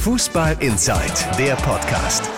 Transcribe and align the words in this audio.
Fußball 0.00 0.56
Inside, 0.60 1.36
der 1.38 1.56
Podcast. 1.56 2.30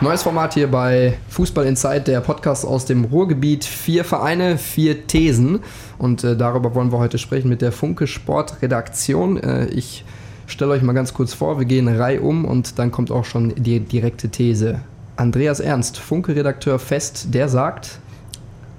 Neues 0.00 0.22
Format 0.22 0.54
hier 0.54 0.70
bei 0.70 1.18
Fußball 1.28 1.66
Inside, 1.66 2.02
der 2.02 2.20
Podcast 2.20 2.64
aus 2.64 2.84
dem 2.86 3.04
Ruhrgebiet. 3.04 3.64
Vier 3.64 4.04
Vereine, 4.04 4.56
vier 4.56 5.08
Thesen. 5.08 5.58
Und 5.98 6.22
äh, 6.22 6.36
darüber 6.36 6.74
wollen 6.74 6.92
wir 6.92 6.98
heute 6.98 7.18
sprechen 7.18 7.48
mit 7.48 7.62
der 7.62 7.72
Funke 7.72 8.06
Sportredaktion. 8.06 9.38
Äh, 9.38 9.66
ich 9.66 10.04
stelle 10.46 10.70
euch 10.70 10.82
mal 10.82 10.92
ganz 10.92 11.12
kurz 11.12 11.34
vor, 11.34 11.58
wir 11.58 11.66
gehen 11.66 11.88
Reihe 11.88 12.20
um 12.20 12.44
und 12.44 12.78
dann 12.78 12.92
kommt 12.92 13.10
auch 13.10 13.24
schon 13.24 13.54
die 13.56 13.80
direkte 13.80 14.28
These. 14.28 14.80
Andreas 15.16 15.58
Ernst, 15.58 15.98
Funke-Redakteur 15.98 16.78
fest, 16.78 17.34
der 17.34 17.48
sagt. 17.48 17.98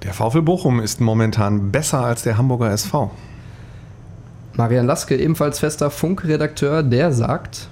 Der 0.02 0.14
VfL 0.14 0.42
Bochum 0.42 0.80
ist 0.80 1.00
momentan 1.00 1.70
besser 1.70 2.00
als 2.00 2.22
der 2.22 2.38
Hamburger 2.38 2.70
SV. 2.70 3.10
Marian 4.54 4.86
Laske, 4.86 5.16
ebenfalls 5.16 5.60
fester 5.60 5.90
Funke-Redakteur, 5.90 6.82
der 6.82 7.12
sagt. 7.12 7.68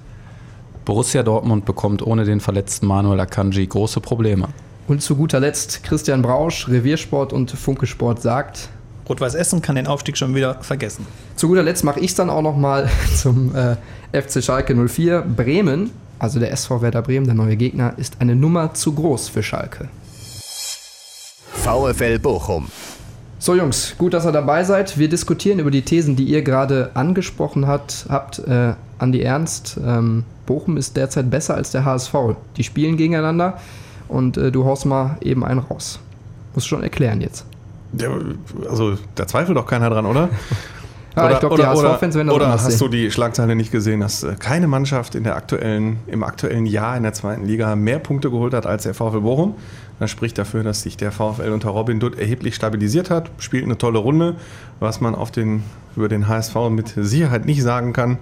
Borussia 0.90 1.22
Dortmund 1.22 1.66
bekommt 1.66 2.04
ohne 2.04 2.24
den 2.24 2.40
verletzten 2.40 2.88
Manuel 2.88 3.20
Akanji 3.20 3.64
große 3.64 4.00
Probleme. 4.00 4.48
Und 4.88 5.00
zu 5.00 5.14
guter 5.14 5.38
Letzt 5.38 5.84
Christian 5.84 6.20
Brausch, 6.20 6.66
Reviersport 6.66 7.32
und 7.32 7.48
Funkesport 7.52 8.20
sagt. 8.20 8.70
Rot-Weiß 9.08 9.36
Essen 9.36 9.62
kann 9.62 9.76
den 9.76 9.86
Aufstieg 9.86 10.18
schon 10.18 10.34
wieder 10.34 10.54
vergessen. 10.64 11.06
Zu 11.36 11.46
guter 11.46 11.62
Letzt 11.62 11.84
mache 11.84 12.00
ich 12.00 12.06
es 12.06 12.16
dann 12.16 12.28
auch 12.28 12.42
nochmal 12.42 12.90
zum 13.16 13.54
äh, 13.54 13.76
FC 14.20 14.42
Schalke 14.42 14.74
04. 14.74 15.20
Bremen, 15.20 15.92
also 16.18 16.40
der 16.40 16.50
SV 16.50 16.82
Werder 16.82 17.02
Bremen, 17.02 17.26
der 17.26 17.36
neue 17.36 17.54
Gegner, 17.54 17.94
ist 17.96 18.16
eine 18.18 18.34
Nummer 18.34 18.74
zu 18.74 18.92
groß 18.92 19.28
für 19.28 19.44
Schalke. 19.44 19.88
VfL 21.52 22.18
Bochum. 22.18 22.66
So 23.42 23.54
Jungs, 23.54 23.94
gut, 23.96 24.12
dass 24.12 24.26
ihr 24.26 24.32
dabei 24.32 24.64
seid. 24.64 24.98
Wir 24.98 25.08
diskutieren 25.08 25.60
über 25.60 25.70
die 25.70 25.80
Thesen, 25.80 26.14
die 26.14 26.24
ihr 26.24 26.42
gerade 26.42 26.90
angesprochen 26.92 27.66
hat, 27.66 28.04
habt. 28.10 28.38
Äh, 28.40 28.74
Andi 28.98 29.22
Ernst, 29.22 29.80
ähm, 29.82 30.24
Bochum 30.44 30.76
ist 30.76 30.94
derzeit 30.94 31.30
besser 31.30 31.54
als 31.54 31.70
der 31.70 31.86
HSV. 31.86 32.14
Die 32.58 32.64
spielen 32.64 32.98
gegeneinander 32.98 33.58
und 34.08 34.36
äh, 34.36 34.52
du 34.52 34.66
haust 34.66 34.84
mal 34.84 35.16
eben 35.22 35.42
einen 35.42 35.60
raus. 35.60 36.00
Muss 36.54 36.66
schon 36.66 36.82
erklären 36.82 37.22
jetzt. 37.22 37.46
Der, 37.92 38.10
also 38.68 38.98
da 39.14 39.26
zweifelt 39.26 39.56
doch 39.56 39.66
keiner 39.66 39.88
dran, 39.88 40.04
oder? 40.04 40.28
Ja, 41.16 41.24
oder, 41.24 41.34
ich 41.34 41.40
glaube, 41.40 41.56
die 41.56 41.66
HSV-Fans 41.66 42.14
werden 42.14 42.28
das 42.28 42.36
Oder 42.36 42.52
hast 42.52 42.66
sehen. 42.66 42.78
du 42.78 42.88
die 42.88 43.10
Schlagzeile 43.10 43.56
nicht 43.56 43.72
gesehen, 43.72 44.00
dass 44.00 44.22
äh, 44.22 44.36
keine 44.38 44.68
Mannschaft 44.68 45.14
in 45.14 45.24
der 45.24 45.36
aktuellen, 45.36 45.98
im 46.06 46.22
aktuellen 46.22 46.66
Jahr 46.66 46.96
in 46.96 47.02
der 47.02 47.12
zweiten 47.12 47.44
Liga 47.44 47.74
mehr 47.76 47.98
Punkte 47.98 48.30
geholt 48.30 48.54
hat 48.54 48.66
als 48.66 48.84
der 48.84 48.94
VfL 48.94 49.20
Bochum? 49.20 49.54
Das 49.98 50.10
spricht 50.10 50.38
dafür, 50.38 50.62
dass 50.62 50.82
sich 50.82 50.96
der 50.96 51.12
VfL 51.12 51.50
unter 51.52 51.70
Robin 51.70 52.00
Dutt 52.00 52.18
erheblich 52.18 52.54
stabilisiert 52.54 53.10
hat, 53.10 53.30
spielt 53.38 53.64
eine 53.64 53.76
tolle 53.76 53.98
Runde, 53.98 54.36
was 54.78 55.00
man 55.00 55.14
auf 55.14 55.30
den, 55.30 55.62
über 55.96 56.08
den 56.08 56.28
HSV 56.28 56.54
mit 56.70 56.94
Sicherheit 56.96 57.44
nicht 57.44 57.62
sagen 57.62 57.92
kann. 57.92 58.18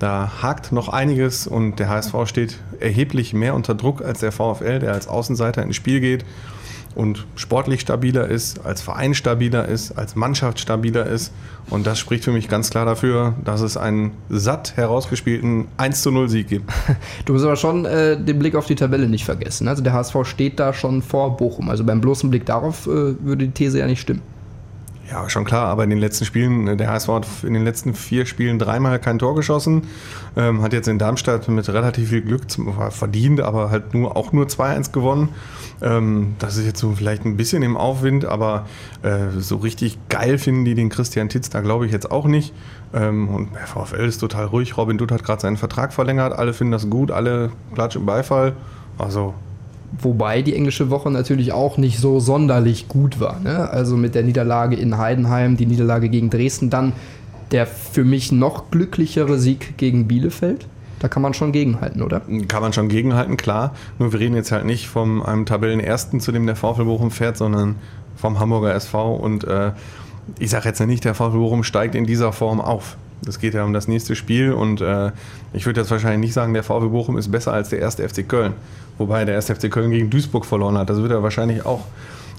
Da 0.00 0.42
hakt 0.42 0.72
noch 0.72 0.88
einiges 0.88 1.46
und 1.46 1.78
der 1.78 1.88
HSV 1.88 2.14
steht 2.26 2.58
erheblich 2.80 3.32
mehr 3.32 3.54
unter 3.54 3.74
Druck 3.74 4.02
als 4.02 4.20
der 4.20 4.32
VfL, 4.32 4.80
der 4.80 4.92
als 4.92 5.08
Außenseiter 5.08 5.62
ins 5.62 5.76
Spiel 5.76 6.00
geht 6.00 6.24
und 6.94 7.26
sportlich 7.36 7.80
stabiler 7.80 8.28
ist, 8.28 8.64
als 8.64 8.82
Verein 8.82 9.14
stabiler 9.14 9.66
ist, 9.66 9.92
als 9.92 10.14
Mannschaft 10.14 10.60
stabiler 10.60 11.06
ist. 11.06 11.32
Und 11.70 11.86
das 11.86 11.98
spricht 11.98 12.24
für 12.24 12.32
mich 12.32 12.48
ganz 12.48 12.70
klar 12.70 12.84
dafür, 12.84 13.34
dass 13.44 13.60
es 13.60 13.76
einen 13.76 14.12
satt 14.28 14.76
herausgespielten 14.76 15.66
1 15.76 16.02
zu 16.02 16.10
0 16.10 16.28
Sieg 16.28 16.48
gibt. 16.48 16.70
Du 17.24 17.32
musst 17.32 17.44
aber 17.44 17.56
schon 17.56 17.84
äh, 17.84 18.22
den 18.22 18.38
Blick 18.38 18.54
auf 18.54 18.66
die 18.66 18.74
Tabelle 18.74 19.08
nicht 19.08 19.24
vergessen. 19.24 19.66
Also 19.68 19.82
der 19.82 19.92
HSV 19.92 20.16
steht 20.24 20.60
da 20.60 20.72
schon 20.72 21.02
vor 21.02 21.36
Bochum. 21.36 21.70
Also 21.70 21.84
beim 21.84 22.00
bloßen 22.00 22.30
Blick 22.30 22.44
darauf 22.46 22.86
äh, 22.86 22.90
würde 23.24 23.46
die 23.46 23.50
These 23.50 23.78
ja 23.78 23.86
nicht 23.86 24.00
stimmen. 24.00 24.22
Ja, 25.10 25.28
schon 25.28 25.44
klar, 25.44 25.66
aber 25.66 25.84
in 25.84 25.90
den 25.90 25.98
letzten 25.98 26.24
Spielen, 26.24 26.66
äh, 26.66 26.76
der 26.76 26.88
HSV 26.90 27.08
hat 27.08 27.26
in 27.42 27.52
den 27.52 27.64
letzten 27.64 27.94
vier 27.94 28.24
Spielen 28.24 28.58
dreimal 28.58 28.98
kein 28.98 29.18
Tor 29.18 29.34
geschossen, 29.34 29.82
ähm, 30.34 30.62
hat 30.62 30.72
jetzt 30.72 30.88
in 30.88 30.98
Darmstadt 30.98 31.48
mit 31.48 31.68
relativ 31.68 32.08
viel 32.08 32.22
Glück 32.22 32.42
verdient, 32.90 33.40
aber 33.40 33.70
halt 33.70 33.92
nur 33.92 34.16
auch 34.16 34.32
nur 34.32 34.46
2-1 34.46 34.92
gewonnen. 34.92 35.28
Ähm, 35.82 36.36
das 36.38 36.56
ist 36.56 36.64
jetzt 36.64 36.80
so 36.80 36.92
vielleicht 36.92 37.26
ein 37.26 37.36
bisschen 37.36 37.62
im 37.62 37.76
Aufwind, 37.76 38.24
aber 38.24 38.66
äh, 39.02 39.38
so 39.38 39.56
richtig 39.56 39.98
geil 40.08 40.38
finden 40.38 40.64
die 40.64 40.74
den 40.74 40.88
Christian 40.88 41.28
Titz 41.28 41.50
da 41.50 41.60
glaube 41.60 41.84
ich 41.86 41.92
jetzt 41.92 42.10
auch 42.10 42.26
nicht. 42.26 42.54
Ähm, 42.94 43.28
und 43.28 43.54
der 43.54 43.66
VfL 43.66 44.06
ist 44.06 44.18
total 44.18 44.46
ruhig. 44.46 44.76
Robin 44.76 44.96
Dutt 44.96 45.12
hat 45.12 45.24
gerade 45.24 45.42
seinen 45.42 45.56
Vertrag 45.56 45.92
verlängert, 45.92 46.32
alle 46.32 46.54
finden 46.54 46.72
das 46.72 46.88
gut, 46.88 47.10
alle 47.10 47.50
klatschen 47.74 48.06
Beifall. 48.06 48.54
Also 48.96 49.34
Wobei 50.00 50.42
die 50.42 50.54
englische 50.54 50.90
Woche 50.90 51.10
natürlich 51.10 51.52
auch 51.52 51.78
nicht 51.78 51.98
so 51.98 52.20
sonderlich 52.20 52.88
gut 52.88 53.20
war. 53.20 53.40
Ne? 53.40 53.68
Also 53.70 53.96
mit 53.96 54.14
der 54.14 54.22
Niederlage 54.22 54.76
in 54.76 54.98
Heidenheim, 54.98 55.56
die 55.56 55.66
Niederlage 55.66 56.08
gegen 56.08 56.30
Dresden, 56.30 56.70
dann 56.70 56.92
der 57.50 57.66
für 57.66 58.04
mich 58.04 58.32
noch 58.32 58.70
glücklichere 58.70 59.38
Sieg 59.38 59.76
gegen 59.76 60.08
Bielefeld. 60.08 60.66
Da 60.98 61.08
kann 61.08 61.22
man 61.22 61.34
schon 61.34 61.52
gegenhalten, 61.52 62.02
oder? 62.02 62.22
Kann 62.48 62.62
man 62.62 62.72
schon 62.72 62.88
gegenhalten, 62.88 63.36
klar. 63.36 63.74
Nur 63.98 64.12
wir 64.12 64.20
reden 64.20 64.34
jetzt 64.34 64.52
halt 64.52 64.64
nicht 64.64 64.88
von 64.88 65.22
einem 65.22 65.44
Tabellenersten, 65.44 66.18
zu 66.18 66.32
dem 66.32 66.46
der 66.46 66.56
VfL 66.56 66.84
Bochum 66.84 67.10
fährt, 67.10 67.36
sondern 67.36 67.76
vom 68.16 68.40
Hamburger 68.40 68.74
SV. 68.74 69.14
Und 69.16 69.44
äh, 69.44 69.72
ich 70.38 70.50
sage 70.50 70.68
jetzt 70.68 70.80
nicht, 70.80 71.04
der 71.04 71.14
VfL 71.14 71.38
Bochum 71.38 71.62
steigt 71.62 71.94
in 71.94 72.06
dieser 72.06 72.32
Form 72.32 72.60
auf. 72.60 72.96
Es 73.28 73.38
geht 73.38 73.54
ja 73.54 73.64
um 73.64 73.72
das 73.72 73.88
nächste 73.88 74.14
Spiel 74.14 74.52
und 74.52 74.80
äh, 74.80 75.12
ich 75.52 75.66
würde 75.66 75.80
jetzt 75.80 75.90
wahrscheinlich 75.90 76.20
nicht 76.20 76.34
sagen, 76.34 76.54
der 76.54 76.62
VfB 76.62 76.88
Bochum 76.88 77.16
ist 77.16 77.30
besser 77.30 77.52
als 77.52 77.68
der 77.68 77.80
erste 77.80 78.08
FC 78.08 78.28
Köln. 78.28 78.54
Wobei 78.98 79.24
der 79.24 79.34
erste 79.34 79.54
FC 79.54 79.70
Köln 79.70 79.90
gegen 79.90 80.10
Duisburg 80.10 80.46
verloren 80.46 80.78
hat. 80.78 80.88
Das 80.90 80.98
wird 80.98 81.10
er 81.10 81.22
wahrscheinlich 81.22 81.66
auch. 81.66 81.84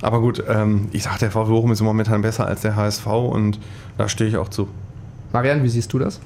Aber 0.02 0.22
gut, 0.22 0.44
ähm, 0.48 0.88
ich 0.92 1.04
sage, 1.04 1.20
der 1.20 1.32
VfB 1.32 1.50
Bochum 1.50 1.72
ist 1.72 1.82
momentan 1.82 2.22
besser 2.22 2.46
als 2.46 2.62
der 2.62 2.76
HSV 2.76 3.08
und 3.08 3.60
da 3.98 4.08
stehe 4.10 4.30
ich 4.30 4.38
auch 4.38 4.50
zu. 4.50 4.68
Marian, 5.34 5.64
wie 5.64 5.70
siehst 5.70 5.92
du 5.94 6.00
das? 6.00 6.20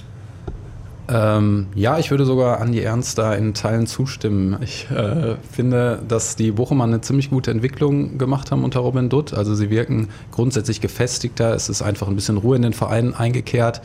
Ähm, 1.11 1.67
ja, 1.73 1.97
ich 1.97 2.11
würde 2.11 2.23
sogar 2.23 2.61
Andi 2.61 2.81
Ernst 2.81 3.17
da 3.17 3.33
in 3.33 3.55
Teilen 3.55 3.87
zustimmen. 3.87 4.57
Ich 4.61 4.89
äh, 4.91 5.37
finde, 5.51 5.99
dass 6.07 6.35
die 6.35 6.51
Bochumer 6.51 6.83
eine 6.83 7.01
ziemlich 7.01 7.31
gute 7.31 7.49
Entwicklung 7.49 8.19
gemacht 8.19 8.51
haben 8.51 8.63
unter 8.63 8.81
Robin 8.81 9.09
Dutt. 9.09 9.33
Also 9.33 9.55
sie 9.55 9.71
wirken 9.71 10.09
grundsätzlich 10.31 10.81
gefestigter. 10.81 11.55
Es 11.55 11.67
ist 11.67 11.81
einfach 11.81 12.07
ein 12.07 12.15
bisschen 12.15 12.37
Ruhe 12.37 12.57
in 12.57 12.61
den 12.61 12.73
Verein 12.73 13.15
eingekehrt. 13.15 13.81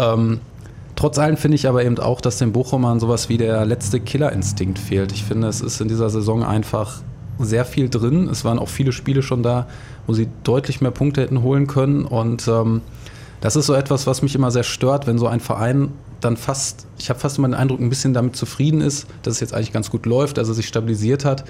Ähm, 0.00 0.40
trotz 0.96 1.18
allem 1.18 1.36
finde 1.36 1.56
ich 1.56 1.68
aber 1.68 1.84
eben 1.84 1.98
auch, 1.98 2.20
dass 2.20 2.38
den 2.38 2.52
Bochumern 2.52 3.00
sowas 3.00 3.28
wie 3.28 3.36
der 3.36 3.64
letzte 3.66 4.00
Killerinstinkt 4.00 4.78
fehlt. 4.78 5.12
Ich 5.12 5.24
finde, 5.24 5.48
es 5.48 5.60
ist 5.60 5.80
in 5.80 5.88
dieser 5.88 6.10
Saison 6.10 6.42
einfach 6.42 7.02
sehr 7.38 7.64
viel 7.64 7.88
drin. 7.88 8.28
Es 8.28 8.44
waren 8.44 8.58
auch 8.58 8.68
viele 8.68 8.92
Spiele 8.92 9.22
schon 9.22 9.42
da, 9.42 9.66
wo 10.06 10.14
sie 10.14 10.28
deutlich 10.44 10.80
mehr 10.80 10.90
Punkte 10.90 11.22
hätten 11.22 11.42
holen 11.42 11.66
können. 11.66 12.04
Und 12.04 12.48
ähm, 12.48 12.82
das 13.40 13.56
ist 13.56 13.66
so 13.66 13.74
etwas, 13.74 14.06
was 14.06 14.22
mich 14.22 14.34
immer 14.34 14.50
sehr 14.50 14.62
stört, 14.62 15.06
wenn 15.06 15.18
so 15.18 15.26
ein 15.26 15.40
Verein 15.40 15.92
dann 16.20 16.36
fast, 16.36 16.86
ich 16.98 17.08
habe 17.08 17.18
fast 17.18 17.38
immer 17.38 17.48
den 17.48 17.54
Eindruck, 17.54 17.80
ein 17.80 17.88
bisschen 17.88 18.12
damit 18.12 18.36
zufrieden 18.36 18.82
ist, 18.82 19.06
dass 19.22 19.34
es 19.34 19.40
jetzt 19.40 19.54
eigentlich 19.54 19.72
ganz 19.72 19.90
gut 19.90 20.04
läuft, 20.04 20.36
dass 20.36 20.48
er 20.48 20.54
sich 20.54 20.68
stabilisiert 20.68 21.24
hat, 21.24 21.44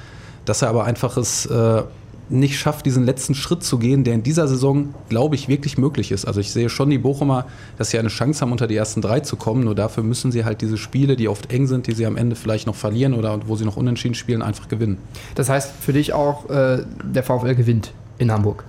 dass 0.44 0.62
er 0.62 0.68
aber 0.68 0.84
einfach 0.84 1.16
es 1.16 1.46
äh, 1.46 1.82
nicht 2.30 2.58
schafft, 2.58 2.86
diesen 2.86 3.04
letzten 3.04 3.34
Schritt 3.34 3.62
zu 3.62 3.78
gehen, 3.78 4.04
der 4.04 4.14
in 4.14 4.22
dieser 4.22 4.48
Saison, 4.48 4.94
glaube 5.08 5.34
ich, 5.34 5.48
wirklich 5.48 5.78
möglich 5.78 6.12
ist. 6.12 6.24
Also 6.24 6.40
ich 6.40 6.52
sehe 6.52 6.68
schon 6.68 6.90
die 6.90 6.98
Bochumer, 6.98 7.46
dass 7.76 7.90
sie 7.90 7.98
eine 7.98 8.08
Chance 8.08 8.40
haben, 8.40 8.52
unter 8.52 8.66
die 8.66 8.76
ersten 8.76 9.02
drei 9.02 9.20
zu 9.20 9.36
kommen. 9.36 9.64
Nur 9.64 9.74
dafür 9.74 10.02
müssen 10.02 10.32
sie 10.32 10.44
halt 10.44 10.60
diese 10.60 10.78
Spiele, 10.78 11.16
die 11.16 11.28
oft 11.28 11.52
eng 11.52 11.66
sind, 11.66 11.86
die 11.86 11.92
sie 11.92 12.06
am 12.06 12.16
Ende 12.16 12.36
vielleicht 12.36 12.66
noch 12.66 12.74
verlieren 12.74 13.14
oder 13.14 13.40
wo 13.46 13.56
sie 13.56 13.64
noch 13.64 13.76
unentschieden 13.76 14.14
spielen, 14.14 14.42
einfach 14.42 14.68
gewinnen. 14.68 14.98
Das 15.34 15.48
heißt 15.48 15.72
für 15.80 15.92
dich 15.92 16.12
auch, 16.12 16.48
äh, 16.48 16.84
der 17.04 17.22
VfL 17.22 17.54
gewinnt 17.54 17.92
in 18.18 18.30
Hamburg? 18.30 18.64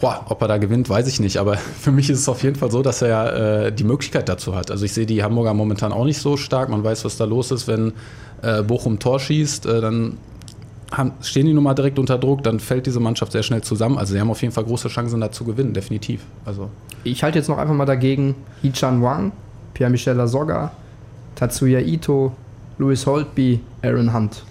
Boah, 0.00 0.26
ob 0.28 0.42
er 0.42 0.48
da 0.48 0.58
gewinnt, 0.58 0.88
weiß 0.88 1.06
ich 1.06 1.20
nicht. 1.20 1.36
Aber 1.36 1.56
für 1.80 1.92
mich 1.92 2.10
ist 2.10 2.20
es 2.20 2.28
auf 2.28 2.42
jeden 2.42 2.56
Fall 2.56 2.70
so, 2.70 2.82
dass 2.82 3.02
er 3.02 3.66
äh, 3.66 3.72
die 3.72 3.84
Möglichkeit 3.84 4.28
dazu 4.28 4.54
hat. 4.54 4.70
Also 4.70 4.84
ich 4.84 4.92
sehe 4.92 5.06
die 5.06 5.22
Hamburger 5.22 5.54
momentan 5.54 5.92
auch 5.92 6.04
nicht 6.04 6.20
so 6.20 6.36
stark. 6.36 6.68
Man 6.68 6.84
weiß, 6.84 7.04
was 7.04 7.16
da 7.16 7.24
los 7.24 7.50
ist, 7.50 7.66
wenn 7.66 7.92
äh, 8.42 8.62
Bochum 8.62 8.98
Tor 8.98 9.18
schießt. 9.20 9.66
Äh, 9.66 9.80
dann 9.80 10.18
haben, 10.92 11.12
stehen 11.22 11.46
die 11.46 11.54
nun 11.54 11.64
mal 11.64 11.74
direkt 11.74 11.98
unter 11.98 12.18
Druck, 12.18 12.42
dann 12.42 12.60
fällt 12.60 12.86
diese 12.86 13.00
Mannschaft 13.00 13.32
sehr 13.32 13.42
schnell 13.42 13.62
zusammen. 13.62 13.98
Also 13.98 14.12
sie 14.12 14.20
haben 14.20 14.30
auf 14.30 14.42
jeden 14.42 14.52
Fall 14.52 14.64
große 14.64 14.88
Chancen 14.88 15.20
da 15.20 15.32
zu 15.32 15.44
gewinnen, 15.44 15.72
definitiv. 15.72 16.22
Also. 16.44 16.70
Ich 17.04 17.22
halte 17.22 17.38
jetzt 17.38 17.48
noch 17.48 17.58
einfach 17.58 17.74
mal 17.74 17.86
dagegen 17.86 18.34
Hichan 18.62 19.02
Wang, 19.02 19.32
Pierre-Michel 19.74 20.14
Lasogga, 20.14 20.72
Tatsuya 21.34 21.80
Ito, 21.80 22.32
Louis 22.78 23.06
Holtby, 23.06 23.60
Aaron 23.82 24.12
Hunt. 24.12 24.44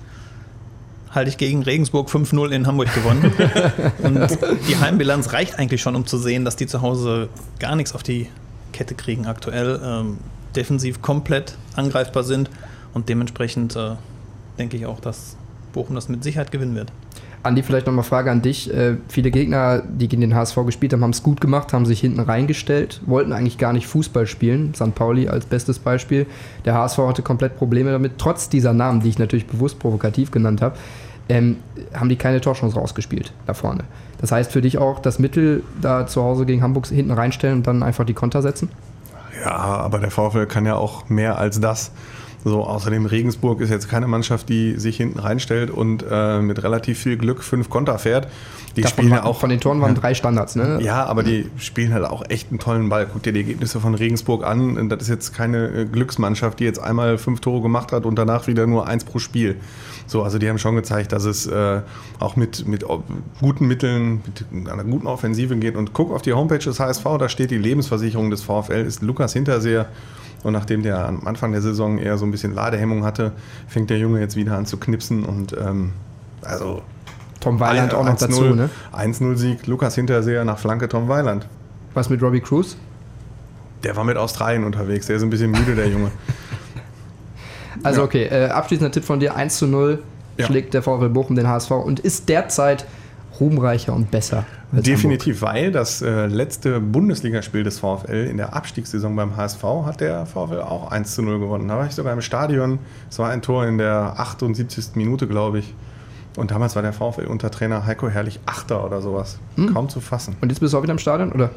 Halte 1.12 1.30
ich 1.30 1.38
gegen 1.38 1.62
Regensburg 1.64 2.10
5-0 2.10 2.50
in 2.52 2.68
Hamburg 2.68 2.94
gewonnen. 2.94 3.34
Und 4.04 4.38
die 4.70 4.78
Heimbilanz 4.78 5.34
reicht 5.34 5.60
eigentlich 5.60 5.82
schon, 5.82 5.96
um 5.96 6.06
zu 6.06 6.18
sehen, 6.18 6.46
dass 6.46 6.56
die 6.56 6.68
zu 6.68 6.82
Hause 6.82 7.28
gar 7.60 7.76
nichts 7.76 7.94
auf 7.94 8.02
die 8.02 8.30
Kette 8.72 8.96
kriegen 8.96 9.26
aktuell. 9.26 9.80
Ähm, 9.84 10.18
defensiv 10.56 11.02
komplett 11.02 11.58
angreifbar 11.76 12.24
sind 12.24 12.50
und 12.94 13.10
dementsprechend 13.10 13.76
äh, 13.76 13.96
denke 14.58 14.78
ich 14.78 14.86
auch, 14.86 15.00
dass 15.00 15.36
Bochum 15.74 15.96
das 15.96 16.10
mit 16.10 16.24
Sicherheit 16.24 16.52
gewinnen 16.52 16.76
wird. 16.76 16.92
Andi, 17.44 17.64
vielleicht 17.64 17.88
nochmal 17.88 18.04
Frage 18.04 18.30
an 18.30 18.42
dich. 18.42 18.72
Äh, 18.72 18.98
viele 19.08 19.32
Gegner, 19.32 19.82
die 19.82 20.08
gegen 20.08 20.22
den 20.22 20.36
HSV 20.36 20.58
gespielt 20.66 20.94
haben, 20.94 21.04
haben 21.04 21.12
es 21.12 21.24
gut 21.24 21.42
gemacht, 21.42 21.74
haben 21.74 21.86
sich 21.86 22.00
hinten 22.00 22.20
reingestellt, 22.20 23.02
wollten 23.06 23.34
eigentlich 23.34 23.58
gar 23.58 23.74
nicht 23.74 23.88
Fußball 23.88 24.28
spielen. 24.28 24.74
St. 24.76 24.94
Pauli 24.94 25.28
als 25.28 25.46
bestes 25.46 25.80
Beispiel. 25.80 26.28
Der 26.66 26.76
HSV 26.76 27.00
hatte 27.00 27.24
komplett 27.24 27.58
Probleme 27.58 27.92
damit, 27.92 28.14
trotz 28.20 28.50
dieser 28.50 28.74
Namen, 28.74 29.02
die 29.02 29.10
ich 29.10 29.18
natürlich 29.18 29.48
bewusst 29.48 29.80
provokativ 29.80 30.30
genannt 30.30 30.62
habe, 30.62 30.78
ähm, 31.30 31.58
haben 31.94 32.10
die 32.10 32.16
keine 32.16 32.42
Torchance 32.42 32.76
rausgespielt 32.76 33.34
da 33.48 33.54
vorne. 33.54 33.86
Das 34.20 34.32
heißt 34.32 34.52
für 34.52 34.62
dich 34.62 34.78
auch, 34.78 35.00
das 35.00 35.18
Mittel 35.18 35.64
da 35.82 36.06
zu 36.06 36.22
Hause 36.22 36.46
gegen 36.46 36.62
Hamburg 36.62 36.88
hinten 36.88 37.12
reinstellen 37.12 37.58
und 37.58 37.68
dann 37.68 37.82
einfach 37.82 38.06
die 38.06 38.14
Konter 38.14 38.42
setzen? 38.42 38.70
Ja, 39.44 39.56
aber 39.56 39.98
der 39.98 40.12
VfL 40.12 40.46
kann 40.46 40.66
ja 40.66 40.76
auch 40.76 41.10
mehr 41.10 41.40
als 41.40 41.60
das. 41.60 41.92
So, 42.44 42.64
außerdem 42.64 43.06
Regensburg 43.06 43.62
ist 43.62 43.70
jetzt 43.70 43.88
keine 43.88 44.08
Mannschaft, 44.08 44.50
die 44.50 44.80
sich 44.80 44.98
hinten 44.98 45.20
reinstellt 45.20 45.70
und 45.70 46.04
äh, 46.10 46.42
mit 46.42 46.64
relativ 46.64 47.00
viel 47.00 47.18
Glück 47.18 47.44
fünf 47.44 47.70
Konter 47.70 48.00
fährt. 48.00 48.28
Die 48.76 48.82
Davon 48.82 49.04
spielen 49.04 49.14
ja 49.14 49.26
auch 49.26 49.40
Von 49.40 49.50
den 49.50 49.60
Toren 49.60 49.82
waren 49.82 49.96
drei 49.96 50.14
Standards, 50.14 50.56
ne? 50.56 50.80
ja, 50.82 51.06
aber 51.06 51.24
die 51.24 51.50
spielen 51.58 51.94
halt 51.94 52.06
auch 52.06 52.24
echt 52.30 52.50
einen 52.50 52.60
tollen 52.60 52.90
Ball. 52.90 53.08
Guck 53.12 53.24
dir 53.24 53.34
die 53.34 53.42
Ergebnisse 53.42 53.80
von 53.80 53.96
Regensburg 53.96 54.46
an. 54.46 54.90
Das 54.90 55.04
ist 55.04 55.10
jetzt 55.10 55.34
keine 55.34 55.68
äh, 55.68 55.86
Glücksmannschaft, 55.86 56.60
die 56.60 56.64
jetzt 56.64 56.80
einmal 56.80 57.18
fünf 57.18 57.42
Tore 57.42 57.62
gemacht 57.62 57.92
hat 57.92 58.06
und 58.06 58.16
danach 58.16 58.48
wieder 58.48 58.66
nur 58.66 58.88
eins 58.88 59.04
pro 59.04 59.20
Spiel. 59.20 59.58
So, 60.08 60.24
also 60.24 60.40
die 60.40 60.50
haben 60.50 60.58
schon 60.58 60.76
gezeigt, 60.76 61.12
dass 61.12 61.26
es 61.26 61.48
äh, 61.48 61.82
auch 62.20 62.36
mit, 62.36 62.68
mit 62.68 62.86
guten 63.40 63.68
Mitteln, 63.68 64.22
mit 64.52 64.70
einer 64.70 64.84
guten 64.84 65.08
Offensive 65.08 65.56
geht. 65.58 65.76
Und 65.76 65.94
guck 65.94 66.12
auf 66.12 66.22
die 66.22 66.34
Homepage 66.34 66.58
des 66.60 66.80
HSV, 66.80 67.04
da 67.20 67.30
steht 67.30 67.52
die 67.52 67.58
Lebensversicherung 67.58 68.32
des 68.32 68.42
VfL, 68.42 68.86
ist 68.86 69.02
Lukas 69.02 69.34
Hinterseher. 69.34 69.88
Und 70.44 70.54
nachdem 70.54 70.82
der 70.84 71.06
am 71.08 71.28
Anfang 71.28 71.52
der 71.52 71.62
Saison 71.62 71.98
eher 71.98 72.18
so 72.18 72.26
ein 72.26 72.32
bisschen 72.32 72.54
Ladehemmung 72.56 73.04
hatte, 73.06 73.32
fängt 73.68 73.90
der 73.90 74.00
Junge 74.00 74.20
jetzt 74.20 74.36
wieder 74.36 74.58
an 74.58 74.66
zu 74.66 74.78
knipsen. 74.78 75.24
Und 75.24 75.54
ähm, 75.54 75.92
also 76.42 76.82
Tom 77.40 77.60
Weiland 77.60 77.94
auch 77.94 78.04
noch 78.06 78.16
1-0 78.16 78.20
dazu, 78.20 78.44
ne? 78.56 78.70
1-0-Sieg, 78.94 79.68
Lukas 79.68 79.96
Hinterseher 79.96 80.44
nach 80.46 80.58
Flanke 80.60 80.88
Tom 80.90 81.08
Weiland. 81.08 81.48
Was 81.94 82.10
mit 82.10 82.22
Robbie 82.22 82.40
Cruz? 82.42 82.78
Der 83.84 83.96
war 83.96 84.04
mit 84.04 84.18
Australien 84.18 84.64
unterwegs, 84.64 85.08
der 85.08 85.16
ist 85.18 85.24
ein 85.24 85.30
bisschen 85.30 85.52
müde, 85.52 85.76
der 85.76 85.88
Junge. 85.88 86.12
Also 87.84 88.02
Ja. 88.02 88.06
okay, 88.06 88.24
äh, 88.26 88.50
abschließender 88.50 88.92
Tipp 88.92 89.04
von 89.06 89.20
dir, 89.20 89.36
1 89.36 89.58
zu 89.58 89.66
0 89.66 90.04
Ja. 90.38 90.46
schlägt 90.46 90.74
der 90.74 90.84
VfL 90.84 91.10
Bochum 91.10 91.36
den 91.36 91.48
HSV 91.48 91.72
und 91.72 92.00
ist 92.00 92.30
derzeit 92.30 92.86
ruhmreicher 93.42 93.94
und 93.94 94.12
besser. 94.12 94.46
als 94.72 94.84
Definitiv, 94.84 95.42
weil 95.42 95.72
das 95.72 96.02
äh, 96.02 96.28
letzte 96.28 96.80
Bundesligaspiel 96.80 97.64
des 97.64 97.80
VfL 97.80 98.28
in 98.30 98.38
der 98.38 98.56
Abstiegssaison 98.56 99.14
beim 99.16 99.36
HSV 99.36 99.64
hat 99.86 100.00
der 100.00 100.26
VfL 100.26 100.62
auch 100.62 100.92
1 100.92 101.16
zu 101.16 101.22
0 101.22 101.40
gewonnen. 101.40 101.68
Da 101.68 101.78
war 101.78 101.86
ich 101.86 101.94
sogar 101.94 102.14
im 102.14 102.22
Stadion. 102.22 102.80
Es 103.10 103.20
war 103.20 103.30
ein 103.30 103.42
Tor 103.42 103.66
in 103.66 103.78
der 103.78 104.14
78. 104.18 104.96
Minute, 104.96 105.28
glaube 105.28 105.60
ich. 105.60 105.74
Und 106.38 106.52
damals 106.52 106.76
war 106.76 106.82
der 106.82 106.94
VfL 106.94 107.26
unter 107.26 107.52
Trainer 107.52 107.86
Heiko 107.86 108.08
Herrlich 108.08 108.40
Achter 108.46 108.86
oder 108.86 109.02
sowas. 109.02 109.38
Kaum 109.74 109.90
zu 109.90 110.00
fassen. 110.00 110.32
Hamburg. 110.32 110.44
Und 110.44 110.50
jetzt 110.50 110.60
bist 110.60 110.74
du 110.74 110.78
auch 110.78 110.84
wieder 110.84 110.94
im 110.94 111.00
Stadion, 111.00 111.34
oder? 111.34 111.50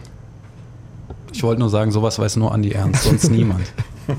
Ich 1.33 1.43
wollte 1.43 1.61
nur 1.61 1.71
sagen, 1.71 1.91
sowas 1.93 2.19
weiß 2.19 2.37
nur 2.37 2.53
Andi 2.53 2.73
Ernst, 2.73 3.05
sonst 3.05 3.31
niemand. 3.31 3.73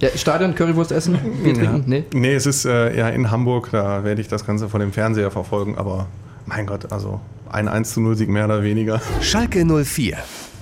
Ja, 0.00 0.08
Stadion, 0.16 0.56
Currywurst 0.56 0.90
essen, 0.90 1.16
Bier 1.44 1.54
trinken? 1.54 1.84
Nee. 1.86 2.04
Nee, 2.12 2.34
es 2.34 2.46
ist 2.46 2.64
äh, 2.64 2.96
ja 2.98 3.08
in 3.10 3.30
Hamburg, 3.30 3.68
da 3.70 4.02
werde 4.02 4.20
ich 4.20 4.26
das 4.26 4.44
Ganze 4.44 4.68
vor 4.68 4.80
dem 4.80 4.90
Fernseher 4.90 5.30
verfolgen, 5.30 5.78
aber 5.78 6.06
mein 6.48 6.66
Gott, 6.66 6.90
also 6.92 7.20
ein 7.50 7.68
1 7.68 7.92
zu 7.92 8.00
0 8.00 8.16
Sieg 8.16 8.28
mehr 8.28 8.46
oder 8.46 8.62
weniger. 8.62 9.00
Schalke 9.20 9.64
04. 9.64 10.16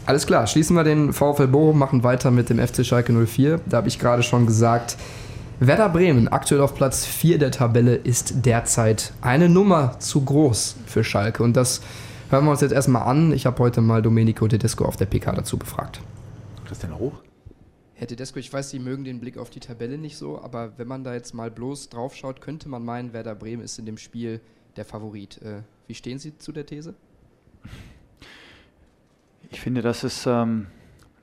Alles 0.05 0.27
klar, 0.27 0.47
schließen 0.47 0.77
wir 0.77 0.85
den 0.85 1.13
VfL 1.13 1.47
Bochum, 1.47 1.79
machen 1.79 2.03
weiter 2.03 2.31
mit 2.31 2.51
dem 2.51 2.59
FC 2.59 2.85
Schalke 2.85 3.13
04. 3.13 3.61
Da 3.67 3.79
habe 3.79 3.89
ich 3.89 3.99
gerade 3.99 4.23
schon 4.23 4.47
gesagt, 4.47 4.97
Werder 5.61 5.89
Bremen, 5.89 6.29
aktuell 6.29 6.61
auf 6.61 6.75
Platz 6.75 7.07
4 7.07 7.39
der 7.39 7.51
Tabelle, 7.51 7.95
ist 7.95 8.45
derzeit 8.45 9.13
eine 9.21 9.49
Nummer 9.49 9.99
zu 10.01 10.25
groß 10.25 10.77
für 10.87 11.03
Schalke. 11.03 11.43
Und 11.43 11.57
das 11.57 11.81
hören 12.31 12.45
wir 12.45 12.51
uns 12.51 12.61
jetzt 12.61 12.73
erstmal 12.73 13.03
an. 13.03 13.33
Ich 13.33 13.47
habe 13.47 13.59
heute 13.61 13.81
mal 13.81 14.03
Domenico 14.03 14.47
Tedesco 14.47 14.85
auf 14.85 14.97
der 14.97 15.07
PK 15.07 15.33
dazu 15.33 15.57
befragt. 15.57 16.01
Christian 16.67 16.99
Hoch? 16.99 17.23
Herr 17.95 18.09
Tedesco, 18.09 18.39
ich 18.39 18.53
weiß, 18.53 18.71
Sie 18.71 18.79
mögen 18.79 19.05
den 19.05 19.21
Blick 19.21 19.39
auf 19.39 19.51
die 19.51 19.61
Tabelle 19.61 19.97
nicht 19.99 20.19
so, 20.19 20.41
aber 20.43 20.73
wenn 20.77 20.89
man 20.89 21.05
da 21.05 21.15
jetzt 21.15 21.33
mal 21.33 21.51
bloß 21.51 21.89
drauf 21.89 22.15
schaut, 22.15 22.41
könnte 22.41 22.69
man 22.69 22.85
meinen, 22.85 23.13
Werder 23.13 23.35
Bremen 23.35 23.63
ist 23.63 23.79
in 23.79 23.87
dem 23.87 23.97
Spiel 23.97 24.41
der 24.77 24.85
Favorit. 24.85 25.41
Äh, 25.43 25.63
wie 25.87 25.95
stehen 25.95 26.19
Sie 26.19 26.37
zu 26.37 26.53
der 26.53 26.67
These? 26.67 26.95
Ich 29.51 29.61
finde, 29.61 29.83
dass 29.83 30.03
es 30.03 30.27
ähm, 30.27 30.67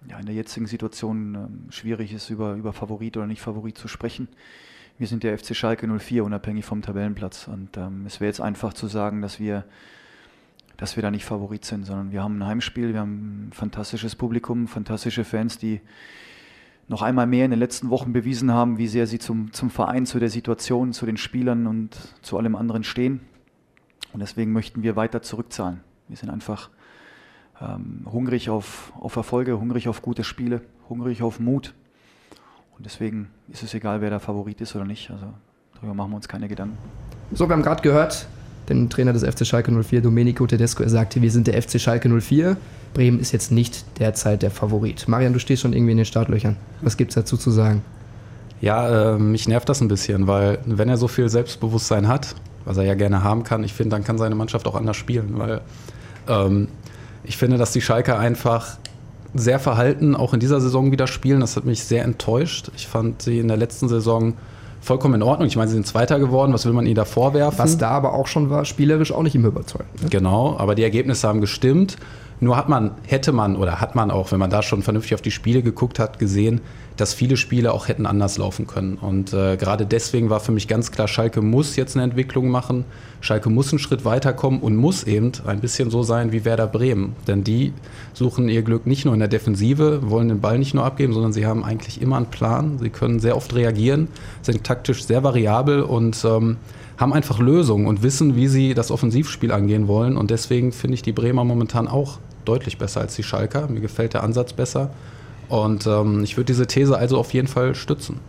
ja, 0.09 0.19
in 0.19 0.25
der 0.25 0.35
jetzigen 0.35 0.65
Situation 0.65 1.35
ähm, 1.35 1.71
schwierig 1.71 2.13
ist, 2.13 2.29
über, 2.29 2.53
über 2.53 2.73
Favorit 2.73 3.17
oder 3.17 3.27
nicht 3.27 3.41
Favorit 3.41 3.77
zu 3.77 3.87
sprechen. 3.87 4.27
Wir 4.97 5.07
sind 5.07 5.23
der 5.23 5.37
FC 5.37 5.55
Schalke 5.55 5.87
04, 5.87 6.23
unabhängig 6.23 6.65
vom 6.65 6.81
Tabellenplatz. 6.81 7.47
Und 7.47 7.77
ähm, 7.77 8.05
es 8.05 8.19
wäre 8.19 8.29
jetzt 8.29 8.41
einfach 8.41 8.73
zu 8.73 8.87
sagen, 8.87 9.21
dass 9.21 9.39
wir, 9.39 9.65
dass 10.77 10.95
wir 10.95 11.03
da 11.03 11.11
nicht 11.11 11.25
Favorit 11.25 11.65
sind, 11.65 11.85
sondern 11.85 12.11
wir 12.11 12.23
haben 12.23 12.37
ein 12.37 12.45
Heimspiel, 12.45 12.93
wir 12.93 12.99
haben 12.99 13.47
ein 13.47 13.53
fantastisches 13.53 14.15
Publikum, 14.15 14.67
fantastische 14.67 15.23
Fans, 15.23 15.57
die 15.57 15.81
noch 16.87 17.01
einmal 17.01 17.27
mehr 17.27 17.45
in 17.45 17.51
den 17.51 17.59
letzten 17.59 17.89
Wochen 17.89 18.13
bewiesen 18.13 18.51
haben, 18.51 18.77
wie 18.77 18.87
sehr 18.87 19.07
sie 19.07 19.17
zum, 19.17 19.53
zum 19.53 19.69
Verein, 19.69 20.05
zu 20.05 20.19
der 20.19 20.29
Situation, 20.29 20.93
zu 20.93 21.05
den 21.05 21.17
Spielern 21.17 21.65
und 21.65 21.97
zu 22.21 22.37
allem 22.37 22.55
anderen 22.55 22.83
stehen. 22.83 23.21
Und 24.13 24.19
deswegen 24.19 24.51
möchten 24.53 24.83
wir 24.83 24.95
weiter 24.95 25.21
zurückzahlen. 25.21 25.81
Wir 26.07 26.17
sind 26.17 26.29
einfach 26.29 26.69
ähm, 27.59 28.05
hungrig 28.11 28.49
auf, 28.49 28.93
auf 28.99 29.15
Erfolge, 29.15 29.59
hungrig 29.59 29.87
auf 29.87 30.01
gute 30.01 30.23
Spiele, 30.23 30.61
hungrig 30.87 31.21
auf 31.23 31.39
Mut. 31.39 31.73
Und 32.77 32.85
deswegen 32.85 33.29
ist 33.49 33.63
es 33.63 33.73
egal, 33.73 34.01
wer 34.01 34.09
der 34.09 34.19
Favorit 34.19 34.61
ist 34.61 34.75
oder 34.75 34.85
nicht. 34.85 35.09
Also 35.09 35.25
darüber 35.75 35.93
machen 35.93 36.11
wir 36.11 36.15
uns 36.17 36.27
keine 36.27 36.47
Gedanken. 36.47 36.77
So, 37.31 37.47
wir 37.47 37.53
haben 37.53 37.63
gerade 37.63 37.81
gehört, 37.81 38.27
den 38.69 38.89
Trainer 38.89 39.13
des 39.13 39.23
FC 39.23 39.45
Schalke 39.45 39.71
04, 39.71 40.01
Domenico 40.01 40.45
Tedesco, 40.45 40.83
er 40.83 40.89
sagte, 40.89 41.21
wir 41.21 41.31
sind 41.31 41.47
der 41.47 41.61
FC 41.61 41.79
Schalke 41.79 42.09
04. 42.09 42.57
Bremen 42.93 43.19
ist 43.19 43.31
jetzt 43.31 43.51
nicht 43.51 43.85
derzeit 43.99 44.43
der 44.43 44.51
Favorit. 44.51 45.07
Marian, 45.07 45.33
du 45.33 45.39
stehst 45.39 45.63
schon 45.63 45.73
irgendwie 45.73 45.91
in 45.91 45.97
den 45.97 46.05
Startlöchern. 46.05 46.57
Was 46.81 46.97
gibt 46.97 47.11
es 47.11 47.15
dazu 47.15 47.37
zu 47.37 47.51
sagen? 47.51 47.81
Ja, 48.61 49.15
äh, 49.15 49.17
mich 49.17 49.47
nervt 49.47 49.67
das 49.67 49.81
ein 49.81 49.87
bisschen, 49.87 50.27
weil 50.27 50.59
wenn 50.65 50.87
er 50.87 50.97
so 50.97 51.07
viel 51.07 51.27
Selbstbewusstsein 51.27 52.07
hat, 52.07 52.35
was 52.65 52.77
er 52.77 52.83
ja 52.83 52.95
gerne 52.95 53.23
haben 53.23 53.43
kann, 53.43 53.63
ich 53.63 53.73
finde, 53.73 53.95
dann 53.95 54.03
kann 54.03 54.17
seine 54.17 54.35
Mannschaft 54.35 54.67
auch 54.67 54.75
anders 54.75 54.97
spielen, 54.97 55.33
weil 55.37 55.61
ähm, 56.27 56.67
ich 57.23 57.37
finde, 57.37 57.57
dass 57.57 57.71
die 57.71 57.81
Schalker 57.81 58.19
einfach 58.19 58.77
sehr 59.33 59.59
verhalten 59.59 60.15
auch 60.15 60.33
in 60.33 60.39
dieser 60.39 60.61
Saison 60.61 60.91
wieder 60.91 61.07
spielen. 61.07 61.39
Das 61.39 61.55
hat 61.55 61.65
mich 61.65 61.83
sehr 61.83 62.03
enttäuscht. 62.03 62.71
Ich 62.75 62.87
fand 62.87 63.21
sie 63.21 63.39
in 63.39 63.47
der 63.47 63.57
letzten 63.57 63.87
Saison 63.87 64.33
vollkommen 64.79 65.15
in 65.15 65.23
Ordnung. 65.23 65.47
Ich 65.47 65.55
meine, 65.55 65.69
sie 65.69 65.75
sind 65.75 65.87
Zweiter 65.87 66.19
geworden. 66.19 66.53
Was 66.53 66.65
will 66.65 66.73
man 66.73 66.85
ihnen 66.85 66.95
da 66.95 67.05
vorwerfen? 67.05 67.57
Was 67.57 67.77
da 67.77 67.89
aber 67.89 68.13
auch 68.13 68.27
schon 68.27 68.49
war, 68.49 68.65
spielerisch 68.65 69.11
auch 69.11 69.23
nicht 69.23 69.35
immer 69.35 69.47
überzeugend. 69.47 70.03
Ne? 70.03 70.09
Genau, 70.09 70.55
aber 70.57 70.75
die 70.75 70.83
Ergebnisse 70.83 71.27
haben 71.27 71.41
gestimmt. 71.41 71.97
Nur 72.39 72.57
hat 72.57 72.67
man, 72.67 72.91
hätte 73.07 73.31
man 73.31 73.55
oder 73.55 73.79
hat 73.79 73.95
man 73.95 74.11
auch, 74.11 74.31
wenn 74.31 74.39
man 74.39 74.49
da 74.49 74.61
schon 74.61 74.83
vernünftig 74.83 75.15
auf 75.15 75.21
die 75.21 75.31
Spiele 75.31 75.63
geguckt 75.63 75.97
hat, 75.97 76.19
gesehen, 76.19 76.61
dass 76.97 77.13
viele 77.13 77.37
Spiele 77.37 77.73
auch 77.73 77.87
hätten 77.87 78.05
anders 78.05 78.37
laufen 78.37 78.67
können. 78.67 78.95
Und 78.95 79.33
äh, 79.33 79.57
gerade 79.57 79.85
deswegen 79.85 80.29
war 80.29 80.39
für 80.39 80.51
mich 80.51 80.67
ganz 80.67 80.91
klar, 80.91 81.07
Schalke 81.07 81.41
muss 81.41 81.75
jetzt 81.75 81.95
eine 81.95 82.03
Entwicklung 82.03 82.49
machen. 82.49 82.85
Schalke 83.21 83.49
muss 83.49 83.71
einen 83.71 83.79
Schritt 83.79 84.05
weiterkommen 84.05 84.59
und 84.59 84.75
muss 84.75 85.03
eben 85.03 85.31
ein 85.45 85.59
bisschen 85.59 85.89
so 85.89 86.03
sein 86.03 86.31
wie 86.31 86.45
Werder 86.45 86.67
Bremen. 86.67 87.15
Denn 87.27 87.43
die 87.43 87.73
suchen 88.13 88.49
ihr 88.49 88.61
Glück 88.61 88.85
nicht 88.85 89.05
nur 89.05 89.13
in 89.13 89.19
der 89.19 89.29
Defensive, 89.29 90.09
wollen 90.09 90.29
den 90.29 90.41
Ball 90.41 90.59
nicht 90.59 90.73
nur 90.73 90.85
abgeben, 90.85 91.13
sondern 91.13 91.33
sie 91.33 91.45
haben 91.45 91.63
eigentlich 91.63 92.01
immer 92.01 92.17
einen 92.17 92.27
Plan. 92.27 92.77
Sie 92.79 92.89
können 92.89 93.19
sehr 93.19 93.37
oft 93.37 93.55
reagieren, 93.55 94.07
sind 94.41 94.63
taktisch 94.63 95.05
sehr 95.05 95.23
variabel 95.23 95.81
und 95.81 96.23
ähm, 96.25 96.57
haben 96.97 97.13
einfach 97.13 97.39
Lösungen 97.39 97.87
und 97.87 98.03
wissen, 98.03 98.35
wie 98.35 98.47
sie 98.47 98.73
das 98.73 98.91
Offensivspiel 98.91 99.51
angehen 99.51 99.87
wollen. 99.87 100.15
Und 100.15 100.31
deswegen 100.31 100.71
finde 100.71 100.95
ich 100.95 101.01
die 101.01 101.11
Bremer 101.11 101.43
momentan 101.43 101.87
auch 101.87 102.19
deutlich 102.45 102.77
besser 102.77 103.01
als 103.01 103.15
die 103.15 103.23
Schalker. 103.23 103.67
Mir 103.67 103.79
gefällt 103.79 104.13
der 104.13 104.23
Ansatz 104.23 104.53
besser. 104.53 104.91
Und 105.49 105.87
ähm, 105.87 106.23
ich 106.23 106.37
würde 106.37 106.47
diese 106.47 106.67
These 106.67 106.97
also 106.97 107.17
auf 107.17 107.33
jeden 107.33 107.47
Fall 107.47 107.75
stützen. 107.75 108.19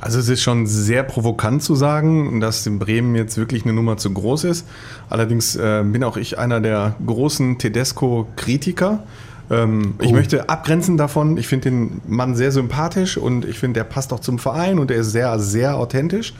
Also 0.00 0.18
es 0.18 0.28
ist 0.28 0.42
schon 0.42 0.66
sehr 0.66 1.02
provokant 1.02 1.62
zu 1.62 1.74
sagen, 1.74 2.38
dass 2.40 2.66
in 2.66 2.78
Bremen 2.78 3.14
jetzt 3.14 3.38
wirklich 3.38 3.64
eine 3.64 3.72
Nummer 3.72 3.96
zu 3.96 4.12
groß 4.12 4.44
ist. 4.44 4.66
Allerdings 5.08 5.56
äh, 5.56 5.82
bin 5.82 6.04
auch 6.04 6.18
ich 6.18 6.38
einer 6.38 6.60
der 6.60 6.94
großen 7.06 7.56
Tedesco-Kritiker. 7.56 9.02
Ähm, 9.50 9.94
Ich 10.02 10.12
möchte 10.12 10.50
abgrenzen 10.50 10.98
davon. 10.98 11.38
Ich 11.38 11.46
finde 11.48 11.70
den 11.70 12.02
Mann 12.06 12.36
sehr 12.36 12.52
sympathisch 12.52 13.16
und 13.16 13.46
ich 13.46 13.58
finde, 13.58 13.80
der 13.80 13.84
passt 13.84 14.12
auch 14.12 14.20
zum 14.20 14.38
Verein 14.38 14.78
und 14.78 14.90
er 14.90 14.98
ist 14.98 15.12
sehr, 15.12 15.38
sehr 15.38 15.76
authentisch. 15.76 16.34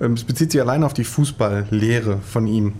Ähm, 0.00 0.14
Es 0.14 0.24
bezieht 0.24 0.52
sich 0.52 0.60
allein 0.62 0.82
auf 0.82 0.94
die 0.94 1.04
Fußballlehre 1.04 2.20
von 2.26 2.46
ihm. 2.46 2.72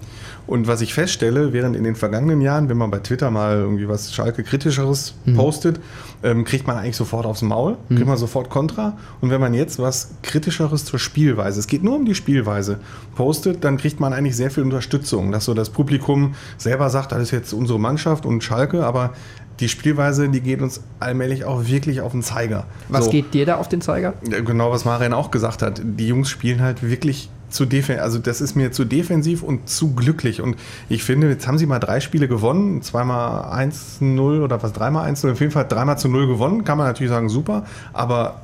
Und 0.51 0.67
was 0.67 0.81
ich 0.81 0.93
feststelle, 0.95 1.53
während 1.53 1.77
in 1.77 1.85
den 1.85 1.95
vergangenen 1.95 2.41
Jahren, 2.41 2.69
wenn 2.69 2.77
man 2.77 2.91
bei 2.91 2.99
Twitter 2.99 3.31
mal 3.31 3.59
irgendwie 3.59 3.89
was 3.89 4.13
Schalke-Kritischeres 4.13 5.15
postet, 5.37 5.79
ähm, 6.25 6.45
kriegt 6.45 6.67
man 6.67 6.77
eigentlich 6.77 6.97
sofort 6.97 7.25
aufs 7.25 7.43
Maul, 7.43 7.77
kriegt 7.87 8.05
man 8.05 8.17
sofort 8.17 8.51
Kontra. 8.51 8.99
Und 9.21 9.31
wenn 9.31 9.41
man 9.41 9.55
jetzt 9.55 9.79
was 9.79 10.11
Kritischeres 10.23 10.85
zur 10.85 10.99
Spielweise, 10.99 11.61
es 11.61 11.69
geht 11.69 11.85
nur 11.85 11.95
um 11.95 12.05
die 12.05 12.17
Spielweise, 12.17 12.81
postet, 13.15 13.63
dann 13.63 13.77
kriegt 13.77 14.01
man 14.01 14.13
eigentlich 14.13 14.35
sehr 14.35 14.51
viel 14.51 14.65
Unterstützung, 14.65 15.31
dass 15.31 15.45
so 15.45 15.55
das 15.55 15.71
Publikum 15.71 16.35
selber 16.59 16.91
sagt, 16.91 17.13
das 17.13 17.23
ist 17.23 17.31
jetzt 17.31 17.53
unsere 17.53 17.79
Mannschaft 17.79 18.27
und 18.27 18.43
Schalke, 18.43 18.85
aber 18.85 19.13
die 19.61 19.69
Spielweise, 19.69 20.29
die 20.29 20.41
geht 20.41 20.63
uns 20.63 20.81
allmählich 20.99 21.45
auch 21.45 21.67
wirklich 21.67 22.01
auf 22.01 22.11
den 22.11 22.23
Zeiger. 22.25 22.65
Was 22.89 23.05
So. 23.05 23.13
geht 23.13 23.35
dir 23.35 23.47
da 23.47 23.57
auf 23.59 23.69
den 23.69 23.83
Zeiger? 23.83 24.15
Genau, 24.23 24.73
was 24.73 24.85
Marian 24.85 25.13
auch 25.13 25.31
gesagt 25.31 25.63
hat. 25.63 25.81
Die 25.85 26.09
Jungs 26.09 26.29
spielen 26.29 26.61
halt 26.61 26.83
wirklich 26.83 27.31
zu 27.51 27.67
defensiv. 27.67 28.03
Also, 28.03 28.19
das 28.19 28.41
ist 28.41 28.55
mir 28.57 28.73
zu 28.73 28.85
defensiv 28.85 29.43
und 29.43 29.69
zu 29.69 29.95
glücklich. 29.95 30.41
Und 30.41 30.57
ich 30.89 31.05
finde, 31.05 31.29
jetzt 31.29 31.47
haben 31.47 31.59
sie 31.59 31.67
mal 31.67 31.79
drei 31.79 32.01
Spiele 32.01 32.29
gewonnen. 32.29 32.83
Zweimal 32.83 33.53
1-0 33.67 34.43
oder 34.43 34.63
was, 34.63 34.73
dreimal 34.73 35.11
1-0. 35.11 35.33
Auf 35.33 35.41
jeden 35.41 35.53
Fall 35.53 35.67
dreimal 35.69 35.99
zu 35.99 36.09
0 36.09 36.27
gewonnen. 36.27 36.65
Kann 36.65 36.79
man 36.79 36.87
natürlich 36.87 37.11
sagen, 37.11 37.29
super. 37.29 37.65
Aber 37.93 38.41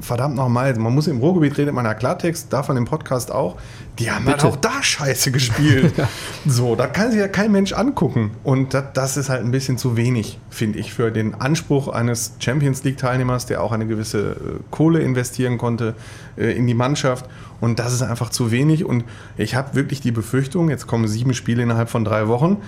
verdammt 0.00 0.36
nochmal, 0.36 0.74
man 0.78 0.94
muss 0.94 1.06
im 1.06 1.18
Ruhrgebiet 1.18 1.56
redet 1.58 1.74
man 1.74 1.84
ja 1.84 1.94
Klartext, 1.94 2.52
davon 2.52 2.76
im 2.76 2.84
Podcast 2.84 3.32
auch, 3.32 3.56
die 3.98 4.10
haben 4.10 4.26
halt 4.26 4.44
auch 4.44 4.56
da 4.56 4.82
scheiße 4.82 5.30
gespielt. 5.30 5.94
so, 6.46 6.74
da 6.74 6.86
kann 6.86 7.10
sich 7.10 7.20
ja 7.20 7.28
kein 7.28 7.52
Mensch 7.52 7.72
angucken. 7.72 8.32
Und 8.42 8.74
das, 8.74 8.84
das 8.92 9.16
ist 9.16 9.28
halt 9.28 9.44
ein 9.44 9.50
bisschen 9.50 9.78
zu 9.78 9.96
wenig, 9.96 10.38
finde 10.50 10.78
ich, 10.78 10.92
für 10.92 11.10
den 11.10 11.34
Anspruch 11.40 11.88
eines 11.88 12.34
Champions 12.40 12.82
League-Teilnehmers, 12.82 13.46
der 13.46 13.62
auch 13.62 13.72
eine 13.72 13.86
gewisse 13.86 14.32
äh, 14.32 14.34
Kohle 14.70 15.00
investieren 15.00 15.58
konnte 15.58 15.94
äh, 16.36 16.56
in 16.56 16.66
die 16.66 16.74
Mannschaft. 16.74 17.26
Und 17.60 17.78
das 17.78 17.92
ist 17.92 18.02
einfach 18.02 18.30
zu 18.30 18.50
wenig. 18.50 18.84
Und 18.84 19.04
ich 19.36 19.54
habe 19.54 19.74
wirklich 19.74 20.00
die 20.00 20.12
Befürchtung, 20.12 20.70
jetzt 20.70 20.86
kommen 20.86 21.06
sieben 21.06 21.34
Spiele 21.34 21.62
innerhalb 21.62 21.88
von 21.88 22.04
drei 22.04 22.28
Wochen 22.28 22.58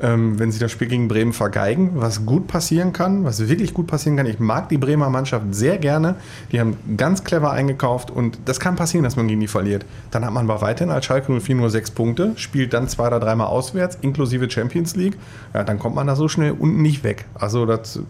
ähm, 0.00 0.38
wenn 0.38 0.52
sie 0.52 0.58
das 0.58 0.70
Spiel 0.70 0.88
gegen 0.88 1.08
Bremen 1.08 1.32
vergeigen, 1.32 1.92
was 1.94 2.26
gut 2.26 2.46
passieren 2.46 2.92
kann, 2.92 3.24
was 3.24 3.48
wirklich 3.48 3.72
gut 3.72 3.86
passieren 3.86 4.16
kann. 4.16 4.26
Ich 4.26 4.38
mag 4.38 4.68
die 4.68 4.78
Bremer 4.78 5.08
Mannschaft 5.10 5.46
sehr 5.52 5.78
gerne. 5.78 6.16
Die 6.52 6.60
haben 6.60 6.76
ganz 6.96 7.24
clever 7.24 7.50
eingekauft 7.50 8.10
und 8.10 8.38
das 8.44 8.60
kann 8.60 8.76
passieren, 8.76 9.04
dass 9.04 9.16
man 9.16 9.28
gegen 9.28 9.40
die 9.40 9.48
verliert. 9.48 9.86
Dann 10.10 10.24
hat 10.24 10.32
man 10.32 10.48
aber 10.50 10.60
weiterhin 10.60 10.92
als 10.92 11.06
Schalke 11.06 11.40
04 11.40 11.54
nur 11.54 11.70
sechs 11.70 11.90
Punkte, 11.90 12.32
spielt 12.36 12.74
dann 12.74 12.88
zwei 12.88 13.06
oder 13.06 13.20
dreimal 13.20 13.46
auswärts, 13.46 13.98
inklusive 14.02 14.50
Champions 14.50 14.96
League. 14.96 15.16
Ja, 15.54 15.64
dann 15.64 15.78
kommt 15.78 15.94
man 15.94 16.06
da 16.06 16.16
so 16.16 16.28
schnell 16.28 16.52
unten 16.52 16.82
nicht 16.82 17.02
weg. 17.02 17.24
Also 17.34 17.64
das, 17.64 18.00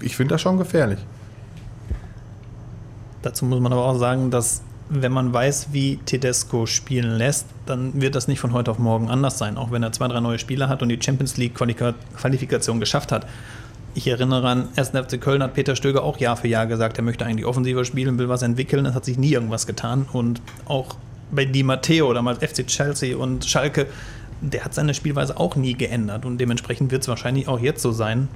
ich 0.00 0.16
finde 0.16 0.34
das 0.34 0.42
schon 0.42 0.58
gefährlich. 0.58 0.98
Dazu 3.22 3.44
muss 3.44 3.60
man 3.60 3.72
aber 3.72 3.84
auch 3.84 3.98
sagen, 3.98 4.30
dass 4.30 4.62
wenn 4.94 5.12
man 5.12 5.32
weiß, 5.32 5.68
wie 5.72 5.96
Tedesco 6.04 6.66
spielen 6.66 7.16
lässt, 7.16 7.46
dann 7.64 8.00
wird 8.00 8.14
das 8.14 8.28
nicht 8.28 8.40
von 8.40 8.52
heute 8.52 8.70
auf 8.70 8.78
morgen 8.78 9.08
anders 9.08 9.38
sein, 9.38 9.56
auch 9.56 9.70
wenn 9.70 9.82
er 9.82 9.92
zwei, 9.92 10.06
drei 10.08 10.20
neue 10.20 10.38
Spieler 10.38 10.68
hat 10.68 10.82
und 10.82 10.90
die 10.90 10.98
Champions 11.00 11.38
League 11.38 11.54
Qualifikation 11.54 12.78
geschafft 12.78 13.10
hat. 13.10 13.26
Ich 13.94 14.06
erinnere 14.06 14.46
an 14.48 14.68
1. 14.76 14.90
FC 14.90 15.20
Köln 15.20 15.42
hat 15.42 15.54
Peter 15.54 15.76
Stöger 15.76 16.02
auch 16.02 16.18
Jahr 16.18 16.36
für 16.36 16.48
Jahr 16.48 16.66
gesagt, 16.66 16.98
er 16.98 17.04
möchte 17.04 17.24
eigentlich 17.24 17.46
offensiver 17.46 17.84
spielen, 17.84 18.18
will 18.18 18.28
was 18.28 18.42
entwickeln. 18.42 18.86
Es 18.86 18.94
hat 18.94 19.04
sich 19.04 19.18
nie 19.18 19.32
irgendwas 19.32 19.66
getan. 19.66 20.06
Und 20.12 20.40
auch 20.66 20.96
bei 21.30 21.44
Di 21.44 21.62
Matteo, 21.62 22.12
damals 22.12 22.38
FC 22.38 22.66
Chelsea 22.66 23.16
und 23.16 23.44
Schalke, 23.44 23.86
der 24.40 24.64
hat 24.64 24.74
seine 24.74 24.94
Spielweise 24.94 25.38
auch 25.38 25.56
nie 25.56 25.74
geändert. 25.74 26.24
Und 26.24 26.38
dementsprechend 26.38 26.90
wird 26.90 27.02
es 27.02 27.08
wahrscheinlich 27.08 27.48
auch 27.48 27.60
jetzt 27.60 27.82
so 27.82 27.92
sein. 27.92 28.28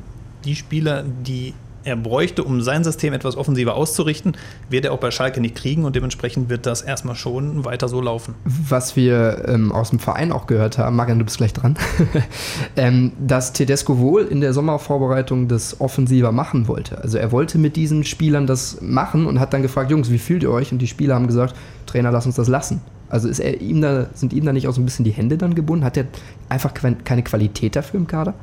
Die 0.44 0.56
Spieler, 0.56 1.02
die 1.02 1.54
er 1.86 1.96
bräuchte, 1.96 2.42
um 2.42 2.60
sein 2.60 2.82
System 2.82 3.12
etwas 3.12 3.36
offensiver 3.36 3.74
auszurichten, 3.76 4.36
wird 4.68 4.84
er 4.84 4.92
auch 4.92 4.98
bei 4.98 5.12
Schalke 5.12 5.40
nicht 5.40 5.54
kriegen 5.54 5.84
und 5.84 5.94
dementsprechend 5.94 6.50
wird 6.50 6.66
das 6.66 6.82
erstmal 6.82 7.14
schon 7.14 7.64
weiter 7.64 7.88
so 7.88 8.00
laufen. 8.00 8.34
Was 8.44 8.96
wir 8.96 9.44
ähm, 9.46 9.70
aus 9.70 9.90
dem 9.90 10.00
Verein 10.00 10.32
auch 10.32 10.48
gehört 10.48 10.78
haben, 10.78 10.96
Marian, 10.96 11.20
du 11.20 11.24
bist 11.24 11.38
gleich 11.38 11.52
dran, 11.52 11.76
ähm, 12.76 13.12
dass 13.24 13.52
Tedesco 13.52 13.98
wohl 13.98 14.22
in 14.22 14.40
der 14.40 14.52
Sommervorbereitung 14.52 15.46
das 15.46 15.80
offensiver 15.80 16.32
machen 16.32 16.66
wollte. 16.66 16.98
Also 16.98 17.18
er 17.18 17.30
wollte 17.30 17.56
mit 17.56 17.76
diesen 17.76 18.04
Spielern 18.04 18.48
das 18.48 18.80
machen 18.80 19.26
und 19.26 19.38
hat 19.38 19.52
dann 19.52 19.62
gefragt, 19.62 19.90
Jungs, 19.90 20.10
wie 20.10 20.18
fühlt 20.18 20.42
ihr 20.42 20.50
euch? 20.50 20.72
Und 20.72 20.78
die 20.78 20.88
Spieler 20.88 21.14
haben 21.14 21.28
gesagt, 21.28 21.54
Trainer, 21.86 22.10
lass 22.10 22.26
uns 22.26 22.34
das 22.34 22.48
lassen. 22.48 22.80
Also 23.08 23.28
er 23.40 23.60
ihm 23.60 23.80
da, 23.80 24.06
sind 24.14 24.32
ihm 24.32 24.44
da 24.44 24.52
nicht 24.52 24.66
auch 24.66 24.72
so 24.72 24.80
ein 24.80 24.84
bisschen 24.84 25.04
die 25.04 25.12
Hände 25.12 25.38
dann 25.38 25.54
gebunden? 25.54 25.84
Hat 25.84 25.96
er 25.96 26.06
einfach 26.48 26.74
keine 26.74 27.22
Qualität 27.22 27.76
dafür 27.76 28.00
im 28.00 28.08
Kader? 28.08 28.34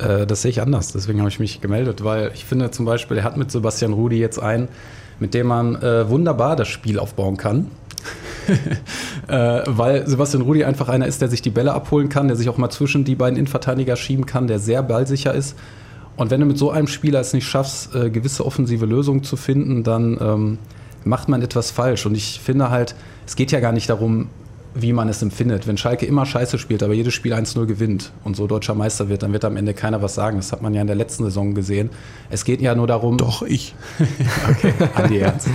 Äh, 0.00 0.26
das 0.26 0.42
sehe 0.42 0.50
ich 0.50 0.62
anders. 0.62 0.92
Deswegen 0.92 1.20
habe 1.20 1.28
ich 1.28 1.38
mich 1.38 1.60
gemeldet, 1.60 2.04
weil 2.04 2.30
ich 2.34 2.44
finde 2.44 2.70
zum 2.70 2.84
Beispiel, 2.84 3.18
er 3.18 3.24
hat 3.24 3.36
mit 3.36 3.50
Sebastian 3.50 3.92
Rudi 3.92 4.18
jetzt 4.18 4.38
einen, 4.38 4.68
mit 5.18 5.34
dem 5.34 5.46
man 5.46 5.76
äh, 5.76 6.08
wunderbar 6.08 6.56
das 6.56 6.68
Spiel 6.68 6.98
aufbauen 6.98 7.36
kann. 7.36 7.70
äh, 9.28 9.62
weil 9.66 10.06
Sebastian 10.06 10.42
Rudi 10.42 10.64
einfach 10.64 10.88
einer 10.88 11.06
ist, 11.06 11.20
der 11.20 11.28
sich 11.28 11.42
die 11.42 11.50
Bälle 11.50 11.72
abholen 11.72 12.08
kann, 12.08 12.28
der 12.28 12.36
sich 12.36 12.48
auch 12.48 12.56
mal 12.56 12.70
zwischen 12.70 13.04
die 13.04 13.14
beiden 13.14 13.38
Innenverteidiger 13.38 13.96
schieben 13.96 14.26
kann, 14.26 14.46
der 14.46 14.58
sehr 14.58 14.82
ballsicher 14.82 15.34
ist. 15.34 15.56
Und 16.16 16.30
wenn 16.30 16.40
du 16.40 16.46
mit 16.46 16.58
so 16.58 16.70
einem 16.70 16.86
Spieler 16.86 17.20
es 17.20 17.32
nicht 17.32 17.46
schaffst, 17.46 17.94
äh, 17.94 18.10
gewisse 18.10 18.44
offensive 18.44 18.86
Lösungen 18.86 19.22
zu 19.22 19.36
finden, 19.36 19.84
dann 19.84 20.18
ähm, 20.20 20.58
macht 21.04 21.28
man 21.28 21.42
etwas 21.42 21.70
falsch. 21.70 22.06
Und 22.06 22.14
ich 22.14 22.40
finde 22.40 22.70
halt, 22.70 22.94
es 23.26 23.36
geht 23.36 23.52
ja 23.52 23.60
gar 23.60 23.72
nicht 23.72 23.88
darum, 23.88 24.28
wie 24.74 24.92
man 24.92 25.08
es 25.08 25.22
empfindet. 25.22 25.66
Wenn 25.66 25.76
Schalke 25.76 26.06
immer 26.06 26.26
scheiße 26.26 26.58
spielt, 26.58 26.82
aber 26.82 26.94
jedes 26.94 27.14
Spiel 27.14 27.34
1-0 27.34 27.66
gewinnt 27.66 28.12
und 28.24 28.36
so 28.36 28.46
deutscher 28.46 28.74
Meister 28.74 29.08
wird, 29.08 29.22
dann 29.22 29.32
wird 29.32 29.44
am 29.44 29.56
Ende 29.56 29.74
keiner 29.74 30.02
was 30.02 30.14
sagen. 30.14 30.36
Das 30.36 30.52
hat 30.52 30.62
man 30.62 30.74
ja 30.74 30.80
in 30.80 30.86
der 30.86 30.96
letzten 30.96 31.24
Saison 31.24 31.54
gesehen. 31.54 31.90
Es 32.30 32.44
geht 32.44 32.60
ja 32.60 32.74
nur 32.74 32.86
darum. 32.86 33.18
Doch, 33.18 33.42
ich. 33.42 33.74
okay, 34.50 34.72
Andi 34.94 35.18
Ernst. 35.18 35.48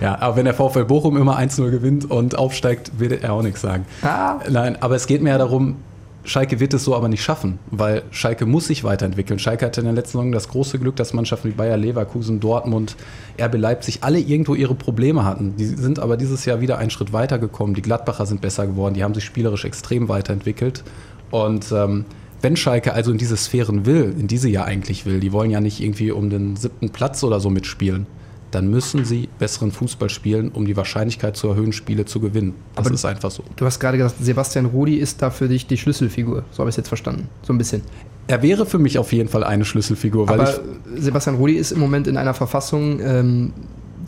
Ja, 0.00 0.20
aber 0.20 0.36
wenn 0.36 0.44
der 0.44 0.54
VfL 0.54 0.84
Bochum 0.84 1.16
immer 1.16 1.38
1-0 1.38 1.70
gewinnt 1.70 2.10
und 2.10 2.36
aufsteigt, 2.36 2.98
wird 2.98 3.22
er 3.22 3.32
auch 3.32 3.42
nichts 3.42 3.60
sagen. 3.60 3.84
Ah. 4.02 4.40
Nein, 4.48 4.76
aber 4.80 4.96
es 4.96 5.06
geht 5.06 5.22
mir 5.22 5.30
ja 5.30 5.38
darum, 5.38 5.76
Schalke 6.24 6.58
wird 6.58 6.72
es 6.72 6.84
so 6.84 6.96
aber 6.96 7.08
nicht 7.08 7.22
schaffen, 7.22 7.58
weil 7.70 8.02
Schalke 8.10 8.46
muss 8.46 8.66
sich 8.66 8.82
weiterentwickeln. 8.82 9.38
Schalke 9.38 9.66
hatte 9.66 9.82
in 9.82 9.86
der 9.86 9.94
letzten 9.94 10.18
Saison 10.18 10.32
das 10.32 10.48
große 10.48 10.78
Glück, 10.78 10.96
dass 10.96 11.12
Mannschaften 11.12 11.48
wie 11.48 11.52
Bayer 11.52 11.76
Leverkusen, 11.76 12.40
Dortmund, 12.40 12.96
RB 13.38 13.56
Leipzig 13.56 13.98
alle 14.00 14.18
irgendwo 14.18 14.54
ihre 14.54 14.74
Probleme 14.74 15.24
hatten. 15.24 15.56
Die 15.56 15.66
sind 15.66 15.98
aber 15.98 16.16
dieses 16.16 16.46
Jahr 16.46 16.62
wieder 16.62 16.78
einen 16.78 16.90
Schritt 16.90 17.12
weiter 17.12 17.38
gekommen. 17.38 17.74
Die 17.74 17.82
Gladbacher 17.82 18.24
sind 18.24 18.40
besser 18.40 18.66
geworden, 18.66 18.94
die 18.94 19.04
haben 19.04 19.14
sich 19.14 19.24
spielerisch 19.24 19.66
extrem 19.66 20.08
weiterentwickelt. 20.08 20.82
Und 21.30 21.70
ähm, 21.72 22.06
wenn 22.40 22.56
Schalke 22.56 22.94
also 22.94 23.10
in 23.10 23.18
diese 23.18 23.36
Sphären 23.36 23.84
will, 23.84 24.14
in 24.18 24.26
diese 24.26 24.48
ja 24.48 24.64
eigentlich 24.64 25.04
will, 25.04 25.20
die 25.20 25.32
wollen 25.32 25.50
ja 25.50 25.60
nicht 25.60 25.80
irgendwie 25.80 26.10
um 26.10 26.30
den 26.30 26.56
siebten 26.56 26.88
Platz 26.88 27.22
oder 27.22 27.38
so 27.38 27.50
mitspielen 27.50 28.06
dann 28.54 28.68
müssen 28.68 29.04
sie 29.04 29.28
besseren 29.38 29.72
Fußball 29.72 30.08
spielen, 30.08 30.50
um 30.50 30.64
die 30.64 30.76
Wahrscheinlichkeit 30.76 31.36
zu 31.36 31.48
erhöhen, 31.48 31.72
Spiele 31.72 32.04
zu 32.04 32.20
gewinnen. 32.20 32.54
Das 32.74 32.86
Aber 32.86 32.94
ist 32.94 33.04
einfach 33.04 33.30
so. 33.30 33.42
Du 33.56 33.66
hast 33.66 33.80
gerade 33.80 33.98
gesagt, 33.98 34.16
Sebastian 34.20 34.66
Rudi 34.66 34.96
ist 34.96 35.22
da 35.22 35.30
für 35.30 35.48
dich 35.48 35.66
die 35.66 35.76
Schlüsselfigur. 35.76 36.44
So 36.50 36.60
habe 36.60 36.70
ich 36.70 36.74
es 36.74 36.76
jetzt 36.76 36.88
verstanden. 36.88 37.28
So 37.42 37.52
ein 37.52 37.58
bisschen. 37.58 37.82
Er 38.26 38.42
wäre 38.42 38.64
für 38.64 38.78
mich 38.78 38.98
auf 38.98 39.12
jeden 39.12 39.28
Fall 39.28 39.44
eine 39.44 39.64
Schlüsselfigur. 39.64 40.28
Weil 40.28 40.40
Aber 40.40 40.60
Sebastian 40.96 41.36
Rudi 41.36 41.54
ist 41.54 41.72
im 41.72 41.80
Moment 41.80 42.06
in 42.06 42.16
einer 42.16 42.34
Verfassung, 42.34 43.00
ähm, 43.00 43.52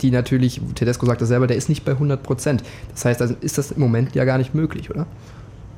die 0.00 0.10
natürlich, 0.10 0.60
Tedesco 0.74 1.06
sagt 1.06 1.20
das 1.20 1.28
selber, 1.28 1.46
der 1.46 1.56
ist 1.56 1.68
nicht 1.68 1.84
bei 1.84 1.92
100 1.92 2.22
Prozent. 2.22 2.62
Das 2.92 3.04
heißt, 3.04 3.20
also 3.20 3.34
ist 3.40 3.58
das 3.58 3.72
im 3.72 3.80
Moment 3.80 4.14
ja 4.14 4.24
gar 4.24 4.38
nicht 4.38 4.54
möglich, 4.54 4.90
oder? 4.90 5.06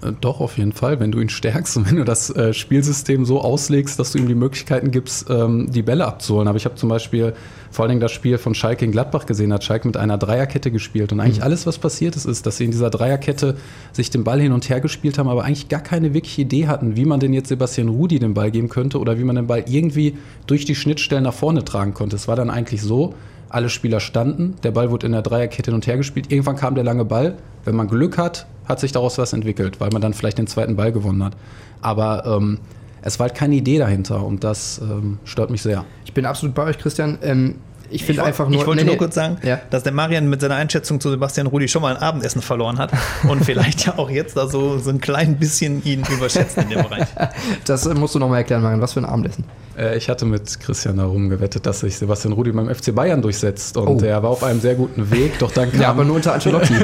Äh, 0.03 0.13
doch, 0.21 0.41
auf 0.41 0.59
jeden 0.59 0.73
Fall. 0.73 1.01
Wenn 1.01 1.13
du 1.13 1.21
ihn 1.21 1.29
stärkst 1.29 1.77
und 1.77 1.87
wenn 1.91 1.97
du 1.97 2.05
das 2.05 2.31
äh, 2.31 2.53
Spielsystem 2.53 3.25
so 3.25 3.41
auslegst, 3.41 3.99
dass 3.99 4.13
du 4.13 4.19
ihm 4.19 4.29
die 4.29 4.35
Möglichkeiten 4.35 4.91
gibst, 4.91 5.29
ähm, 5.31 5.71
die 5.71 5.83
Bälle 5.83 6.07
abzuholen. 6.07 6.49
Aber 6.49 6.57
ich 6.57 6.65
habe 6.65 6.77
zum 6.77 6.89
Beispiel 6.89 7.35
vor 7.71 7.85
allen 7.85 7.91
Dingen 7.91 8.01
das 8.01 8.13
Spiel 8.13 8.39
von 8.39 8.55
Schalke 8.55 8.85
in 8.85 8.93
Gladbach 8.93 9.27
gesehen, 9.27 9.53
hat 9.53 9.65
Schalke 9.65 9.87
mit 9.87 9.97
einer 9.97 10.19
Dreierkette 10.19 10.71
gespielt. 10.71 11.13
Und 11.13 11.21
eigentlich 11.21 11.39
mhm. 11.39 11.45
alles, 11.45 11.67
was 11.67 11.79
passiert 11.79 12.17
ist, 12.17 12.25
ist, 12.25 12.47
dass 12.47 12.57
sie 12.57 12.65
in 12.65 12.71
dieser 12.71 12.91
Dreierkette 12.91 13.57
sich 13.93 14.11
den 14.11 14.25
Ball 14.25 14.41
hin 14.41 14.53
und 14.53 14.69
her 14.69 14.81
gespielt 14.81 15.19
haben, 15.19 15.29
aber 15.29 15.45
eigentlich 15.45 15.69
gar 15.69 15.83
keine 15.83 16.15
wirkliche 16.15 16.43
Idee 16.43 16.67
hatten, 16.67 16.97
wie 16.97 17.05
man 17.05 17.21
denn 17.21 17.33
jetzt 17.33 17.49
Sebastian 17.49 17.89
Rudi 17.89 18.19
den 18.19 18.35
Ball 18.35 18.51
geben 18.51 18.69
könnte 18.69 18.99
oder 18.99 19.19
wie 19.19 19.25
man 19.25 19.37
den 19.37 19.47
Ball 19.47 19.65
irgendwie 19.69 20.17
durch 20.47 20.65
die 20.65 20.75
Schnittstellen 20.75 21.25
nach 21.25 21.35
vorne 21.35 21.65
tragen 21.65 21.95
konnte. 21.95 22.17
Es 22.17 22.29
war 22.29 22.37
dann 22.37 22.51
eigentlich 22.51 22.83
so, 22.83 23.15
alle 23.51 23.71
Spieler 23.71 24.01
standen, 24.01 24.57
der 24.63 24.73
Ball 24.73 24.91
wurde 24.91 25.07
in 25.07 25.13
der 25.13 25.23
Dreierkette 25.23 25.71
hin 25.71 25.75
und 25.75 25.87
her 25.87 25.97
gespielt. 25.97 26.31
Irgendwann 26.31 26.57
kam 26.57 26.75
der 26.75 26.85
lange 26.85 27.05
Ball. 27.05 27.37
Wenn 27.65 27.77
man 27.77 27.89
Glück 27.89 28.19
hat, 28.19 28.47
hat 28.69 28.81
sich 28.81 28.93
daraus 28.93 29.19
was 29.19 29.33
entwickelt, 29.33 29.81
weil 29.81 29.91
man 29.91 30.03
dann 30.03 30.15
vielleicht 30.15 30.39
den 30.39 30.47
zweiten 30.47 30.77
Ball 30.77 30.93
gewonnen 30.93 31.25
hat. 31.25 31.37
Aber 31.81 32.25
ähm, 32.27 32.59
es 33.03 33.19
war 33.19 33.29
halt 33.29 33.37
keine 33.37 33.55
Idee 33.55 33.79
dahinter 33.79 34.25
und 34.25 34.45
das 34.45 34.81
ähm, 34.83 35.19
stört 35.25 35.51
mich 35.51 35.63
sehr. 35.63 35.85
Ich 36.05 36.13
bin 36.13 36.27
absolut 36.27 36.55
bei 36.55 36.65
euch, 36.65 36.79
Christian. 36.79 37.19
Ähm, 37.23 37.57
ich 37.91 38.05
finde 38.05 38.25
einfach 38.25 38.49
nur. 38.49 38.61
Ich 38.61 38.67
wollte 38.67 38.83
nee, 38.83 38.89
nur 38.89 38.99
kurz 38.99 39.15
sagen, 39.15 39.39
ja. 39.43 39.61
dass 39.71 39.83
der 39.83 39.93
Marian 39.93 40.29
mit 40.29 40.41
seiner 40.41 40.57
Einschätzung 40.57 41.01
zu 41.01 41.11
Sebastian 41.11 41.47
Rudi 41.47 41.69
schon 41.69 41.83
mal 41.83 41.97
ein 41.97 42.03
Abendessen 42.03 42.43
verloren 42.43 42.79
hat 42.79 42.93
und 43.29 43.45
vielleicht 43.45 43.87
ja 43.87 43.99
auch 43.99 44.11
jetzt 44.11 44.37
da 44.37 44.49
so, 44.49 44.79
so 44.79 44.91
ein 44.91 45.01
klein 45.01 45.39
bisschen 45.39 45.85
ihn 45.85 46.05
überschätzt 46.11 46.59
in 46.59 46.69
dem 46.69 46.83
Bereich. 46.83 47.09
Das 47.65 47.87
musst 47.95 48.15
du 48.15 48.19
nochmal 48.19 48.39
erklären, 48.39 48.63
Marian. 48.63 48.81
Was 48.81 48.93
für 48.93 49.01
ein 49.01 49.05
Abendessen? 49.05 49.45
Äh, 49.79 49.97
ich 49.97 50.09
hatte 50.09 50.25
mit 50.25 50.61
Christian 50.61 50.97
darum 50.97 51.29
gewettet, 51.29 51.67
dass 51.67 51.81
sich 51.81 51.97
Sebastian 51.97 52.33
Rudi 52.33 52.53
beim 52.53 52.73
FC 52.75 52.95
Bayern 52.95 53.23
durchsetzt 53.23 53.77
und 53.77 54.03
oh. 54.03 54.05
er 54.05 54.23
war 54.23 54.31
auf 54.31 54.43
einem 54.43 54.61
sehr 54.61 54.75
guten 54.75 55.11
Weg. 55.11 55.39
Doch 55.39 55.53
dann 55.53 55.71
kam, 55.73 55.81
ja, 55.81 55.91
aber 55.91 56.05
nur 56.05 56.17
unter 56.17 56.35
Ancelotti. 56.35 56.75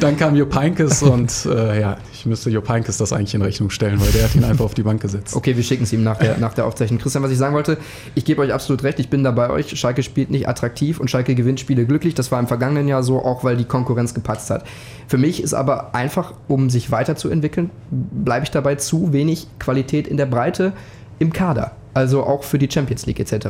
dann 0.00 0.16
kam 0.16 0.36
Jupp 0.36 0.54
Heynckes 0.54 1.02
und 1.02 1.46
äh, 1.46 1.80
ja, 1.80 1.96
ich 2.12 2.24
müsste 2.26 2.50
Jupp 2.50 2.68
Heynckes 2.68 2.98
das 2.98 3.12
eigentlich 3.12 3.34
in 3.34 3.42
Rechnung 3.42 3.70
stellen, 3.70 4.00
weil 4.00 4.12
der 4.12 4.24
hat 4.24 4.34
ihn 4.34 4.44
einfach 4.44 4.64
auf 4.64 4.74
die 4.74 4.82
Bank 4.82 5.02
gesetzt. 5.02 5.34
Okay, 5.34 5.56
wir 5.56 5.64
schicken 5.64 5.84
es 5.84 5.92
ihm 5.92 6.04
nach 6.04 6.18
der, 6.18 6.38
nach 6.38 6.54
der 6.54 6.66
Aufzeichnung. 6.66 7.00
Christian, 7.00 7.24
was 7.24 7.30
ich 7.30 7.38
sagen 7.38 7.54
wollte, 7.54 7.78
ich 8.14 8.24
gebe 8.24 8.42
euch 8.42 8.52
absolut 8.52 8.82
recht, 8.84 9.00
ich 9.00 9.10
bin 9.10 9.24
da 9.24 9.32
bei 9.32 9.50
euch. 9.50 9.78
Schalke 9.78 10.02
spielt 10.02 10.30
nicht 10.30 10.45
attraktiv 10.48 11.00
und 11.00 11.10
Schalke 11.10 11.34
gewinnt 11.34 11.60
Spiele 11.60 11.86
glücklich. 11.86 12.14
Das 12.14 12.32
war 12.32 12.40
im 12.40 12.46
vergangenen 12.46 12.88
Jahr 12.88 13.02
so, 13.02 13.18
auch 13.18 13.44
weil 13.44 13.56
die 13.56 13.64
Konkurrenz 13.64 14.14
gepatzt 14.14 14.50
hat. 14.50 14.64
Für 15.08 15.18
mich 15.18 15.42
ist 15.42 15.54
aber 15.54 15.94
einfach, 15.94 16.34
um 16.48 16.70
sich 16.70 16.90
weiterzuentwickeln, 16.90 17.70
bleibe 17.90 18.44
ich 18.44 18.50
dabei 18.50 18.76
zu 18.76 19.12
wenig 19.12 19.46
Qualität 19.58 20.06
in 20.06 20.16
der 20.16 20.26
Breite 20.26 20.72
im 21.18 21.32
Kader. 21.32 21.72
Also 21.94 22.22
auch 22.24 22.42
für 22.42 22.58
die 22.58 22.70
Champions 22.70 23.06
League 23.06 23.20
etc. 23.20 23.48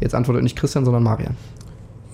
Jetzt 0.00 0.14
antwortet 0.14 0.42
nicht 0.42 0.56
Christian, 0.56 0.84
sondern 0.84 1.02
Marian. 1.02 1.36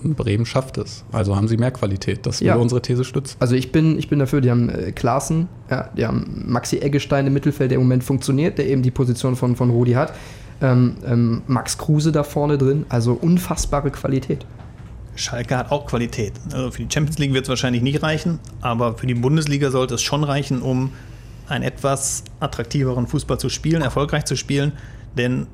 Bremen 0.03 0.45
schafft 0.45 0.77
es. 0.77 1.03
Also 1.11 1.35
haben 1.35 1.47
sie 1.47 1.57
mehr 1.57 1.71
Qualität. 1.71 2.25
Das 2.25 2.41
würde 2.41 2.47
ja. 2.47 2.55
unsere 2.55 2.81
These 2.81 3.03
stützen. 3.03 3.37
Also 3.39 3.55
ich 3.55 3.71
bin, 3.71 3.97
ich 3.99 4.09
bin 4.09 4.19
dafür, 4.19 4.41
die 4.41 4.49
haben 4.49 4.69
äh, 4.69 4.91
Klaassen, 4.91 5.47
ja, 5.69 5.89
die 5.95 6.05
haben 6.05 6.43
Maxi 6.47 6.79
Eggestein 6.79 7.27
im 7.27 7.33
Mittelfeld, 7.33 7.71
der 7.71 7.77
im 7.77 7.83
Moment 7.83 8.03
funktioniert, 8.03 8.57
der 8.57 8.67
eben 8.67 8.81
die 8.81 8.91
Position 8.91 9.35
von, 9.35 9.55
von 9.55 9.69
Rudi 9.69 9.93
hat. 9.93 10.13
Ähm, 10.61 10.97
ähm, 11.05 11.41
Max 11.47 11.77
Kruse 11.77 12.11
da 12.11 12.23
vorne 12.23 12.57
drin, 12.57 12.85
also 12.89 13.13
unfassbare 13.13 13.89
Qualität. 13.89 14.45
Schalke 15.15 15.57
hat 15.57 15.71
auch 15.71 15.87
Qualität. 15.87 16.33
Also 16.53 16.71
für 16.71 16.83
die 16.83 16.93
Champions 16.93 17.17
League 17.17 17.33
wird 17.33 17.45
es 17.45 17.49
wahrscheinlich 17.49 17.81
nicht 17.81 18.03
reichen, 18.03 18.39
aber 18.61 18.97
für 18.97 19.07
die 19.07 19.15
Bundesliga 19.15 19.71
sollte 19.71 19.95
es 19.95 20.01
schon 20.01 20.23
reichen, 20.23 20.61
um 20.61 20.91
einen 21.47 21.63
etwas 21.63 22.23
attraktiveren 22.39 23.07
Fußball 23.07 23.39
zu 23.39 23.49
spielen, 23.49 23.81
erfolgreich 23.81 24.25
zu 24.25 24.35
spielen. 24.35 24.73
Denn 25.17 25.47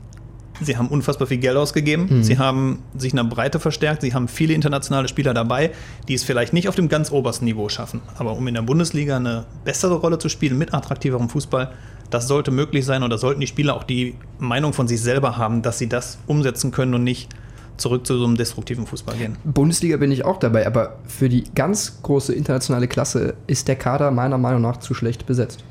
Sie 0.62 0.78
haben 0.78 0.88
unfassbar 0.88 1.28
viel 1.28 1.38
Geld 1.38 1.58
ausgegeben. 1.58 2.08
Mhm. 2.10 2.24
Sie 2.24 2.38
haben 2.38 2.80
sich 2.98 3.12
in 3.12 3.18
der 3.18 3.24
Breite 3.24 3.60
verstärkt. 3.60 4.02
Sie 4.02 4.14
haben 4.14 4.28
viele 4.28 4.54
internationale 4.54 5.08
Spieler 5.08 5.34
dabei, 5.34 5.72
die 6.08 6.14
es 6.14 6.24
vielleicht 6.24 6.54
nicht 6.54 6.68
auf 6.70 6.76
dem 6.76 6.90
ganz 6.90 7.12
obersten 7.12 7.46
Niveau 7.46 7.70
schaffen. 7.70 8.02
Aber 8.18 8.34
um 8.34 8.48
in 8.48 8.54
der 8.54 8.62
Bundesliga 8.62 9.18
eine 9.18 9.46
bessere 9.66 9.96
Rolle 9.96 10.20
zu 10.20 10.30
spielen 10.30 10.58
mit 10.58 10.74
attraktiverem 10.74 11.30
Fußball, 11.30 11.72
das 12.10 12.28
sollte 12.28 12.52
möglich 12.52 12.86
sein 12.86 13.04
und 13.04 13.10
da 13.10 13.18
sollten 13.18 13.42
die 13.42 13.48
Spieler 13.48 13.76
auch 13.76 13.84
die 13.84 14.16
Meinung 14.40 14.74
von 14.74 14.88
sich 14.88 15.02
selber 15.02 15.38
haben, 15.38 15.62
dass 15.62 15.78
sie 15.78 15.90
das 15.90 16.20
umsetzen 16.26 16.72
können 16.72 16.94
und 16.94 17.04
nicht 17.04 17.30
zurück 17.78 18.08
zu 18.08 18.18
so 18.18 18.26
einem 18.26 18.38
destruktiven 18.38 18.88
Fußball 18.88 19.16
gehen. 19.16 19.38
Bundesliga 19.44 19.98
bin 19.98 20.12
ich 20.12 20.26
auch 20.26 20.40
dabei, 20.40 20.66
aber 20.66 20.98
für 21.06 21.30
die 21.30 21.44
ganz 21.56 22.02
große 22.02 22.34
internationale 22.34 22.88
Klasse 22.88 23.36
ist 23.46 23.68
der 23.68 23.76
Kader 23.76 24.12
meiner 24.12 24.38
Meinung 24.38 24.62
nach 24.62 24.78
zu 24.78 24.94
schlecht 24.94 25.26
besetzt. 25.26 25.64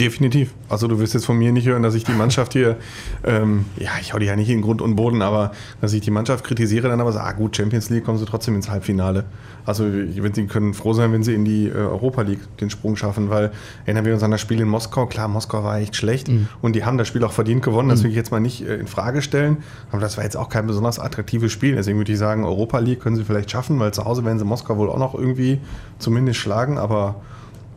Definitiv. 0.00 0.54
Also 0.68 0.86
du 0.86 1.00
wirst 1.00 1.14
jetzt 1.14 1.26
von 1.26 1.36
mir 1.36 1.50
nicht 1.50 1.66
hören, 1.66 1.82
dass 1.82 1.94
ich 1.94 2.04
die 2.04 2.12
Mannschaft 2.12 2.52
hier, 2.52 2.76
ähm, 3.24 3.64
ja, 3.76 3.90
ich 4.00 4.14
hau 4.14 4.18
die 4.18 4.26
ja 4.26 4.36
nicht 4.36 4.48
in 4.48 4.62
Grund 4.62 4.80
und 4.80 4.94
Boden, 4.94 5.22
aber 5.22 5.50
dass 5.80 5.92
ich 5.92 6.02
die 6.02 6.12
Mannschaft 6.12 6.44
kritisiere, 6.44 6.88
dann 6.88 7.00
aber 7.00 7.10
sage, 7.10 7.26
ah 7.26 7.32
gut, 7.32 7.56
Champions 7.56 7.90
League 7.90 8.04
kommen 8.04 8.16
sie 8.16 8.24
trotzdem 8.24 8.54
ins 8.54 8.70
Halbfinale. 8.70 9.24
Also 9.66 9.84
wenn 9.84 10.32
sie 10.32 10.46
können 10.46 10.72
froh 10.72 10.92
sein, 10.92 11.12
wenn 11.12 11.24
sie 11.24 11.34
in 11.34 11.44
die 11.44 11.66
äh, 11.66 11.72
Europa 11.72 12.22
League 12.22 12.38
den 12.58 12.70
Sprung 12.70 12.94
schaffen, 12.94 13.28
weil 13.28 13.50
erinnern 13.86 14.04
wir 14.04 14.14
uns 14.14 14.22
an 14.22 14.30
das 14.30 14.40
Spiel 14.40 14.60
in 14.60 14.68
Moskau, 14.68 15.06
klar, 15.06 15.26
Moskau 15.26 15.64
war 15.64 15.78
echt 15.78 15.96
schlecht 15.96 16.28
mhm. 16.28 16.46
und 16.62 16.76
die 16.76 16.84
haben 16.84 16.96
das 16.96 17.08
Spiel 17.08 17.24
auch 17.24 17.32
verdient 17.32 17.62
gewonnen, 17.62 17.88
das 17.88 18.00
mhm. 18.00 18.04
will 18.04 18.10
ich 18.12 18.16
jetzt 18.16 18.30
mal 18.30 18.40
nicht 18.40 18.66
äh, 18.66 18.76
in 18.76 18.86
Frage 18.86 19.20
stellen, 19.20 19.58
aber 19.90 20.00
das 20.00 20.16
war 20.16 20.24
jetzt 20.24 20.36
auch 20.36 20.48
kein 20.48 20.68
besonders 20.68 21.00
attraktives 21.00 21.50
Spiel, 21.50 21.74
deswegen 21.74 21.98
würde 21.98 22.12
ich 22.12 22.18
sagen, 22.18 22.44
Europa 22.44 22.78
League 22.78 23.00
können 23.00 23.16
sie 23.16 23.24
vielleicht 23.24 23.50
schaffen, 23.50 23.80
weil 23.80 23.92
zu 23.92 24.04
Hause 24.04 24.24
werden 24.24 24.38
sie 24.38 24.44
Moskau 24.44 24.76
wohl 24.76 24.88
auch 24.90 24.98
noch 24.98 25.14
irgendwie 25.14 25.58
zumindest 25.98 26.38
schlagen, 26.38 26.78
aber 26.78 27.16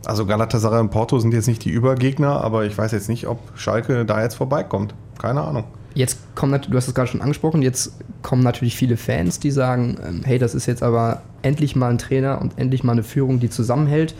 also 0.04 0.26
Galatasaray 0.26 0.80
und 0.80 0.90
Porto 0.90 1.18
sind 1.18 1.32
jetzt 1.34 1.46
nicht 1.46 1.64
die 1.64 1.70
Übergegner, 1.70 2.42
aber 2.42 2.64
ich 2.64 2.76
weiß 2.76 2.92
jetzt 2.92 3.08
nicht, 3.08 3.26
ob 3.26 3.38
Schalke 3.54 4.04
da 4.04 4.22
jetzt 4.22 4.34
vorbeikommt. 4.34 4.94
Keine 5.20 5.42
Ahnung. 5.42 5.64
Jetzt 5.94 6.18
kommen, 6.34 6.60
du 6.68 6.76
hast 6.76 6.88
es 6.88 6.94
gerade 6.94 7.08
schon 7.08 7.20
angesprochen, 7.20 7.60
jetzt 7.62 7.92
kommen 8.22 8.42
natürlich 8.42 8.76
viele 8.76 8.96
Fans, 8.96 9.40
die 9.40 9.50
sagen, 9.50 9.98
ähm, 10.06 10.22
hey, 10.24 10.38
das 10.38 10.54
ist 10.54 10.66
jetzt 10.66 10.82
aber 10.82 11.22
endlich 11.42 11.76
mal 11.76 11.90
ein 11.90 11.98
Trainer 11.98 12.40
und 12.40 12.58
endlich 12.58 12.82
mal 12.82 12.92
eine 12.92 13.02
Führung, 13.02 13.40
die 13.40 13.50
zusammenhält. 13.50 14.14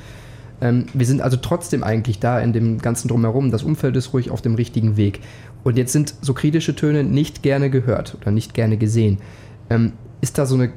Ähm, 0.61 0.87
wir 0.93 1.07
sind 1.07 1.23
also 1.23 1.39
trotzdem 1.39 1.83
eigentlich 1.83 2.21
da 2.21 2.39
in 2.41 2.53
dem 2.53 2.79
ganzen 2.79 3.09
Drumherum. 3.09 3.51
Das 3.51 3.63
Umfeld 3.63 3.97
ist 3.97 4.13
ruhig 4.13 4.31
auf 4.31 4.43
dem 4.43 4.55
richtigen 4.55 4.97
Weg. 4.97 5.21
Und 5.65 5.79
jetzt 5.79 5.93
sind 5.93 6.15
so 6.21 6.35
kritische 6.35 6.77
Töne 6.77 7.05
nicht 7.05 7.43
gerne 7.43 7.71
gehört 7.71 8.17
oder 8.21 8.31
nicht 8.31 8.53
gerne 8.53 8.77
gesehen. 8.77 9.19
Ähm, 9.71 9.93
ist 10.21 10.39
da 10.39 10.45
so 10.45 10.57
eine 10.57 10.73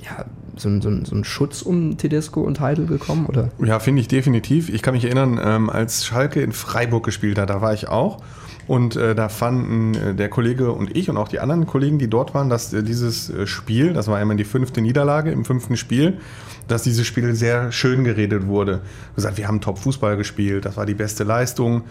ja, 0.00 0.24
so 0.56 0.68
ein, 0.68 0.80
so, 0.80 0.90
so 1.04 1.14
ein, 1.14 1.24
Schutz 1.24 1.62
um 1.62 1.96
Tedesco 1.96 2.40
und 2.40 2.60
Heidel 2.60 2.86
gekommen? 2.86 3.26
Oder? 3.26 3.50
Ja, 3.64 3.78
finde 3.78 4.00
ich 4.00 4.08
definitiv. 4.08 4.68
Ich 4.68 4.82
kann 4.82 4.94
mich 4.94 5.04
erinnern, 5.04 5.40
ähm, 5.42 5.70
als 5.70 6.04
Schalke 6.04 6.40
in 6.42 6.52
Freiburg 6.52 7.04
gespielt 7.04 7.38
hat, 7.38 7.50
da 7.50 7.60
war 7.60 7.74
ich 7.74 7.88
auch. 7.88 8.22
Und 8.66 8.96
äh, 8.96 9.14
da 9.14 9.28
fanden 9.28 9.94
äh, 9.94 10.14
der 10.14 10.28
Kollege 10.28 10.72
und 10.72 10.96
ich 10.96 11.08
und 11.08 11.16
auch 11.16 11.28
die 11.28 11.38
anderen 11.38 11.66
Kollegen, 11.66 11.98
die 11.98 12.08
dort 12.08 12.34
waren, 12.34 12.48
dass 12.48 12.72
äh, 12.72 12.82
dieses 12.82 13.30
äh, 13.30 13.46
Spiel, 13.46 13.92
das 13.92 14.08
war 14.08 14.18
einmal 14.18 14.36
die 14.36 14.44
fünfte 14.44 14.80
Niederlage 14.80 15.30
im 15.30 15.44
fünften 15.44 15.76
Spiel, 15.76 16.18
dass 16.66 16.82
dieses 16.82 17.06
Spiel 17.06 17.34
sehr 17.34 17.70
schön 17.70 18.02
geredet 18.02 18.46
wurde. 18.46 18.80
Gesagt, 19.14 19.36
wir 19.36 19.46
haben 19.46 19.60
Top-Fußball 19.60 20.16
gespielt, 20.16 20.64
das 20.64 20.76
war 20.76 20.84
die 20.84 20.94
beste 20.94 21.22
Leistung. 21.22 21.84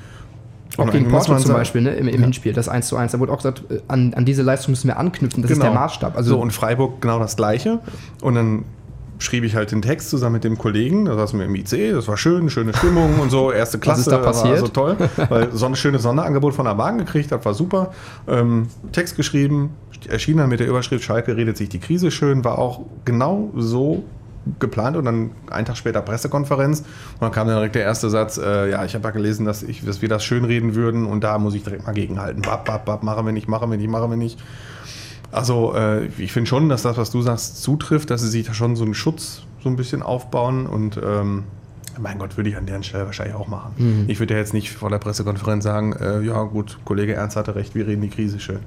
Auch 0.78 0.92
gegen 0.92 1.10
Porto 1.10 1.38
zum 1.38 1.54
Beispiel 1.54 1.82
ne, 1.82 1.96
im, 1.96 2.08
im 2.08 2.16
ja. 2.16 2.22
Hinspiel, 2.22 2.54
das 2.54 2.70
1 2.70 2.88
zu 2.88 2.98
1. 2.98 3.12
Da 3.12 3.20
wurde 3.20 3.32
auch 3.32 3.38
gesagt, 3.38 3.64
äh, 3.70 3.80
an, 3.88 4.14
an 4.14 4.26
diese 4.26 4.42
Leistung 4.42 4.72
müssen 4.72 4.88
wir 4.88 4.98
anknüpfen, 4.98 5.42
das 5.42 5.50
genau. 5.50 5.66
ist 5.66 5.72
der. 5.72 5.80
Maßstab. 5.80 6.18
Also 6.18 6.32
so, 6.32 6.42
und 6.42 6.52
Freiburg 6.52 7.02
genau 7.02 7.20
das 7.20 7.36
Gleiche. 7.36 7.80
Und 8.22 8.36
dann 8.36 8.66
schrieb 9.20 9.44
ich 9.44 9.56
halt 9.56 9.72
den 9.72 9.82
Text 9.82 10.10
zusammen 10.10 10.34
mit 10.34 10.44
dem 10.44 10.58
Kollegen, 10.58 11.06
da 11.06 11.16
saßen 11.16 11.40
wir 11.40 11.46
im 11.46 11.56
IC, 11.56 11.94
das 11.94 12.08
war 12.08 12.18
schön, 12.18 12.50
schöne 12.50 12.74
Stimmung 12.76 13.20
und 13.20 13.30
so, 13.30 13.52
erste 13.52 13.80
Klasse, 13.80 14.00
Was 14.06 14.08
ist 14.08 14.12
da 14.12 14.18
passiert? 14.18 14.52
war 14.52 14.58
so 14.60 14.68
toll, 14.68 14.98
weil 15.30 15.52
so 15.54 15.66
ein 15.66 15.76
schönes 15.76 16.04
Sonderangebot 16.04 16.54
von 16.54 16.66
der 16.66 16.76
Bahn 16.76 16.98
gekriegt 16.98 17.32
hat, 17.32 17.46
war 17.46 17.54
super. 17.54 17.94
Ähm, 18.28 18.68
Text 18.92 19.16
geschrieben, 19.16 19.72
erschien 20.10 20.38
dann 20.38 20.50
mit 20.50 20.60
der 20.60 20.68
Überschrift 20.68 21.04
Schalke 21.04 21.36
redet 21.38 21.58
sich 21.58 21.70
die 21.70 21.80
Krise 21.80 22.12
schön, 22.12 22.44
war 22.44 22.60
auch 22.60 22.82
genau 23.06 23.52
so 23.56 24.04
geplant 24.60 24.96
und 24.98 25.06
dann 25.06 25.32
einen 25.50 25.66
Tag 25.66 25.78
später 25.78 26.02
Pressekonferenz 26.02 26.80
und 26.80 27.22
dann 27.22 27.32
kam 27.32 27.48
dann 27.48 27.58
direkt 27.58 27.76
der 27.76 27.84
erste 27.84 28.10
Satz, 28.10 28.38
äh, 28.38 28.70
ja, 28.70 28.86
ich 28.86 28.96
habe 28.96 29.04
ja 29.04 29.12
gelesen, 29.12 29.46
dass, 29.46 29.64
ich, 29.64 29.84
dass 29.84 30.02
wir 30.02 30.10
das 30.10 30.24
schön 30.24 30.46
reden 30.46 30.76
würden 30.76 31.06
und 31.06 31.24
da 31.24 31.38
muss 31.38 31.56
ich 31.56 31.64
direkt 31.64 31.86
mal 31.86 31.94
gegenhalten. 31.94 32.42
Bap, 32.42 32.66
bap, 32.66 32.86
bap, 32.86 33.04
machen 33.04 33.26
wir 33.26 33.34
nicht, 33.34 33.48
machen 33.48 33.70
wir 33.70 33.78
nicht, 33.78 33.90
machen 33.90 34.10
wir 34.10 34.18
nicht. 34.18 34.40
Also 35.32 35.74
äh, 35.76 36.06
ich 36.18 36.32
finde 36.32 36.48
schon, 36.48 36.70
dass 36.70 36.84
das, 36.84 36.98
was 36.98 37.12
du 37.12 37.22
sagst, 37.22 37.62
zutrifft, 37.62 38.10
dass 38.10 38.22
sie 38.22 38.30
sich 38.30 38.46
da 38.46 38.54
schon 38.54 38.76
so 38.76 38.86
einen 38.86 38.94
Schutz 38.94 39.44
so 39.62 39.70
ein 39.70 39.76
bisschen 39.76 40.04
aufbauen 40.04 40.68
und 40.68 41.00
ähm, 41.04 41.44
mein 42.00 42.20
Gott, 42.20 42.38
würde 42.38 42.50
ich 42.50 42.58
an 42.58 42.66
deren 42.66 42.84
Stelle 42.84 43.06
wahrscheinlich 43.06 43.36
auch 43.36 43.48
machen. 43.48 43.74
Mhm. 43.78 44.06
Ich 44.08 44.20
würde 44.20 44.34
ja 44.34 44.40
jetzt 44.40 44.54
nicht 44.54 44.72
vor 44.72 44.90
der 44.90 45.00
Pressekonferenz 45.00 45.64
sagen, 45.64 45.94
äh, 45.94 46.22
ja 46.22 46.44
gut, 46.44 46.80
Kollege 46.86 47.14
Ernst 47.14 47.36
hatte 47.36 47.56
recht, 47.56 47.76
wir 47.76 47.88
reden 47.88 48.02
die 48.02 48.10
Krise 48.10 48.40
schön. 48.40 48.60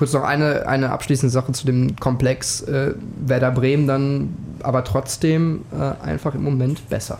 Kurz 0.00 0.14
noch 0.14 0.22
eine, 0.22 0.66
eine 0.66 0.92
abschließende 0.92 1.30
Sache 1.30 1.52
zu 1.52 1.66
dem 1.66 1.94
Komplex 1.96 2.62
äh, 2.62 2.94
Werder 3.20 3.50
Bremen 3.50 3.86
dann 3.86 4.34
aber 4.62 4.82
trotzdem 4.82 5.66
äh, 5.78 6.02
einfach 6.02 6.34
im 6.34 6.42
Moment 6.42 6.88
besser. 6.88 7.18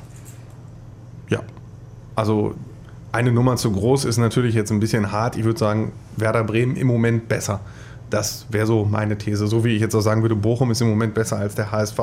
Ja, 1.28 1.40
also 2.16 2.54
eine 3.12 3.32
Nummer 3.32 3.56
zu 3.56 3.70
groß 3.70 4.06
ist 4.06 4.16
natürlich 4.16 4.54
jetzt 4.54 4.72
ein 4.72 4.80
bisschen 4.80 5.12
hart. 5.12 5.36
Ich 5.36 5.44
würde 5.44 5.58
sagen, 5.58 5.92
Werder 6.16 6.42
Bremen 6.42 6.74
im 6.76 6.86
Moment 6.86 7.28
besser. 7.28 7.60
Das 8.08 8.46
wäre 8.48 8.64
so 8.64 8.86
meine 8.86 9.18
These. 9.18 9.46
So 9.46 9.62
wie 9.62 9.74
ich 9.74 9.82
jetzt 9.82 9.94
auch 9.94 10.00
sagen 10.00 10.22
würde, 10.22 10.34
Bochum 10.34 10.70
ist 10.70 10.80
im 10.80 10.88
Moment 10.88 11.12
besser 11.12 11.36
als 11.36 11.54
der 11.54 11.70
HSV, 11.70 11.98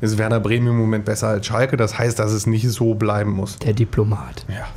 ist 0.00 0.18
Werder 0.18 0.38
Bremen 0.38 0.68
im 0.68 0.78
Moment 0.78 1.04
besser 1.04 1.30
als 1.30 1.46
Schalke. 1.46 1.76
Das 1.76 1.98
heißt, 1.98 2.20
dass 2.20 2.30
es 2.30 2.46
nicht 2.46 2.70
so 2.70 2.94
bleiben 2.94 3.32
muss. 3.32 3.58
Der 3.58 3.72
Diplomat. 3.72 4.46
Ja. 4.48 4.68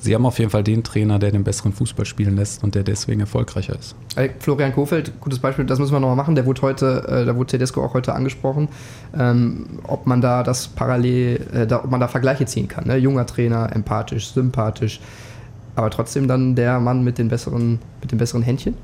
Sie 0.00 0.14
haben 0.14 0.24
auf 0.24 0.38
jeden 0.38 0.50
Fall 0.50 0.64
den 0.64 0.82
Trainer, 0.82 1.18
der 1.18 1.30
den 1.30 1.44
besseren 1.44 1.72
Fußball 1.72 2.06
spielen 2.06 2.36
lässt 2.36 2.64
und 2.64 2.74
der 2.74 2.82
deswegen 2.82 3.20
erfolgreicher 3.20 3.78
ist. 3.78 3.94
Florian 4.38 4.72
Kofeld, 4.72 5.12
gutes 5.20 5.38
Beispiel, 5.38 5.66
das 5.66 5.78
müssen 5.78 5.92
wir 5.92 6.00
nochmal 6.00 6.16
machen. 6.16 6.34
Der 6.34 6.46
wurde 6.46 6.62
heute, 6.62 7.04
äh, 7.06 7.26
da 7.26 7.36
wurde 7.36 7.48
Tedesco 7.48 7.84
auch 7.84 7.92
heute 7.92 8.14
angesprochen, 8.14 8.68
ähm, 9.18 9.66
ob 9.86 10.06
man 10.06 10.20
da 10.20 10.42
das 10.42 10.68
parallel, 10.68 11.46
äh, 11.52 11.66
da, 11.66 11.84
ob 11.84 11.90
man 11.90 12.00
da 12.00 12.08
Vergleiche 12.08 12.46
ziehen 12.46 12.66
kann. 12.66 12.86
Ne? 12.86 12.96
Junger 12.96 13.26
Trainer, 13.26 13.70
empathisch, 13.74 14.32
sympathisch, 14.32 15.00
aber 15.76 15.90
trotzdem 15.90 16.26
dann 16.28 16.54
der 16.54 16.80
Mann 16.80 17.04
mit 17.04 17.18
den 17.18 17.28
besseren, 17.28 17.78
mit 18.00 18.10
den 18.10 18.18
besseren 18.18 18.42
Händchen. 18.42 18.74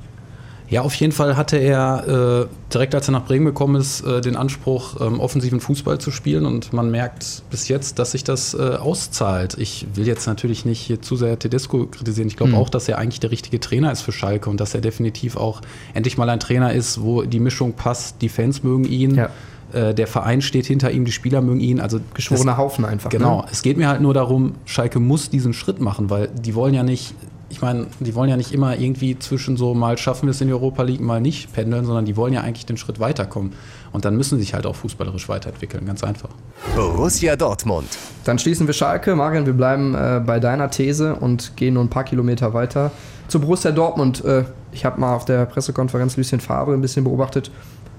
Ja, 0.68 0.83
auf 0.83 0.94
jeden 0.94 1.12
Fall 1.12 1.37
hatte 1.37 1.57
er 1.57 2.48
äh, 2.48 2.72
direkt 2.72 2.94
als 2.94 3.09
er 3.09 3.12
nach 3.12 3.24
Bremen 3.24 3.46
gekommen 3.46 3.76
ist, 3.76 4.00
äh, 4.00 4.20
den 4.20 4.37
Anspruch, 4.37 5.00
ähm, 5.00 5.20
offensiven 5.20 5.61
Fußball 5.61 5.98
zu 5.98 6.11
spielen 6.11 6.44
und 6.44 6.72
man 6.72 6.90
merkt 6.90 7.42
bis 7.50 7.68
jetzt, 7.68 7.98
dass 7.98 8.12
sich 8.12 8.24
das 8.24 8.55
äh, 8.55 8.76
auszahlt. 8.76 9.57
Ich 9.59 9.87
will 9.94 10.07
jetzt 10.07 10.26
natürlich 10.26 10.64
nicht 10.64 10.81
hier 10.81 11.00
zu 11.00 11.16
sehr 11.16 11.38
Tedesco 11.38 11.87
kritisieren. 11.87 12.29
Ich 12.29 12.37
glaube 12.37 12.52
mhm. 12.52 12.59
auch, 12.59 12.68
dass 12.68 12.88
er 12.88 12.98
eigentlich 12.98 13.20
der 13.20 13.31
richtige 13.31 13.61
Trainer 13.61 13.92
ist 13.92 14.02
für 14.02 14.12
Schalke 14.12 14.50
und 14.50 14.61
dass 14.61 14.74
er 14.74 14.81
definitiv 14.81 15.37
auch 15.37 15.61
endlich 15.94 16.18
mal 16.18 16.29
ein 16.29 16.40
Trainer 16.40 16.72
ist, 16.72 17.00
wo 17.00 17.22
die 17.22 17.40
Mischung 17.40 17.74
passt, 17.74 18.16
die 18.20 18.29
Fans 18.29 18.62
mögen 18.62 18.85
ihn. 18.85 19.14
Ja 19.14 19.31
äh, 19.72 19.94
der 19.94 20.07
Verein 20.07 20.42
steht 20.42 20.66
hinter 20.66 20.92
ihm, 20.92 21.05
die 21.05 21.12
Spieler 21.12 21.42
mögen 21.42 21.61
ihn. 21.61 21.81
Also 21.81 22.00
geschworener 22.14 22.57
Haufen 22.57 22.85
einfach. 22.85 23.11
Genau. 23.11 23.42
Ne? 23.42 23.48
Es 23.50 23.62
geht 23.62 23.76
mir 23.76 23.88
halt 23.88 24.00
nur 24.00 24.14
darum, 24.14 24.55
Schalke 24.64 25.00
muss 25.00 25.29
diesen 25.29 25.52
Schritt 25.52 25.81
machen, 25.81 26.09
weil 26.09 26.29
die 26.29 26.55
wollen 26.55 26.72
ja 26.72 26.85
nicht 26.85 27.14
ich 27.48 27.62
meine, 27.62 27.87
die 28.00 28.14
wollen 28.14 28.28
ja 28.28 28.37
nicht 28.37 28.52
immer 28.52 28.76
irgendwie 28.76 29.18
zwischen 29.18 29.56
so 29.56 29.72
mal 29.72 29.96
schaffen 29.98 30.26
wir 30.26 30.30
es 30.30 30.40
in 30.40 30.48
die 30.48 30.52
Europa 30.52 30.82
League, 30.82 31.00
mal 31.00 31.20
nicht 31.20 31.52
pendeln, 31.52 31.85
sondern 31.85 32.04
die 32.04 32.16
wollen 32.16 32.32
ja 32.32 32.40
eigentlich 32.40 32.66
den 32.66 32.76
Schritt 32.76 32.98
weiterkommen. 32.98 33.52
Und 33.92 34.04
dann 34.04 34.16
müssen 34.16 34.37
sie 34.37 34.42
sich 34.44 34.54
halt 34.54 34.66
auch 34.66 34.74
fußballerisch 34.74 35.28
weiterentwickeln, 35.28 35.87
ganz 35.87 36.02
einfach. 36.02 36.30
Borussia 36.74 37.37
Dortmund. 37.37 37.87
Dann 38.24 38.38
schließen 38.38 38.66
wir 38.66 38.74
Schalke. 38.74 39.14
Marian, 39.14 39.46
wir 39.46 39.52
bleiben 39.52 39.94
äh, 39.94 40.20
bei 40.24 40.40
deiner 40.40 40.70
These 40.70 41.14
und 41.14 41.56
gehen 41.56 41.74
nur 41.74 41.85
ein 41.85 41.88
paar 41.88 42.04
Kilometer 42.04 42.52
weiter 42.52 42.90
zu 43.28 43.40
Borussia 43.40 43.70
Dortmund. 43.70 44.24
Äh, 44.24 44.44
ich 44.72 44.85
habe 44.85 45.00
mal 45.00 45.14
auf 45.14 45.24
der 45.24 45.46
Pressekonferenz 45.46 46.16
Lucien 46.16 46.40
Favre 46.40 46.74
ein 46.74 46.80
bisschen 46.80 47.04
beobachtet. 47.04 47.50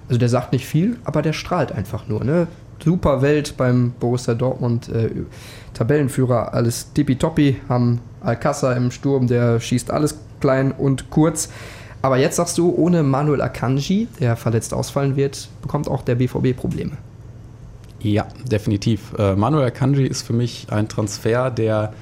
Also 0.10 0.20
der 0.20 0.30
sagt 0.30 0.54
nicht 0.54 0.66
viel, 0.66 0.98
aber 1.04 1.22
der 1.22 1.34
strahlt 1.34 1.72
einfach 1.72 2.08
nur. 2.08 2.24
Ne? 2.24 2.48
Super 2.84 3.22
Welt 3.22 3.56
beim 3.58 3.92
Borussia 4.00 4.34
Dortmund. 4.34 4.90
Äh, 4.90 5.10
Tabellenführer, 5.74 6.54
alles 6.54 6.92
tippitoppi, 6.94 7.58
haben 7.70 8.02
Alcázar 8.22 8.76
im 8.76 8.92
Sturm, 8.92 9.28
der 9.28 9.60
schießt 9.60 9.92
alles 9.92 10.18
klein 10.40 10.72
und 10.72 11.10
kurz. 11.10 11.50
Aber 12.02 12.18
jetzt 12.18 12.38
sagst 12.38 12.58
du, 12.58 12.74
ohne 12.76 13.04
Manuel 13.04 13.42
Akanji, 13.42 14.08
der 14.20 14.36
verletzt 14.36 14.74
ausfallen 14.74 15.16
wird, 15.16 15.50
bekommt 15.62 15.88
auch 15.88 16.04
der 16.04 16.16
BVB 16.16 16.56
Probleme. 16.56 16.92
Ja, 18.00 18.28
definitiv. 18.50 19.14
Äh, 19.18 19.36
Manuel 19.36 19.66
Akanji 19.66 20.06
ist 20.06 20.22
für 20.22 20.34
mich 20.34 20.68
ein 20.70 20.88
Transfer, 20.88 21.50
der 21.50 21.94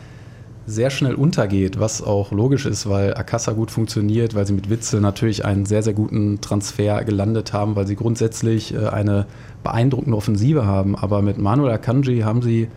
sehr 0.67 0.89
schnell 0.89 1.13
untergeht, 1.13 1.80
was 1.80 2.01
auch 2.01 2.32
logisch 2.32 2.65
ist, 2.65 2.89
weil 2.89 3.13
Akassa 3.13 3.54
gut 3.54 3.69
funktioniert, 3.69 4.34
weil 4.34 4.47
sie 4.47 4.54
mit 4.54 4.69
Witze 4.69 4.99
natürlich 4.99 5.45
einen 5.45 5.65
sehr, 5.65 5.84
sehr 5.84 5.93
guten 5.93 6.41
Transfer 6.41 7.04
gelandet 7.04 7.54
haben, 7.54 7.75
weil 7.75 7.86
sie 7.86 7.95
grundsätzlich 7.95 8.73
äh, 8.73 8.88
eine 8.88 9.28
beeindruckende 9.63 10.17
Offensive 10.17 10.65
haben. 10.65 10.95
Aber 10.95 11.21
mit 11.21 11.38
Manuel 11.38 11.71
Akanji 11.71 12.21
haben 12.21 12.41
sie 12.41 12.67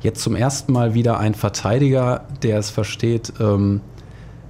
jetzt 0.00 0.22
zum 0.22 0.34
ersten 0.34 0.72
Mal 0.72 0.94
wieder 0.94 1.18
ein 1.18 1.34
Verteidiger, 1.34 2.24
der 2.42 2.58
es 2.58 2.70
versteht, 2.70 3.34
ähm, 3.38 3.80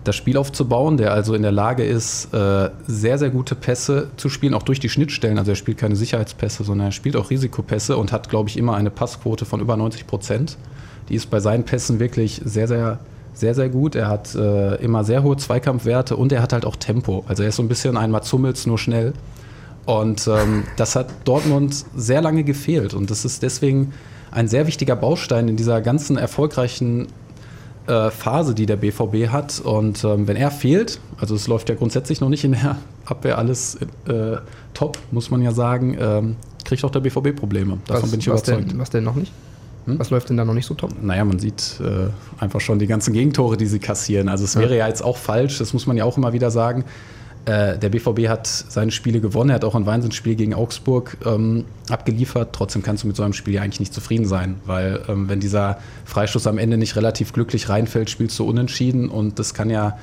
das 0.04 0.14
Spiel 0.14 0.36
aufzubauen, 0.36 0.96
der 0.96 1.12
also 1.12 1.34
in 1.34 1.42
der 1.42 1.50
Lage 1.50 1.84
ist, 1.84 2.32
äh, 2.32 2.70
sehr, 2.86 3.18
sehr 3.18 3.30
gute 3.30 3.56
Pässe 3.56 4.10
zu 4.16 4.28
spielen, 4.28 4.54
auch 4.54 4.62
durch 4.62 4.78
die 4.78 4.88
Schnittstellen. 4.88 5.38
Also 5.38 5.50
er 5.50 5.56
spielt 5.56 5.78
keine 5.78 5.96
Sicherheitspässe, 5.96 6.62
sondern 6.62 6.88
er 6.88 6.92
spielt 6.92 7.16
auch 7.16 7.30
Risikopässe 7.30 7.96
und 7.96 8.12
hat, 8.12 8.28
glaube 8.28 8.48
ich, 8.48 8.56
immer 8.56 8.76
eine 8.76 8.90
Passquote 8.90 9.44
von 9.44 9.60
über 9.60 9.76
90 9.76 10.06
Prozent. 10.06 10.56
Die 11.08 11.14
ist 11.14 11.30
bei 11.30 11.40
seinen 11.40 11.64
Pässen 11.64 12.00
wirklich 12.00 12.40
sehr, 12.44 12.68
sehr, 12.68 12.98
sehr, 13.32 13.54
sehr 13.54 13.68
gut. 13.68 13.94
Er 13.94 14.08
hat 14.08 14.34
äh, 14.34 14.76
immer 14.76 15.04
sehr 15.04 15.22
hohe 15.22 15.36
Zweikampfwerte 15.36 16.16
und 16.16 16.32
er 16.32 16.42
hat 16.42 16.52
halt 16.52 16.64
auch 16.64 16.76
Tempo. 16.76 17.24
Also 17.28 17.42
er 17.42 17.50
ist 17.50 17.56
so 17.56 17.62
ein 17.62 17.68
bisschen 17.68 17.96
ein 17.96 18.10
Mats 18.10 18.32
Hummels, 18.32 18.66
nur 18.66 18.78
schnell. 18.78 19.12
Und 19.84 20.26
ähm, 20.26 20.64
das 20.76 20.96
hat 20.96 21.08
Dortmund 21.24 21.84
sehr 21.94 22.20
lange 22.20 22.42
gefehlt. 22.42 22.92
Und 22.92 23.10
das 23.10 23.24
ist 23.24 23.42
deswegen 23.42 23.92
ein 24.32 24.48
sehr 24.48 24.66
wichtiger 24.66 24.96
Baustein 24.96 25.48
in 25.48 25.56
dieser 25.56 25.80
ganzen 25.80 26.16
erfolgreichen 26.16 27.06
äh, 27.86 28.10
Phase, 28.10 28.54
die 28.54 28.66
der 28.66 28.76
BVB 28.76 29.28
hat. 29.28 29.60
Und 29.60 30.02
ähm, 30.02 30.26
wenn 30.26 30.36
er 30.36 30.50
fehlt, 30.50 31.00
also 31.18 31.36
es 31.36 31.46
läuft 31.46 31.68
ja 31.68 31.76
grundsätzlich 31.76 32.20
noch 32.20 32.28
nicht 32.28 32.42
in 32.42 32.52
der 32.52 32.76
Abwehr 33.04 33.38
alles 33.38 33.76
äh, 34.08 34.38
top, 34.74 34.98
muss 35.12 35.30
man 35.30 35.40
ja 35.40 35.52
sagen, 35.52 35.96
ähm, 36.00 36.36
kriegt 36.64 36.84
auch 36.84 36.90
der 36.90 37.00
BVB 37.00 37.36
Probleme. 37.36 37.78
Davon 37.86 38.02
was, 38.02 38.10
bin 38.10 38.20
ich 38.20 38.28
was 38.28 38.42
überzeugt. 38.42 38.72
Denn, 38.72 38.78
was 38.78 38.90
denn 38.90 39.04
noch 39.04 39.14
nicht? 39.14 39.32
Hm? 39.86 39.98
Was 39.98 40.10
läuft 40.10 40.28
denn 40.28 40.36
da 40.36 40.44
noch 40.44 40.54
nicht 40.54 40.66
so 40.66 40.74
top? 40.74 40.90
Naja, 41.02 41.24
man 41.24 41.38
sieht 41.38 41.80
äh, 41.80 42.08
einfach 42.42 42.60
schon 42.60 42.78
die 42.78 42.86
ganzen 42.86 43.12
Gegentore, 43.12 43.56
die 43.56 43.66
sie 43.66 43.78
kassieren. 43.78 44.28
Also 44.28 44.44
es 44.44 44.56
wäre 44.56 44.72
ja. 44.72 44.80
ja 44.80 44.88
jetzt 44.88 45.02
auch 45.02 45.16
falsch, 45.16 45.58
das 45.58 45.72
muss 45.72 45.86
man 45.86 45.96
ja 45.96 46.04
auch 46.04 46.16
immer 46.16 46.32
wieder 46.32 46.50
sagen. 46.50 46.84
Äh, 47.46 47.78
der 47.78 47.90
BVB 47.90 48.28
hat 48.28 48.48
seine 48.48 48.90
Spiele 48.90 49.20
gewonnen, 49.20 49.50
er 49.50 49.56
hat 49.56 49.64
auch 49.64 49.76
ein 49.76 49.86
Wahnsinnsspiel 49.86 50.34
gegen 50.34 50.52
Augsburg 50.52 51.16
ähm, 51.24 51.64
abgeliefert. 51.88 52.48
Trotzdem 52.52 52.82
kannst 52.82 53.04
du 53.04 53.06
mit 53.06 53.14
so 53.14 53.22
einem 53.22 53.34
Spiel 53.34 53.54
ja 53.54 53.62
eigentlich 53.62 53.78
nicht 53.78 53.94
zufrieden 53.94 54.26
sein, 54.26 54.56
weil 54.66 55.02
ähm, 55.08 55.28
wenn 55.28 55.38
dieser 55.38 55.78
Freistoß 56.04 56.48
am 56.48 56.58
Ende 56.58 56.76
nicht 56.76 56.96
relativ 56.96 57.32
glücklich 57.32 57.68
reinfällt, 57.68 58.10
spielst 58.10 58.36
du 58.40 58.44
unentschieden 58.44 59.08
und 59.08 59.38
das 59.38 59.54
kann 59.54 59.70
ja 59.70 59.96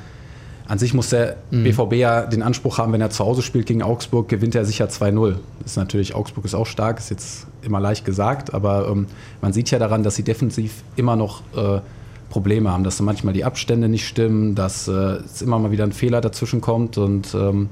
an 0.68 0.80
sich 0.80 0.94
muss 0.94 1.10
der 1.10 1.38
mhm. 1.52 1.64
BVB 1.64 1.94
ja 1.94 2.26
den 2.26 2.42
Anspruch 2.42 2.78
haben, 2.78 2.94
wenn 2.94 3.02
er 3.02 3.10
zu 3.10 3.26
Hause 3.26 3.42
spielt 3.42 3.66
gegen 3.66 3.84
Augsburg, 3.84 4.30
gewinnt 4.30 4.56
er 4.56 4.66
sicher 4.66 4.86
2-0. 4.88 5.36
Ist 5.66 5.78
natürlich, 5.78 6.16
Augsburg 6.16 6.46
ist 6.46 6.56
auch 6.56 6.68
stark, 6.68 7.00
ist 7.00 7.10
jetzt 7.10 7.48
immer 7.62 7.80
leicht 7.80 8.06
gesagt, 8.06 8.54
aber 8.54 8.88
ähm, 8.90 9.08
man 9.42 9.54
sieht 9.54 9.72
ja 9.72 9.80
daran, 9.80 10.04
dass 10.04 10.16
sie 10.16 10.24
defensiv 10.24 10.84
immer 10.96 11.16
noch 11.16 11.42
äh, 11.56 11.82
Probleme 12.30 12.72
haben, 12.72 12.84
dass 12.84 13.00
manchmal 13.02 13.34
die 13.34 13.44
Abstände 13.44 13.90
nicht 13.90 14.08
stimmen, 14.08 14.56
dass 14.56 14.88
äh, 14.88 14.92
es 14.92 15.42
immer 15.42 15.60
mal 15.60 15.72
wieder 15.72 15.84
ein 15.84 15.92
Fehler 15.92 16.22
dazwischen 16.22 16.62
kommt 16.62 16.98
und 16.98 17.36
ähm, 17.36 17.70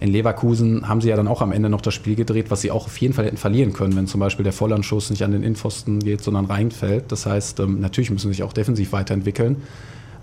in 0.00 0.10
Leverkusen 0.10 0.88
haben 0.88 1.00
sie 1.00 1.08
ja 1.08 1.16
dann 1.16 1.28
auch 1.28 1.40
am 1.40 1.52
Ende 1.52 1.70
noch 1.70 1.80
das 1.80 1.94
Spiel 1.94 2.14
gedreht, 2.14 2.50
was 2.50 2.60
sie 2.60 2.70
auch 2.70 2.86
auf 2.86 2.96
jeden 2.98 3.14
Fall 3.14 3.24
hätten 3.24 3.38
verlieren 3.38 3.72
können, 3.72 3.96
wenn 3.96 4.06
zum 4.06 4.20
Beispiel 4.20 4.42
der 4.42 4.52
Vollandschuss 4.52 5.08
nicht 5.08 5.22
an 5.22 5.30
den 5.30 5.42
Innenpfosten 5.42 6.00
geht, 6.00 6.22
sondern 6.22 6.44
reinfällt. 6.44 7.04
Das 7.08 7.24
heißt, 7.24 7.60
ähm, 7.60 7.80
natürlich 7.80 8.10
müssen 8.10 8.28
sie 8.28 8.34
sich 8.34 8.42
auch 8.42 8.52
defensiv 8.52 8.92
weiterentwickeln. 8.92 9.62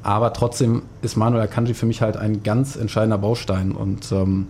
Aber 0.03 0.33
trotzdem 0.33 0.83
ist 1.01 1.15
Manuel 1.15 1.43
Akanji 1.43 1.73
für 1.73 1.85
mich 1.85 2.01
halt 2.01 2.17
ein 2.17 2.43
ganz 2.43 2.75
entscheidender 2.75 3.17
Baustein 3.17 3.71
und 3.71 4.11
ähm, 4.11 4.47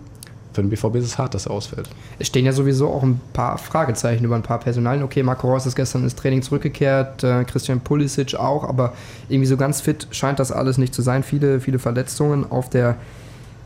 für 0.52 0.62
den 0.62 0.70
BVB 0.70 0.96
ist 0.96 1.04
es 1.04 1.18
hart, 1.18 1.34
dass 1.34 1.46
er 1.46 1.52
ausfällt. 1.52 1.88
Es 2.18 2.26
stehen 2.26 2.44
ja 2.44 2.52
sowieso 2.52 2.88
auch 2.88 3.02
ein 3.02 3.20
paar 3.32 3.58
Fragezeichen 3.58 4.24
über 4.24 4.36
ein 4.36 4.42
paar 4.42 4.60
Personalien. 4.60 5.02
Okay, 5.02 5.22
Marco 5.22 5.48
Reus 5.48 5.66
ist 5.66 5.76
gestern 5.76 6.04
ins 6.04 6.14
Training 6.14 6.42
zurückgekehrt, 6.42 7.24
äh, 7.24 7.44
Christian 7.44 7.80
Pulisic 7.80 8.34
auch, 8.34 8.64
aber 8.64 8.92
irgendwie 9.28 9.46
so 9.46 9.56
ganz 9.56 9.80
fit 9.80 10.08
scheint 10.10 10.38
das 10.38 10.52
alles 10.52 10.78
nicht 10.78 10.94
zu 10.94 11.02
sein. 11.02 11.22
Viele, 11.22 11.60
viele 11.60 11.78
Verletzungen 11.78 12.50
auf 12.50 12.68
der 12.68 12.96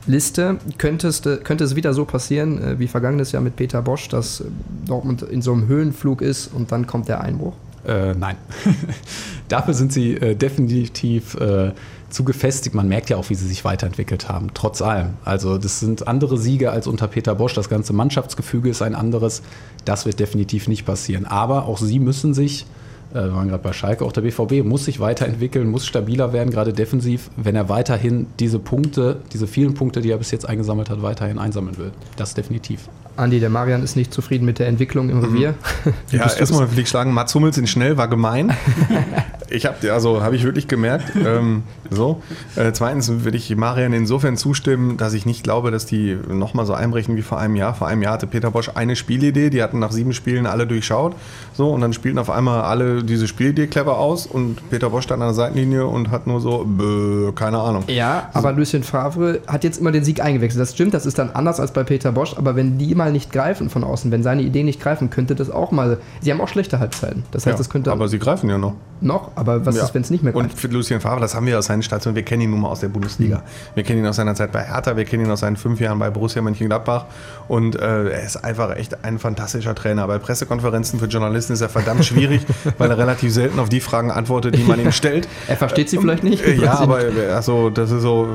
Liste. 0.07 0.59
Könntest, 0.79 1.25
könnte 1.43 1.65
es 1.65 1.75
wieder 1.75 1.93
so 1.93 2.05
passieren, 2.05 2.63
äh, 2.63 2.79
wie 2.79 2.87
vergangenes 2.87 3.33
Jahr 3.33 3.43
mit 3.43 3.57
Peter 3.57 3.83
Bosch, 3.83 4.09
dass 4.09 4.45
Dortmund 4.87 5.23
in 5.23 5.43
so 5.43 5.53
einem 5.53 5.67
Höhenflug 5.67 6.23
ist 6.23 6.53
und 6.53 6.71
dann 6.71 6.87
kommt 6.87 7.09
der 7.09 7.21
Einbruch? 7.21 7.55
Äh, 7.87 8.15
nein. 8.15 8.37
Dafür 9.49 9.75
sind 9.75 9.93
sie 9.93 10.15
äh, 10.15 10.35
definitiv 10.35 11.35
äh, 11.37 11.73
zu 12.11 12.25
gefestigt. 12.25 12.75
Man 12.75 12.89
merkt 12.89 13.11
ja 13.11 13.17
auch, 13.17 13.31
wie 13.31 13.35
sie 13.35 13.47
sich 13.47 13.65
weiterentwickelt 13.65 14.29
haben, 14.29 14.49
trotz 14.55 14.83
allem. 14.83 15.11
Also 15.25 15.59
das 15.59 15.81
sind 15.81 16.09
andere 16.09 16.39
Siege 16.39 16.71
als 16.71 16.87
unter 16.87 17.07
Peter 17.09 17.35
Bosch. 17.35 17.55
Das 17.55 17.69
ganze 17.69 17.93
Mannschaftsgefüge 17.93 18.69
ist 18.69 18.83
ein 18.83 18.95
anderes. 18.95 19.43
Das 19.85 20.07
wird 20.07 20.19
definitiv 20.19 20.69
nicht 20.69 20.85
passieren. 20.85 21.27
Aber 21.27 21.67
auch 21.67 21.79
sie 21.79 21.99
müssen 22.01 22.35
sich 22.35 22.67
äh, 23.13 23.23
wir 23.23 23.35
waren 23.35 23.49
gerade 23.49 23.63
bei 23.63 23.73
Schalke, 23.73 24.05
auch 24.05 24.13
der 24.13 24.23
BVB 24.23 24.65
muss 24.65 24.85
sich 24.85 24.99
weiterentwickeln, 24.99 25.71
muss 25.71 25.87
stabiler 25.87 26.33
werden, 26.33 26.51
gerade 26.51 26.73
defensiv, 26.73 27.31
wenn 27.37 27.55
er 27.55 27.69
weiterhin 27.69 28.27
diese 28.41 28.59
Punkte, 28.59 29.21
diese 29.33 29.47
vielen 29.47 29.75
Punkte, 29.75 30.01
die 30.01 30.11
er 30.11 30.19
bis 30.19 30.31
jetzt 30.33 30.49
eingesammelt 30.49 30.91
hat, 30.91 31.03
weiterhin 31.03 31.39
einsammeln 31.39 31.79
will. 31.79 31.93
Das 32.17 32.35
definitiv. 32.35 32.89
Andi, 33.17 33.41
der 33.41 33.51
Marian 33.51 33.83
ist 33.83 33.97
nicht 33.97 34.13
zufrieden 34.13 34.45
mit 34.45 34.59
der 34.59 34.67
Entwicklung 34.67 35.11
im 35.11 35.21
Revier. 35.21 35.55
Mhm. 35.85 35.93
ja, 36.11 36.31
erstmal 36.39 36.71
will 36.71 36.79
ich 36.79 36.89
schlagen, 36.89 37.13
Mats 37.13 37.35
Hummels 37.35 37.59
in 37.59 37.67
schnell 37.67 37.97
war 37.97 38.09
gemein. 38.09 38.55
ich 39.51 39.67
habe 39.67 39.93
also 39.93 40.23
habe 40.23 40.37
ich 40.37 40.45
wirklich 40.45 40.69
gemerkt. 40.69 41.13
Ähm, 41.27 41.63
so. 41.91 42.23
Äh, 42.57 42.73
zweitens 42.73 43.25
will 43.25 43.35
ich 43.35 43.55
Marian 43.57 43.93
insofern 43.93 44.37
zustimmen, 44.37 44.97
dass 44.97 45.13
ich 45.13 45.27
nicht 45.27 45.43
glaube, 45.43 45.71
dass 45.71 45.87
die 45.87 46.17
nochmal 46.29 46.67
so 46.67 46.75
einbrechen 46.75 47.17
wie 47.17 47.23
vor 47.23 47.39
einem 47.39 47.57
Jahr. 47.57 47.75
Vor 47.75 47.87
einem 47.89 48.03
Jahr 48.03 48.15
hatte 48.15 48.27
Peter 48.27 48.51
Bosch 48.51 48.71
eine 48.75 48.97
Spielidee, 48.97 49.51
die 49.51 49.63
hatten 49.63 49.79
nach 49.79 49.93
sieben 49.93 50.13
Spielen 50.13 50.47
alle 50.47 50.67
durchschaut. 50.67 51.15
So, 51.55 51.71
und 51.71 51.81
dann 51.81 51.93
spielten 51.93 52.19
auf 52.19 52.31
einmal 52.31 52.63
alle 52.63 53.03
diese 53.03 53.27
Spielidee 53.27 53.67
clever 53.67 53.99
aus 53.99 54.27
und 54.27 54.69
Peter 54.71 54.91
Bosch 54.91 55.05
stand 55.05 55.23
an 55.23 55.29
der 55.29 55.35
Seitenlinie 55.35 55.87
und 55.87 56.11
hat 56.11 56.27
nur 56.27 56.41
so, 56.41 56.65
bäh, 56.65 57.33
keine 57.35 57.59
Ahnung. 57.59 57.85
Ja, 57.89 58.31
aber 58.35 58.53
Lucien 58.53 58.83
Favre 58.83 59.41
hat 59.47 59.65
jetzt 59.65 59.79
immer 59.79 59.93
den 59.93 60.05
Sieg 60.05 60.23
eingewechselt. 60.23 60.61
Das 60.61 60.73
stimmt, 60.73 60.95
das 60.95 61.07
ist 61.07 61.19
dann 61.19 61.31
anders 61.31 61.61
als 61.61 61.73
bei 61.73 61.85
Peter 61.85 62.13
Bosch, 62.13 62.35
aber 62.37 62.57
wenn 62.57 62.79
die 62.79 62.95
mal 62.95 63.13
nicht 63.13 63.33
greifen 63.33 63.71
von 63.71 63.85
außen, 63.85 64.11
wenn 64.11 64.23
seine 64.23 64.43
Ideen 64.43 64.67
nicht 64.67 64.81
greifen, 64.81 65.11
könnte 65.11 65.35
das 65.35 65.51
auch 65.51 65.73
mal. 65.73 65.99
Sie 66.21 66.31
haben 66.31 66.41
auch 66.41 66.49
schlechte 66.49 66.79
Halbzeiten. 66.79 67.25
Das 67.31 67.47
heißt, 67.47 67.55
ja, 67.55 67.59
das 67.59 67.71
könnte. 67.71 67.93
Aber 67.93 68.09
sie 68.09 68.19
greifen 68.19 68.49
ja 68.51 68.59
noch. 68.59 68.75
Noch, 69.01 69.36
aber 69.37 69.65
was 69.67 69.77
ja. 69.77 69.85
ist, 69.85 69.95
wenn 69.95 70.03
es 70.03 70.11
nicht 70.11 70.25
mehr 70.25 70.33
greift? 70.33 70.51
Und 70.51 70.59
für 70.59 70.69
Lucien 70.69 71.01
Favre, 71.01 71.21
das 71.21 71.35
haben 71.35 71.47
wir 71.47 71.59
aus 71.59 71.67
seinen 71.67 71.83
Stationen, 71.83 72.17
wir 72.17 72.25
kennen 72.25 72.43
ihn 72.43 72.51
nun 72.51 72.61
mal 72.63 72.71
aus 72.71 72.81
der 72.81 72.89
Bundesliga. 72.89 73.37
Mhm. 73.37 73.43
Wir 73.75 73.83
kennen 73.85 74.01
ihn 74.01 74.07
aus 74.07 74.17
seiner 74.17 74.35
Zeit 74.35 74.51
bei 74.51 74.65
Hertha, 74.65 74.97
wir 74.97 75.05
kennen 75.05 75.27
ihn 75.27 75.31
aus 75.31 75.41
seinen 75.41 75.57
fünf 75.57 75.79
Jahren 75.79 75.99
bei 75.99 76.11
Borussia 76.11 76.41
Mönchengladbach 76.41 77.05
und 77.47 77.77
äh, 77.77 78.09
er 78.09 78.25
ist 78.25 78.37
einfach 78.37 78.75
echt 78.77 79.05
ein 79.05 79.19
fantastischer 79.19 79.75
Trainer. 79.75 80.07
Bei 80.07 80.19
Pressekonferenzen 80.19 80.99
für 80.99 81.07
Journalisten 81.07 81.53
ist 81.53 81.61
er 81.61 81.69
verdammt 81.69 82.05
schwierig, 82.07 82.47
weil 82.79 82.91
er 82.91 82.99
relativ 82.99 83.33
selten 83.33 83.61
auf 83.61 83.69
die 83.69 83.81
Fragen 83.81 84.11
antwortet, 84.11 84.57
die 84.57 84.65
man 84.65 84.81
ihm 84.81 84.93
stellt. 84.93 85.29
er 85.47 85.57
versteht 85.57 85.91
sie 85.91 85.99
vielleicht 85.99 86.25
nicht. 86.25 86.47
Ja, 86.57 86.79
aber 86.79 87.01
also, 87.35 87.69
das 87.69 87.91
ist 87.91 88.03
so, 88.03 88.29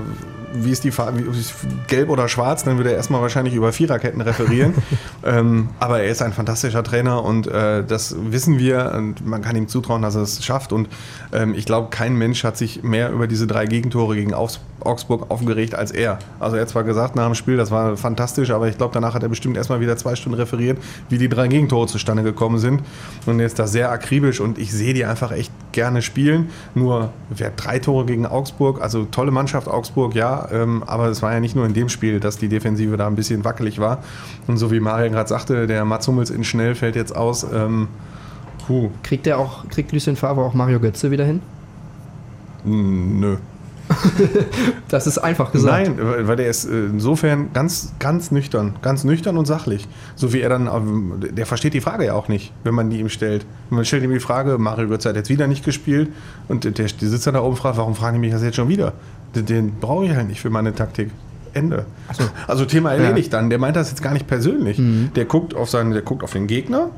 wie 0.53 0.71
ist 0.71 0.83
die 0.83 0.91
Farbe, 0.91 1.23
gelb 1.87 2.09
oder 2.09 2.27
schwarz, 2.27 2.63
dann 2.63 2.77
würde 2.77 2.91
er 2.91 2.97
erstmal 2.97 3.21
wahrscheinlich 3.21 3.53
über 3.53 3.71
Viererketten 3.71 4.21
referieren. 4.21 4.73
ähm, 5.25 5.69
aber 5.79 6.01
er 6.01 6.09
ist 6.09 6.21
ein 6.21 6.33
fantastischer 6.33 6.83
Trainer 6.83 7.23
und 7.23 7.47
äh, 7.47 7.83
das 7.83 8.15
wissen 8.19 8.57
wir 8.57 8.93
und 8.95 9.25
man 9.25 9.41
kann 9.41 9.55
ihm 9.55 9.67
zutrauen, 9.67 10.01
dass 10.01 10.15
er 10.15 10.21
es 10.21 10.43
schafft. 10.43 10.73
Und 10.73 10.89
ähm, 11.33 11.53
ich 11.53 11.65
glaube, 11.65 11.89
kein 11.89 12.15
Mensch 12.15 12.43
hat 12.43 12.57
sich 12.57 12.83
mehr 12.83 13.11
über 13.11 13.27
diese 13.27 13.47
drei 13.47 13.65
Gegentore 13.65 14.15
gegen 14.15 14.33
Augsburg 14.33 15.29
aufgeregt 15.29 15.75
als 15.75 15.91
er. 15.91 16.19
Also 16.39 16.55
er 16.55 16.63
hat 16.63 16.69
zwar 16.69 16.83
gesagt 16.83 17.15
nach 17.15 17.25
dem 17.25 17.35
Spiel, 17.35 17.57
das 17.57 17.71
war 17.71 17.97
fantastisch, 17.97 18.51
aber 18.51 18.67
ich 18.67 18.77
glaube, 18.77 18.93
danach 18.93 19.13
hat 19.13 19.23
er 19.23 19.29
bestimmt 19.29 19.57
erstmal 19.57 19.79
wieder 19.79 19.97
zwei 19.97 20.15
Stunden 20.15 20.37
referiert, 20.37 20.77
wie 21.09 21.17
die 21.17 21.29
drei 21.29 21.47
Gegentore 21.47 21.87
zustande 21.87 22.23
gekommen 22.23 22.59
sind. 22.59 22.81
Und 23.25 23.39
er 23.39 23.45
ist 23.45 23.59
da 23.59 23.67
sehr 23.67 23.91
akribisch 23.91 24.39
und 24.39 24.57
ich 24.57 24.71
sehe 24.71 24.93
die 24.93 25.05
einfach 25.05 25.31
echt 25.31 25.51
gerne 25.71 26.01
spielen. 26.01 26.49
Nur, 26.75 27.11
wer 27.29 27.51
drei 27.51 27.79
Tore 27.79 28.05
gegen 28.05 28.25
Augsburg, 28.25 28.81
also 28.81 29.05
tolle 29.05 29.31
Mannschaft 29.31 29.67
Augsburg, 29.67 30.15
ja, 30.15 30.47
ähm, 30.51 30.83
aber 30.85 31.07
es 31.07 31.21
war 31.21 31.33
ja 31.33 31.39
nicht 31.39 31.55
nur 31.55 31.65
in 31.65 31.73
dem 31.73 31.89
Spiel, 31.89 32.19
dass 32.19 32.37
die 32.37 32.49
Defensive 32.49 32.97
da 32.97 33.07
ein 33.07 33.15
bisschen 33.15 33.43
wackelig 33.43 33.79
war. 33.79 34.03
Und 34.47 34.57
so 34.57 34.71
wie 34.71 34.79
Marian 34.79 35.11
gerade 35.11 35.29
sagte, 35.29 35.67
der 35.67 35.85
Mats 35.85 36.07
Hummels 36.07 36.29
in 36.29 36.43
Schnell 36.43 36.75
fällt 36.75 36.95
jetzt 36.95 37.15
aus. 37.15 37.45
Ähm, 37.53 37.87
Kriegt 39.03 39.25
der 39.25 39.37
auch, 39.37 39.67
kriegt 39.67 39.91
Lucien 39.91 40.15
Favre 40.15 40.41
auch 40.41 40.53
Mario 40.53 40.79
Götze 40.79 41.11
wieder 41.11 41.25
hin? 41.25 41.41
Nö. 42.63 43.37
das 44.89 45.07
ist 45.07 45.17
einfach 45.17 45.51
gesagt. 45.51 45.97
Nein, 45.97 46.27
weil 46.27 46.35
der 46.35 46.47
ist 46.47 46.65
äh, 46.65 46.85
insofern 46.85 47.53
ganz, 47.53 47.93
ganz 47.99 48.31
nüchtern, 48.31 48.75
ganz 48.81 49.03
nüchtern 49.03 49.37
und 49.37 49.45
sachlich. 49.45 49.87
So 50.15 50.33
wie 50.33 50.41
er 50.41 50.49
dann, 50.49 50.67
ähm, 50.67 51.13
der 51.31 51.45
versteht 51.45 51.73
die 51.73 51.81
Frage 51.81 52.05
ja 52.05 52.13
auch 52.13 52.27
nicht, 52.27 52.53
wenn 52.63 52.73
man 52.73 52.89
die 52.89 52.99
ihm 52.99 53.09
stellt. 53.09 53.45
Man 53.69 53.85
stellt 53.85 54.03
ihm 54.03 54.11
die 54.11 54.19
Frage, 54.19 54.57
Mario 54.57 54.87
Götze 54.87 55.09
hat 55.09 55.15
jetzt 55.15 55.29
wieder 55.29 55.47
nicht 55.47 55.63
gespielt 55.63 56.09
und 56.47 56.63
der, 56.63 56.71
der 56.71 56.87
sitzt 56.87 57.27
dann 57.27 57.33
da 57.33 57.41
oben 57.41 57.51
und 57.51 57.57
fragt, 57.57 57.77
warum 57.77 57.95
fragen 57.95 58.15
die 58.15 58.19
mich 58.19 58.31
das 58.31 58.43
jetzt 58.43 58.55
schon 58.55 58.69
wieder? 58.69 58.93
Den, 59.35 59.45
den 59.45 59.71
brauche 59.79 60.05
ich 60.05 60.15
halt 60.15 60.27
nicht 60.27 60.41
für 60.41 60.49
meine 60.49 60.73
Taktik. 60.73 61.11
Ende. 61.53 61.85
So. 62.13 62.23
Also 62.47 62.63
Thema 62.63 62.93
erledigt 62.93 63.33
ja. 63.33 63.39
dann. 63.39 63.49
Der 63.49 63.59
meint 63.59 63.75
das 63.75 63.89
jetzt 63.89 64.01
gar 64.01 64.13
nicht 64.13 64.25
persönlich. 64.25 64.77
Mhm. 64.77 65.11
Der 65.15 65.25
guckt 65.25 65.53
auf 65.53 65.69
seinen, 65.69 65.91
der 65.91 66.01
guckt 66.01 66.23
auf 66.23 66.31
den 66.31 66.47
Gegner, 66.47 66.91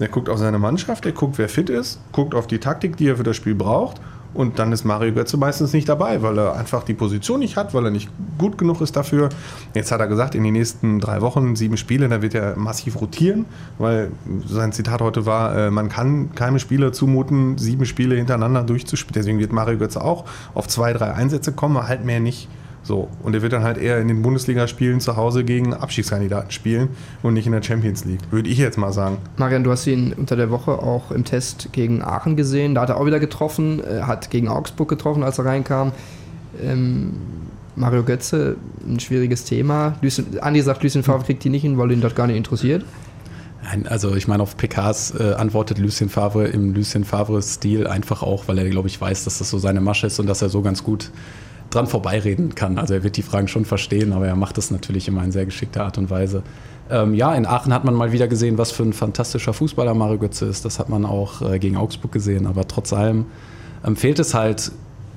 der 0.00 0.08
guckt 0.08 0.28
auf 0.28 0.38
seine 0.38 0.58
Mannschaft, 0.58 1.04
der 1.04 1.12
guckt, 1.12 1.38
wer 1.38 1.48
fit 1.48 1.70
ist, 1.70 2.00
guckt 2.10 2.34
auf 2.34 2.46
die 2.46 2.58
Taktik, 2.58 2.96
die 2.96 3.08
er 3.08 3.16
für 3.16 3.22
das 3.22 3.36
Spiel 3.36 3.54
braucht. 3.54 4.00
Und 4.32 4.58
dann 4.58 4.72
ist 4.72 4.84
Mario 4.84 5.12
Götze 5.12 5.36
meistens 5.36 5.72
nicht 5.72 5.88
dabei, 5.88 6.22
weil 6.22 6.38
er 6.38 6.54
einfach 6.54 6.84
die 6.84 6.94
Position 6.94 7.40
nicht 7.40 7.56
hat, 7.56 7.74
weil 7.74 7.86
er 7.86 7.90
nicht 7.90 8.08
gut 8.38 8.58
genug 8.58 8.80
ist 8.80 8.96
dafür. 8.96 9.28
Jetzt 9.74 9.90
hat 9.90 10.00
er 10.00 10.06
gesagt, 10.06 10.34
in 10.34 10.44
den 10.44 10.52
nächsten 10.52 11.00
drei 11.00 11.20
Wochen 11.20 11.56
sieben 11.56 11.76
Spiele, 11.76 12.08
da 12.08 12.22
wird 12.22 12.34
er 12.34 12.56
massiv 12.56 13.00
rotieren, 13.00 13.46
weil 13.78 14.12
sein 14.46 14.72
Zitat 14.72 15.00
heute 15.00 15.26
war, 15.26 15.56
äh, 15.56 15.70
man 15.70 15.88
kann 15.88 16.34
keinem 16.34 16.58
Spieler 16.58 16.92
zumuten, 16.92 17.58
sieben 17.58 17.86
Spiele 17.86 18.14
hintereinander 18.14 18.62
durchzuspielen. 18.62 19.14
Deswegen 19.14 19.38
wird 19.38 19.52
Mario 19.52 19.78
Götze 19.78 20.02
auch 20.02 20.24
auf 20.54 20.68
zwei, 20.68 20.92
drei 20.92 21.12
Einsätze 21.12 21.52
kommen, 21.52 21.88
halt 21.88 22.04
mehr 22.04 22.20
nicht. 22.20 22.48
So, 22.82 23.08
und 23.22 23.34
er 23.34 23.42
wird 23.42 23.52
dann 23.52 23.62
halt 23.62 23.76
eher 23.76 23.98
in 23.98 24.08
den 24.08 24.22
Bundesligaspielen 24.22 25.00
zu 25.00 25.16
Hause 25.16 25.44
gegen 25.44 25.74
Abstiegskandidaten 25.74 26.50
spielen 26.50 26.88
und 27.22 27.34
nicht 27.34 27.46
in 27.46 27.52
der 27.52 27.62
Champions 27.62 28.04
League, 28.04 28.20
würde 28.30 28.48
ich 28.48 28.58
jetzt 28.58 28.78
mal 28.78 28.92
sagen. 28.92 29.18
Marian, 29.36 29.64
du 29.64 29.70
hast 29.70 29.86
ihn 29.86 30.14
unter 30.16 30.34
der 30.36 30.50
Woche 30.50 30.72
auch 30.72 31.10
im 31.10 31.24
Test 31.24 31.72
gegen 31.72 32.02
Aachen 32.02 32.36
gesehen. 32.36 32.74
Da 32.74 32.82
hat 32.82 32.88
er 32.88 32.96
auch 32.96 33.06
wieder 33.06 33.20
getroffen, 33.20 33.82
äh, 33.84 34.02
hat 34.02 34.30
gegen 34.30 34.48
Augsburg 34.48 34.88
getroffen, 34.88 35.22
als 35.22 35.38
er 35.38 35.44
reinkam. 35.44 35.92
Ähm, 36.62 37.12
Mario 37.76 38.02
Götze, 38.02 38.56
ein 38.86 38.98
schwieriges 38.98 39.44
Thema. 39.44 39.94
Lucien, 40.02 40.38
Andi 40.40 40.60
sagt, 40.60 40.82
Lucien 40.82 41.02
Favre 41.02 41.24
kriegt 41.24 41.44
die 41.44 41.50
nicht 41.50 41.62
hin, 41.62 41.78
weil 41.78 41.92
ihn 41.92 42.00
das 42.00 42.14
gar 42.14 42.26
nicht 42.26 42.36
interessiert. 42.36 42.84
Nein, 43.62 43.86
also 43.86 44.14
ich 44.16 44.26
meine, 44.26 44.42
auf 44.42 44.56
PKs 44.56 45.14
äh, 45.18 45.34
antwortet 45.34 45.78
Lucien 45.78 46.08
Favre 46.08 46.46
im 46.48 46.74
Lucien 46.74 47.04
Favre-Stil 47.04 47.86
einfach 47.86 48.22
auch, 48.22 48.48
weil 48.48 48.58
er, 48.58 48.68
glaube 48.68 48.88
ich, 48.88 49.00
weiß, 49.00 49.24
dass 49.24 49.38
das 49.38 49.50
so 49.50 49.58
seine 49.58 49.80
Masche 49.80 50.06
ist 50.06 50.18
und 50.18 50.26
dass 50.26 50.42
er 50.42 50.48
so 50.48 50.62
ganz 50.62 50.82
gut 50.82 51.10
dran 51.70 51.86
vorbeireden 51.86 52.54
kann. 52.54 52.78
Also 52.78 52.94
er 52.94 53.02
wird 53.02 53.16
die 53.16 53.22
Fragen 53.22 53.48
schon 53.48 53.64
verstehen, 53.64 54.12
aber 54.12 54.26
er 54.26 54.36
macht 54.36 54.58
das 54.58 54.70
natürlich 54.70 55.08
immer 55.08 55.24
in 55.24 55.32
sehr 55.32 55.44
geschickter 55.44 55.84
Art 55.84 55.98
und 55.98 56.10
Weise. 56.10 56.42
Ähm, 56.90 57.14
ja, 57.14 57.34
in 57.34 57.46
Aachen 57.46 57.72
hat 57.72 57.84
man 57.84 57.94
mal 57.94 58.12
wieder 58.12 58.26
gesehen, 58.26 58.58
was 58.58 58.72
für 58.72 58.82
ein 58.82 58.92
fantastischer 58.92 59.52
Fußballer 59.52 59.94
Mario 59.94 60.18
Götze 60.18 60.46
ist. 60.46 60.64
Das 60.64 60.78
hat 60.78 60.88
man 60.88 61.06
auch 61.06 61.40
äh, 61.42 61.58
gegen 61.58 61.76
Augsburg 61.76 62.12
gesehen. 62.12 62.46
Aber 62.46 62.66
trotz 62.66 62.92
allem 62.92 63.26
ähm, 63.84 63.96
fehlt 63.96 64.18
es 64.18 64.34
halt 64.34 64.72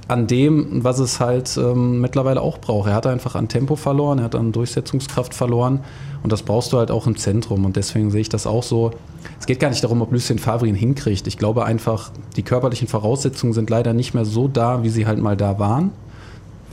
an 0.08 0.28
dem, 0.28 0.84
was 0.84 1.00
es 1.00 1.20
halt 1.20 1.58
ähm, 1.58 2.02
mittlerweile 2.02 2.42
auch 2.42 2.60
braucht. 2.60 2.90
Er 2.90 2.96
hat 2.96 3.08
einfach 3.08 3.36
an 3.36 3.48
Tempo 3.48 3.76
verloren, 3.76 4.20
er 4.20 4.26
hat 4.26 4.36
an 4.36 4.52
Durchsetzungskraft 4.52 5.34
verloren 5.34 5.80
und 6.24 6.32
das 6.32 6.44
brauchst 6.44 6.74
du 6.74 6.78
halt 6.78 6.92
auch 6.92 7.08
im 7.08 7.16
Zentrum 7.16 7.66
und 7.66 7.78
deswegen 7.78 8.12
sehe 8.12 8.22
ich 8.22 8.30
das 8.30 8.46
auch 8.46 8.64
so. 8.64 8.92
Es 9.40 9.46
geht 9.46 9.60
gar 9.60 9.70
nicht 9.70 9.84
darum, 9.84 10.02
ob 10.02 10.12
Lucien 10.12 10.40
Favre 10.40 10.68
ihn 10.68 10.76
hinkriegt. 10.76 11.26
Ich 11.28 11.38
glaube 11.38 11.66
einfach, 11.66 12.12
die 12.36 12.44
körperlichen 12.44 12.88
Voraussetzungen 12.88 13.54
sind 13.54 13.70
leider 13.70 13.94
nicht 13.94 14.14
mehr 14.14 14.26
so 14.26 14.48
da, 14.48 14.84
wie 14.84 14.90
sie 14.90 15.08
halt 15.08 15.20
mal 15.20 15.38
da 15.38 15.58
waren. 15.58 15.92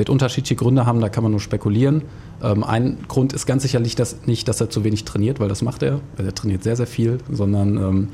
Wird 0.00 0.08
unterschiedliche 0.08 0.56
Gründe 0.56 0.86
haben, 0.86 1.02
da 1.02 1.10
kann 1.10 1.22
man 1.22 1.30
nur 1.30 1.40
spekulieren. 1.40 2.04
Ähm, 2.42 2.64
ein 2.64 3.00
Grund 3.06 3.34
ist 3.34 3.44
ganz 3.44 3.64
sicherlich 3.64 3.96
dass, 3.96 4.24
nicht, 4.24 4.48
dass 4.48 4.58
er 4.58 4.70
zu 4.70 4.82
wenig 4.82 5.04
trainiert, 5.04 5.40
weil 5.40 5.48
das 5.50 5.60
macht 5.60 5.82
er. 5.82 6.00
Er 6.16 6.34
trainiert 6.34 6.62
sehr, 6.62 6.74
sehr 6.74 6.86
viel, 6.86 7.18
sondern 7.30 7.76
ähm, 7.76 8.08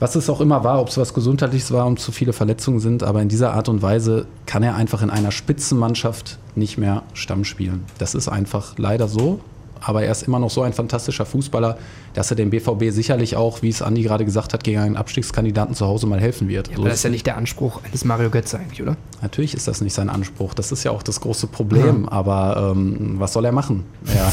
was 0.00 0.16
es 0.16 0.28
auch 0.28 0.40
immer 0.40 0.64
war, 0.64 0.80
ob 0.80 0.88
es 0.88 0.98
was 0.98 1.14
Gesundheitliches 1.14 1.70
war 1.70 1.86
und 1.86 2.00
zu 2.00 2.10
viele 2.10 2.32
Verletzungen 2.32 2.80
sind, 2.80 3.04
aber 3.04 3.22
in 3.22 3.28
dieser 3.28 3.52
Art 3.52 3.68
und 3.68 3.82
Weise 3.82 4.26
kann 4.46 4.64
er 4.64 4.74
einfach 4.74 5.00
in 5.00 5.10
einer 5.10 5.30
Spitzenmannschaft 5.30 6.40
nicht 6.56 6.76
mehr 6.76 7.04
Stamm 7.14 7.44
spielen. 7.44 7.84
Das 7.98 8.16
ist 8.16 8.26
einfach 8.26 8.76
leider 8.76 9.06
so 9.06 9.38
aber 9.80 10.04
er 10.04 10.12
ist 10.12 10.22
immer 10.22 10.38
noch 10.38 10.50
so 10.50 10.62
ein 10.62 10.72
fantastischer 10.72 11.26
Fußballer, 11.26 11.78
dass 12.14 12.30
er 12.30 12.36
dem 12.36 12.50
BVB 12.50 12.90
sicherlich 12.90 13.36
auch, 13.36 13.62
wie 13.62 13.68
es 13.68 13.82
Andi 13.82 14.02
gerade 14.02 14.24
gesagt 14.24 14.54
hat, 14.54 14.64
gegen 14.64 14.78
einen 14.78 14.96
Abstiegskandidaten 14.96 15.74
zu 15.74 15.86
Hause 15.86 16.06
mal 16.06 16.20
helfen 16.20 16.48
wird. 16.48 16.68
Ja, 16.68 16.76
so 16.76 16.82
aber 16.82 16.88
das 16.88 16.98
ist 16.98 17.04
ja 17.04 17.10
nicht 17.10 17.26
der 17.26 17.36
Anspruch 17.36 17.82
eines 17.84 18.04
Mario 18.04 18.30
Götze 18.30 18.58
eigentlich, 18.58 18.82
oder? 18.82 18.96
Natürlich 19.22 19.54
ist 19.54 19.68
das 19.68 19.80
nicht 19.80 19.94
sein 19.94 20.08
Anspruch. 20.08 20.54
Das 20.54 20.72
ist 20.72 20.84
ja 20.84 20.90
auch 20.90 21.02
das 21.02 21.20
große 21.20 21.46
Problem. 21.46 22.04
Ja. 22.04 22.12
Aber 22.12 22.72
ähm, 22.74 23.16
was 23.18 23.32
soll 23.32 23.44
er 23.44 23.52
machen? 23.52 23.84
Ja. 24.14 24.32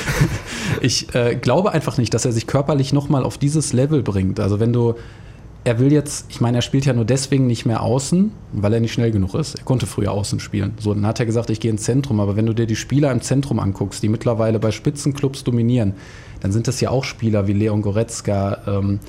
ich 0.80 1.14
äh, 1.14 1.36
glaube 1.36 1.72
einfach 1.72 1.98
nicht, 1.98 2.14
dass 2.14 2.24
er 2.24 2.32
sich 2.32 2.46
körperlich 2.46 2.92
nochmal 2.92 3.24
auf 3.24 3.38
dieses 3.38 3.72
Level 3.72 4.02
bringt. 4.02 4.40
Also 4.40 4.60
wenn 4.60 4.72
du 4.72 4.94
er 5.66 5.80
will 5.80 5.92
jetzt, 5.92 6.26
ich 6.28 6.40
meine, 6.40 6.58
er 6.58 6.62
spielt 6.62 6.86
ja 6.86 6.92
nur 6.92 7.04
deswegen 7.04 7.48
nicht 7.48 7.66
mehr 7.66 7.82
außen, 7.82 8.30
weil 8.52 8.72
er 8.72 8.78
nicht 8.78 8.92
schnell 8.92 9.10
genug 9.10 9.34
ist. 9.34 9.56
Er 9.56 9.64
konnte 9.64 9.86
früher 9.86 10.12
außen 10.12 10.38
spielen. 10.38 10.74
So, 10.78 10.94
dann 10.94 11.04
hat 11.04 11.18
er 11.18 11.26
gesagt, 11.26 11.50
ich 11.50 11.58
gehe 11.58 11.72
ins 11.72 11.82
Zentrum. 11.82 12.20
Aber 12.20 12.36
wenn 12.36 12.46
du 12.46 12.52
dir 12.52 12.66
die 12.66 12.76
Spieler 12.76 13.10
im 13.10 13.20
Zentrum 13.20 13.58
anguckst, 13.58 14.00
die 14.00 14.08
mittlerweile 14.08 14.60
bei 14.60 14.70
Spitzenclubs 14.70 15.42
dominieren, 15.42 15.94
dann 16.38 16.52
sind 16.52 16.68
das 16.68 16.80
ja 16.80 16.90
auch 16.90 17.02
Spieler 17.02 17.48
wie 17.48 17.52
Leon 17.52 17.82
Goretzka, 17.82 18.58
ähm, 18.68 19.00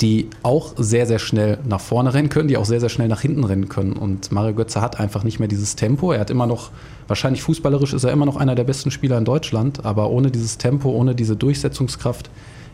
die 0.00 0.28
auch 0.44 0.74
sehr, 0.76 1.06
sehr 1.06 1.18
schnell 1.18 1.58
nach 1.68 1.80
vorne 1.80 2.14
rennen 2.14 2.28
können, 2.28 2.46
die 2.46 2.56
auch 2.56 2.66
sehr, 2.66 2.78
sehr 2.78 2.88
schnell 2.88 3.08
nach 3.08 3.22
hinten 3.22 3.42
rennen 3.42 3.68
können. 3.68 3.94
Und 3.94 4.30
Mario 4.30 4.54
Götze 4.54 4.80
hat 4.80 5.00
einfach 5.00 5.24
nicht 5.24 5.40
mehr 5.40 5.48
dieses 5.48 5.74
Tempo. 5.74 6.12
Er 6.12 6.20
hat 6.20 6.30
immer 6.30 6.46
noch, 6.46 6.70
wahrscheinlich 7.08 7.42
fußballerisch 7.42 7.94
ist 7.94 8.04
er 8.04 8.12
immer 8.12 8.26
noch 8.26 8.36
einer 8.36 8.54
der 8.54 8.62
besten 8.62 8.92
Spieler 8.92 9.18
in 9.18 9.24
Deutschland, 9.24 9.84
aber 9.84 10.08
ohne 10.10 10.30
dieses 10.30 10.56
Tempo, 10.56 10.90
ohne 10.90 11.16
diese 11.16 11.34
Durchsetzungskraft 11.34 12.30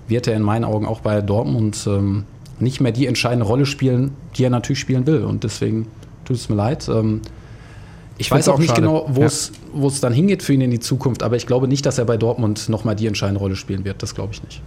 wird 0.07 0.27
er 0.27 0.37
in 0.37 0.43
meinen 0.43 0.65
Augen 0.65 0.85
auch 0.85 1.01
bei 1.01 1.23
Dortmund 1.23 1.87
ähm, 1.87 2.25
nicht 2.59 2.81
mehr 2.81 2.93
die 2.93 3.07
entscheidende 3.07 3.47
Rolle 3.47 3.67
spielen, 3.67 4.13
die 4.37 4.45
er 4.45 4.51
natürlich 4.51 4.81
spielen 4.81 5.07
will. 5.07 5.25
Und 5.25 5.45
deswegen 5.45 5.87
tut 6.25 6.37
es 6.37 6.49
mir 6.49 6.57
leid. 6.57 6.89
Ähm, 6.89 7.23
ich, 8.19 8.31
weiß 8.31 8.49
auch, 8.49 8.55
auch 8.55 8.59
nicht 8.59 8.69
schade. 8.69 8.83
genau, 8.83 9.07
wo 9.09 9.25
es 9.25 9.53
ja. 9.75 9.91
dann 10.01 10.13
hingeht 10.13 10.43
für 10.43 10.53
ihn 10.53 10.61
in 10.61 10.71
die 10.71 10.81
Zukunft, 10.81 11.23
aber 11.23 11.37
ich 11.37 11.47
glaube 11.47 11.69
nicht, 11.69 11.85
dass 11.87 11.99
er 11.99 12.05
bei 12.05 12.17
Dortmund 12.17 12.69
nochmal 12.69 12.95
die 12.95 13.07
entscheidende 13.07 13.41
Rolle 13.41 13.57
spielen 13.57 13.85
wird. 13.85 14.03
Das 14.03 14.15
glaube 14.15 14.33
ich 14.33 14.43
nicht. 14.43 14.63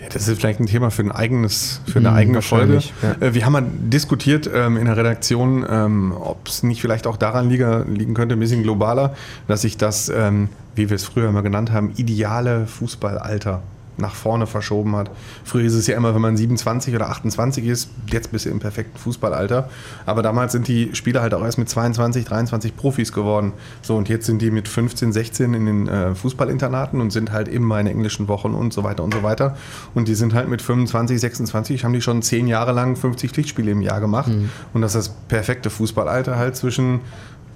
Ja, 0.00 0.08
das 0.12 0.28
ist 0.28 0.38
vielleicht 0.38 0.60
ein 0.60 0.66
Thema 0.66 0.90
für, 0.90 1.02
ein 1.02 1.10
eigenes, 1.10 1.80
für 1.86 1.98
eine 1.98 2.10
hm, 2.10 2.16
eigene 2.16 2.42
Folge. 2.42 2.80
Ja. 3.02 3.26
Äh, 3.26 3.34
wir 3.34 3.44
haben 3.44 3.52
mal 3.52 3.66
diskutiert 3.66 4.48
ähm, 4.52 4.76
in 4.76 4.86
der 4.86 4.96
Redaktion, 4.96 5.66
ähm, 5.68 6.12
ob 6.12 6.46
es 6.46 6.62
nicht 6.62 6.80
vielleicht 6.80 7.06
auch 7.06 7.16
daran 7.16 7.48
liege, 7.48 7.84
liegen 7.88 8.14
könnte, 8.14 8.36
ein 8.36 8.40
bisschen 8.40 8.62
globaler, 8.62 9.14
dass 9.48 9.62
sich 9.62 9.76
das, 9.76 10.08
ähm, 10.08 10.48
wie 10.74 10.88
wir 10.88 10.94
es 10.94 11.04
früher 11.04 11.28
immer 11.28 11.42
genannt 11.42 11.72
haben, 11.72 11.92
ideale 11.96 12.66
Fußballalter 12.66 13.62
nach 13.98 14.14
vorne 14.14 14.46
verschoben 14.46 14.96
hat. 14.96 15.10
Früher 15.44 15.64
ist 15.64 15.74
es 15.74 15.86
ja 15.86 15.96
immer, 15.96 16.14
wenn 16.14 16.22
man 16.22 16.36
27 16.36 16.94
oder 16.94 17.08
28 17.10 17.64
ist, 17.66 17.90
jetzt 18.10 18.32
bist 18.32 18.46
du 18.46 18.50
im 18.50 18.58
perfekten 18.58 18.98
Fußballalter. 18.98 19.68
Aber 20.04 20.22
damals 20.22 20.52
sind 20.52 20.68
die 20.68 20.94
Spieler 20.94 21.22
halt 21.22 21.34
auch 21.34 21.42
erst 21.42 21.58
mit 21.58 21.68
22, 21.68 22.24
23 22.24 22.76
Profis 22.76 23.12
geworden. 23.12 23.52
So, 23.82 23.96
und 23.96 24.08
jetzt 24.08 24.26
sind 24.26 24.42
die 24.42 24.50
mit 24.50 24.68
15, 24.68 25.12
16 25.12 25.54
in 25.54 25.66
den 25.66 25.88
äh, 25.88 26.14
Fußballinternaten 26.14 27.00
und 27.00 27.10
sind 27.10 27.32
halt 27.32 27.48
immer 27.48 27.80
in 27.80 27.86
englischen 27.86 28.28
Wochen 28.28 28.54
und 28.54 28.72
so 28.72 28.84
weiter 28.84 29.02
und 29.02 29.14
so 29.14 29.22
weiter. 29.22 29.56
Und 29.94 30.08
die 30.08 30.14
sind 30.14 30.34
halt 30.34 30.48
mit 30.48 30.62
25, 30.62 31.20
26, 31.20 31.84
haben 31.84 31.92
die 31.92 32.02
schon 32.02 32.22
zehn 32.22 32.46
Jahre 32.46 32.72
lang 32.72 32.96
50 32.96 33.30
Pflichtspiele 33.30 33.70
im 33.70 33.80
Jahr 33.80 34.00
gemacht. 34.00 34.28
Mhm. 34.28 34.50
Und 34.72 34.82
das 34.82 34.94
ist 34.94 35.08
das 35.08 35.14
perfekte 35.28 35.70
Fußballalter 35.70 36.36
halt 36.36 36.56
zwischen 36.56 37.00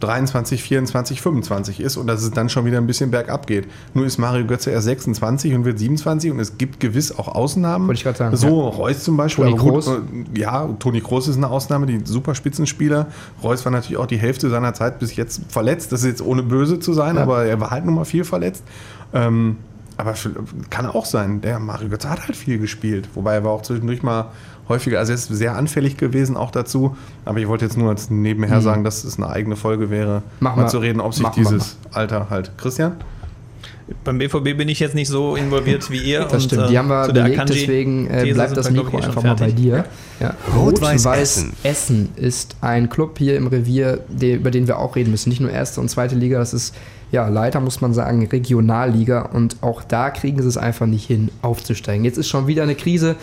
23, 0.00 0.62
24, 0.62 1.20
25 1.20 1.80
ist 1.80 1.96
und 1.96 2.06
dass 2.06 2.22
es 2.22 2.30
dann 2.30 2.48
schon 2.48 2.64
wieder 2.64 2.78
ein 2.78 2.86
bisschen 2.86 3.10
bergab 3.10 3.46
geht. 3.46 3.68
Nur 3.94 4.06
ist 4.06 4.18
Mario 4.18 4.46
Götze 4.46 4.70
erst 4.70 4.86
26 4.86 5.54
und 5.54 5.64
wird 5.64 5.78
27 5.78 6.30
und 6.30 6.40
es 6.40 6.58
gibt 6.58 6.80
gewiss 6.80 7.16
auch 7.16 7.28
Ausnahmen. 7.28 7.86
Wollte 7.86 7.98
ich 7.98 8.04
gerade 8.04 8.18
sagen. 8.18 8.36
So, 8.36 8.70
ja. 8.70 8.76
Reus 8.76 9.04
zum 9.04 9.16
Beispiel. 9.16 9.44
Toni. 9.44 9.56
Gut, 9.56 9.86
äh, 9.86 10.40
ja, 10.40 10.66
Toni 10.78 11.00
Kroos 11.00 11.28
ist 11.28 11.36
eine 11.36 11.48
Ausnahme, 11.48 11.86
die 11.86 12.00
super 12.04 12.34
Spitzenspieler. 12.34 13.06
Reus 13.42 13.64
war 13.64 13.72
natürlich 13.72 13.98
auch 13.98 14.06
die 14.06 14.18
Hälfte 14.18 14.50
seiner 14.50 14.74
Zeit 14.74 14.98
bis 14.98 15.16
jetzt 15.16 15.42
verletzt. 15.48 15.92
Das 15.92 16.00
ist 16.00 16.06
jetzt 16.06 16.22
ohne 16.22 16.42
böse 16.42 16.80
zu 16.80 16.92
sein, 16.92 17.16
ja. 17.16 17.22
aber 17.22 17.44
er 17.44 17.60
war 17.60 17.70
halt 17.70 17.84
nun 17.84 17.94
mal 17.94 18.04
viel 18.04 18.24
verletzt. 18.24 18.64
Ähm, 19.12 19.56
aber 19.96 20.14
kann 20.70 20.86
auch 20.86 21.04
sein. 21.04 21.42
Der 21.42 21.58
Mario 21.58 21.90
Götze 21.90 22.08
hat 22.08 22.26
halt 22.26 22.36
viel 22.36 22.58
gespielt. 22.58 23.08
Wobei 23.14 23.34
er 23.34 23.44
war 23.44 23.52
auch 23.52 23.62
zwischendurch 23.62 24.02
mal 24.02 24.30
häufiger, 24.70 24.98
also 24.98 25.12
er 25.12 25.16
ist 25.16 25.28
sehr 25.28 25.56
anfällig 25.56 25.98
gewesen 25.98 26.36
auch 26.36 26.50
dazu. 26.50 26.96
Aber 27.26 27.38
ich 27.38 27.48
wollte 27.48 27.66
jetzt 27.66 27.76
nur 27.76 27.90
als 27.90 28.08
nebenher 28.08 28.56
mhm. 28.56 28.62
sagen, 28.62 28.84
dass 28.84 29.04
es 29.04 29.18
eine 29.18 29.28
eigene 29.28 29.56
Folge 29.56 29.90
wäre, 29.90 30.22
mach 30.40 30.56
mal, 30.56 30.62
mal 30.62 30.68
zu 30.68 30.78
reden, 30.78 31.00
ob 31.00 31.12
sich 31.12 31.28
dieses 31.28 31.76
Alter 31.92 32.30
halt. 32.30 32.52
Christian? 32.56 32.96
Beim 34.04 34.18
BVB 34.18 34.56
bin 34.56 34.68
ich 34.68 34.78
jetzt 34.78 34.94
nicht 34.94 35.08
so 35.08 35.34
involviert 35.36 35.90
wie 35.90 35.98
ihr. 35.98 36.24
Das 36.24 36.44
stimmt, 36.44 36.70
die 36.70 36.78
haben 36.78 36.88
wir 36.88 37.08
äh, 37.08 37.12
belegt, 37.12 37.48
deswegen 37.48 38.08
äh, 38.08 38.32
bleibt 38.32 38.56
das 38.56 38.70
Mikro 38.70 38.98
einfach 38.98 39.22
mal 39.22 39.34
bei 39.34 39.50
dir. 39.50 39.84
Ja. 40.20 40.34
Rot-Weiß 40.56 41.06
Essen. 41.06 41.52
Essen 41.62 42.08
ist 42.16 42.56
ein 42.60 42.88
Club 42.88 43.18
hier 43.18 43.36
im 43.36 43.48
Revier, 43.48 44.00
der, 44.08 44.36
über 44.36 44.50
den 44.50 44.68
wir 44.68 44.78
auch 44.78 44.94
reden 44.96 45.10
müssen. 45.10 45.28
Nicht 45.28 45.40
nur 45.40 45.50
erste 45.50 45.80
und 45.80 45.88
zweite 45.88 46.14
Liga, 46.14 46.38
das 46.38 46.54
ist 46.54 46.74
ja 47.10 47.28
leider 47.28 47.60
muss 47.60 47.80
man 47.80 47.92
sagen 47.92 48.24
Regionalliga 48.26 49.22
und 49.22 49.56
auch 49.62 49.82
da 49.82 50.10
kriegen 50.10 50.40
sie 50.40 50.48
es 50.48 50.56
einfach 50.56 50.86
nicht 50.86 51.06
hin, 51.06 51.30
aufzusteigen. 51.42 52.04
Jetzt 52.04 52.18
ist 52.18 52.28
schon 52.28 52.46
wieder 52.46 52.62
eine 52.62 52.76
Krise. 52.76 53.16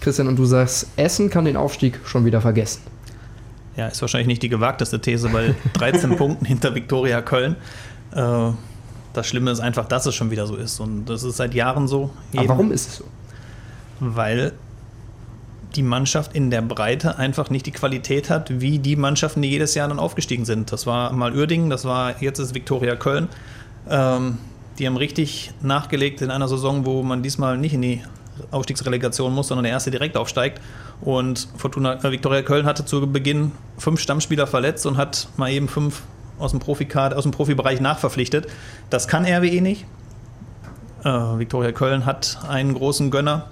Christian, 0.00 0.28
und 0.28 0.36
du 0.36 0.44
sagst, 0.44 0.88
Essen 0.96 1.30
kann 1.30 1.44
den 1.44 1.56
Aufstieg 1.56 2.00
schon 2.04 2.24
wieder 2.24 2.40
vergessen. 2.40 2.82
Ja, 3.76 3.86
ist 3.88 4.00
wahrscheinlich 4.00 4.26
nicht 4.26 4.42
die 4.42 4.48
gewagteste 4.48 5.00
These, 5.00 5.32
weil 5.32 5.54
13 5.74 6.16
Punkten 6.16 6.44
hinter 6.44 6.74
Viktoria 6.74 7.22
Köln. 7.22 7.56
Äh, 8.14 8.50
das 9.12 9.26
Schlimme 9.26 9.50
ist 9.50 9.60
einfach, 9.60 9.86
dass 9.86 10.06
es 10.06 10.14
schon 10.14 10.30
wieder 10.30 10.46
so 10.46 10.56
ist. 10.56 10.80
Und 10.80 11.06
das 11.06 11.22
ist 11.22 11.36
seit 11.36 11.54
Jahren 11.54 11.88
so. 11.88 12.10
Aber 12.36 12.48
warum 12.48 12.72
ist 12.72 12.88
es 12.88 12.96
so? 12.96 13.04
Weil 14.00 14.52
die 15.74 15.82
Mannschaft 15.82 16.34
in 16.34 16.50
der 16.50 16.62
Breite 16.62 17.18
einfach 17.18 17.50
nicht 17.50 17.66
die 17.66 17.72
Qualität 17.72 18.30
hat, 18.30 18.60
wie 18.60 18.78
die 18.78 18.96
Mannschaften, 18.96 19.42
die 19.42 19.50
jedes 19.50 19.74
Jahr 19.74 19.88
dann 19.88 19.98
aufgestiegen 19.98 20.44
sind. 20.44 20.72
Das 20.72 20.86
war 20.86 21.12
mal 21.12 21.34
Uerdingen, 21.34 21.70
das 21.70 21.84
war 21.84 22.20
jetzt 22.22 22.38
ist 22.38 22.54
Viktoria 22.54 22.96
Köln. 22.96 23.28
Ähm, 23.88 24.38
die 24.78 24.86
haben 24.86 24.96
richtig 24.96 25.52
nachgelegt 25.60 26.22
in 26.22 26.30
einer 26.30 26.48
Saison, 26.48 26.86
wo 26.86 27.02
man 27.02 27.22
diesmal 27.22 27.58
nicht 27.58 27.74
in 27.74 27.82
die 27.82 28.02
Aufstiegsrelegation 28.50 29.34
muss, 29.34 29.48
sondern 29.48 29.64
der 29.64 29.72
erste 29.72 29.90
direkt 29.90 30.16
aufsteigt. 30.16 30.60
Und 31.00 31.48
Fortuna 31.56 31.94
äh, 31.94 32.10
Viktoria 32.10 32.42
Köln 32.42 32.66
hatte 32.66 32.84
zu 32.84 33.06
Beginn 33.10 33.52
fünf 33.78 34.00
Stammspieler 34.00 34.46
verletzt 34.46 34.86
und 34.86 34.96
hat 34.96 35.28
mal 35.36 35.50
eben 35.50 35.68
fünf 35.68 36.02
aus 36.38 36.52
dem, 36.52 36.60
aus 36.62 37.22
dem 37.22 37.32
Profibereich 37.32 37.80
nachverpflichtet. 37.80 38.46
Das 38.90 39.08
kann 39.08 39.24
RWE 39.24 39.60
nicht. 39.60 39.86
Äh, 41.04 41.08
Viktoria 41.08 41.72
Köln 41.72 42.06
hat 42.06 42.38
einen 42.48 42.74
großen 42.74 43.10
Gönner 43.10 43.46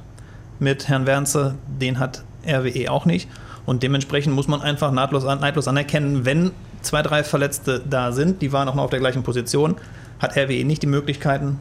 mit 0.58 0.88
Herrn 0.88 1.06
Wernze, 1.06 1.56
den 1.66 1.98
hat 1.98 2.24
RWE 2.46 2.90
auch 2.90 3.04
nicht. 3.04 3.28
Und 3.66 3.82
dementsprechend 3.82 4.34
muss 4.34 4.48
man 4.48 4.62
einfach 4.62 4.92
nahtlos, 4.92 5.24
neidlos 5.24 5.68
anerkennen, 5.68 6.24
wenn 6.24 6.52
zwei, 6.82 7.02
drei 7.02 7.24
Verletzte 7.24 7.82
da 7.88 8.12
sind, 8.12 8.40
die 8.42 8.52
waren 8.52 8.68
auch 8.68 8.76
noch 8.76 8.84
auf 8.84 8.90
der 8.90 9.00
gleichen 9.00 9.24
Position, 9.24 9.76
hat 10.20 10.36
RWE 10.36 10.64
nicht 10.64 10.82
die 10.82 10.86
Möglichkeiten, 10.86 11.58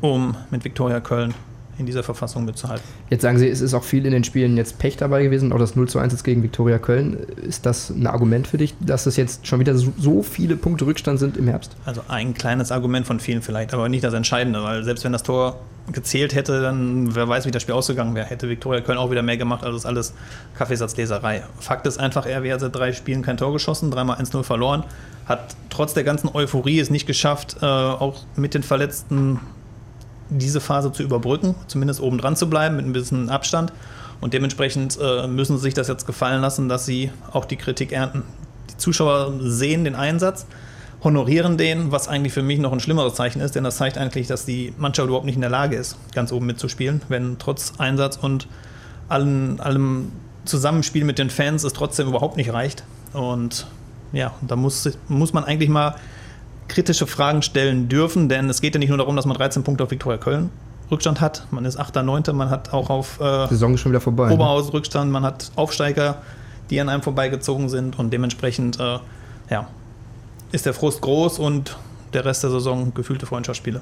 um 0.00 0.36
mit 0.50 0.64
Viktoria 0.64 1.00
Köln 1.00 1.34
in 1.80 1.86
dieser 1.86 2.02
Verfassung 2.02 2.44
mitzuhalten. 2.44 2.84
Jetzt 3.08 3.22
sagen 3.22 3.38
Sie, 3.38 3.48
es 3.48 3.60
ist 3.60 3.74
auch 3.74 3.82
viel 3.82 4.06
in 4.06 4.12
den 4.12 4.22
Spielen 4.22 4.56
jetzt 4.56 4.78
Pech 4.78 4.96
dabei 4.96 5.24
gewesen, 5.24 5.52
auch 5.52 5.58
das 5.58 5.74
0 5.74 5.88
zu 5.88 5.98
1 5.98 6.12
jetzt 6.12 6.22
gegen 6.22 6.42
Viktoria 6.42 6.78
Köln. 6.78 7.14
Ist 7.42 7.66
das 7.66 7.90
ein 7.90 8.06
Argument 8.06 8.46
für 8.46 8.58
dich, 8.58 8.74
dass 8.80 9.06
es 9.06 9.16
jetzt 9.16 9.46
schon 9.46 9.58
wieder 9.58 9.74
so 9.74 10.22
viele 10.22 10.56
Punkte 10.56 10.86
Rückstand 10.86 11.18
sind 11.18 11.36
im 11.36 11.48
Herbst? 11.48 11.74
Also 11.84 12.02
ein 12.08 12.34
kleines 12.34 12.70
Argument 12.70 13.06
von 13.06 13.18
vielen 13.18 13.42
vielleicht, 13.42 13.74
aber 13.74 13.88
nicht 13.88 14.04
das 14.04 14.14
Entscheidende, 14.14 14.62
weil 14.62 14.84
selbst 14.84 15.04
wenn 15.04 15.12
das 15.12 15.22
Tor 15.22 15.58
gezählt 15.92 16.34
hätte, 16.34 16.60
dann 16.60 17.14
wer 17.14 17.26
weiß, 17.28 17.46
wie 17.46 17.50
das 17.50 17.62
Spiel 17.62 17.74
ausgegangen 17.74 18.14
wäre, 18.14 18.26
hätte 18.26 18.48
Viktoria 18.48 18.80
Köln 18.80 18.98
auch 18.98 19.10
wieder 19.10 19.22
mehr 19.22 19.38
gemacht, 19.38 19.64
also 19.64 19.76
ist 19.76 19.86
alles 19.86 20.12
Kaffeesatzleserei. 20.56 21.42
Fakt 21.58 21.86
ist 21.86 21.98
einfach, 21.98 22.26
er 22.26 22.52
hat 22.52 22.60
seit 22.60 22.76
drei 22.76 22.92
Spielen 22.92 23.22
kein 23.22 23.36
Tor 23.36 23.52
geschossen, 23.52 23.90
dreimal 23.90 24.20
1-0 24.20 24.42
verloren, 24.42 24.84
hat 25.26 25.56
trotz 25.70 25.94
der 25.94 26.04
ganzen 26.04 26.28
Euphorie 26.32 26.78
es 26.78 26.90
nicht 26.90 27.06
geschafft, 27.06 27.56
äh, 27.62 27.64
auch 27.64 28.20
mit 28.36 28.54
den 28.54 28.62
Verletzten 28.62 29.40
diese 30.30 30.60
Phase 30.60 30.92
zu 30.92 31.02
überbrücken, 31.02 31.54
zumindest 31.66 32.00
oben 32.00 32.18
dran 32.18 32.36
zu 32.36 32.48
bleiben 32.48 32.76
mit 32.76 32.86
ein 32.86 32.92
bisschen 32.92 33.28
Abstand. 33.28 33.72
Und 34.20 34.34
dementsprechend 34.34 34.98
äh, 35.00 35.26
müssen 35.26 35.56
sie 35.56 35.62
sich 35.62 35.74
das 35.74 35.88
jetzt 35.88 36.06
gefallen 36.06 36.40
lassen, 36.40 36.68
dass 36.68 36.86
sie 36.86 37.10
auch 37.32 37.44
die 37.44 37.56
Kritik 37.56 37.92
ernten. 37.92 38.22
Die 38.70 38.76
Zuschauer 38.76 39.32
sehen 39.40 39.84
den 39.84 39.94
Einsatz, 39.94 40.46
honorieren 41.02 41.56
den, 41.56 41.90
was 41.90 42.08
eigentlich 42.08 42.32
für 42.32 42.42
mich 42.42 42.58
noch 42.58 42.72
ein 42.72 42.80
schlimmeres 42.80 43.14
Zeichen 43.14 43.40
ist, 43.40 43.54
denn 43.54 43.64
das 43.64 43.76
zeigt 43.78 43.96
eigentlich, 43.96 44.26
dass 44.26 44.44
die 44.44 44.74
Mannschaft 44.76 45.08
überhaupt 45.08 45.24
nicht 45.24 45.36
in 45.36 45.40
der 45.40 45.50
Lage 45.50 45.76
ist, 45.76 45.96
ganz 46.14 46.32
oben 46.32 46.46
mitzuspielen, 46.46 47.00
wenn 47.08 47.38
trotz 47.38 47.72
Einsatz 47.78 48.18
und 48.18 48.46
allen, 49.08 49.58
allem 49.60 50.12
Zusammenspiel 50.44 51.04
mit 51.04 51.18
den 51.18 51.30
Fans 51.30 51.64
es 51.64 51.72
trotzdem 51.72 52.08
überhaupt 52.08 52.36
nicht 52.36 52.52
reicht. 52.52 52.84
Und 53.14 53.66
ja, 54.12 54.34
da 54.42 54.56
muss, 54.56 54.90
muss 55.08 55.32
man 55.32 55.44
eigentlich 55.44 55.70
mal 55.70 55.94
kritische 56.70 57.06
Fragen 57.06 57.42
stellen 57.42 57.88
dürfen, 57.88 58.28
denn 58.28 58.48
es 58.48 58.60
geht 58.60 58.74
ja 58.74 58.78
nicht 58.78 58.88
nur 58.88 58.98
darum, 58.98 59.16
dass 59.16 59.26
man 59.26 59.36
13 59.36 59.62
Punkte 59.62 59.84
auf 59.84 59.90
Viktoria 59.90 60.18
Köln 60.18 60.50
Rückstand 60.90 61.20
hat. 61.20 61.46
Man 61.50 61.64
ist 61.64 61.76
8., 61.76 61.96
9., 61.96 62.24
man 62.32 62.50
hat 62.50 62.72
auch 62.72 62.90
auf 62.90 63.20
äh, 63.20 63.46
Saison 63.48 63.76
schon 63.76 63.92
wieder 63.92 64.00
vorbei, 64.00 64.28
ne? 64.28 64.34
Oberhausen 64.34 64.70
Rückstand, 64.70 65.10
man 65.10 65.24
hat 65.24 65.50
Aufsteiger, 65.56 66.22
die 66.70 66.80
an 66.80 66.88
einem 66.88 67.02
vorbeigezogen 67.02 67.68
sind 67.68 67.98
und 67.98 68.12
dementsprechend 68.12 68.80
äh, 68.80 68.98
ja, 69.50 69.68
ist 70.52 70.66
der 70.66 70.74
Frust 70.74 71.00
groß 71.00 71.38
und 71.38 71.76
der 72.12 72.24
Rest 72.24 72.42
der 72.42 72.50
Saison 72.50 72.92
gefühlte 72.94 73.26
Freundschaftsspiele. 73.26 73.80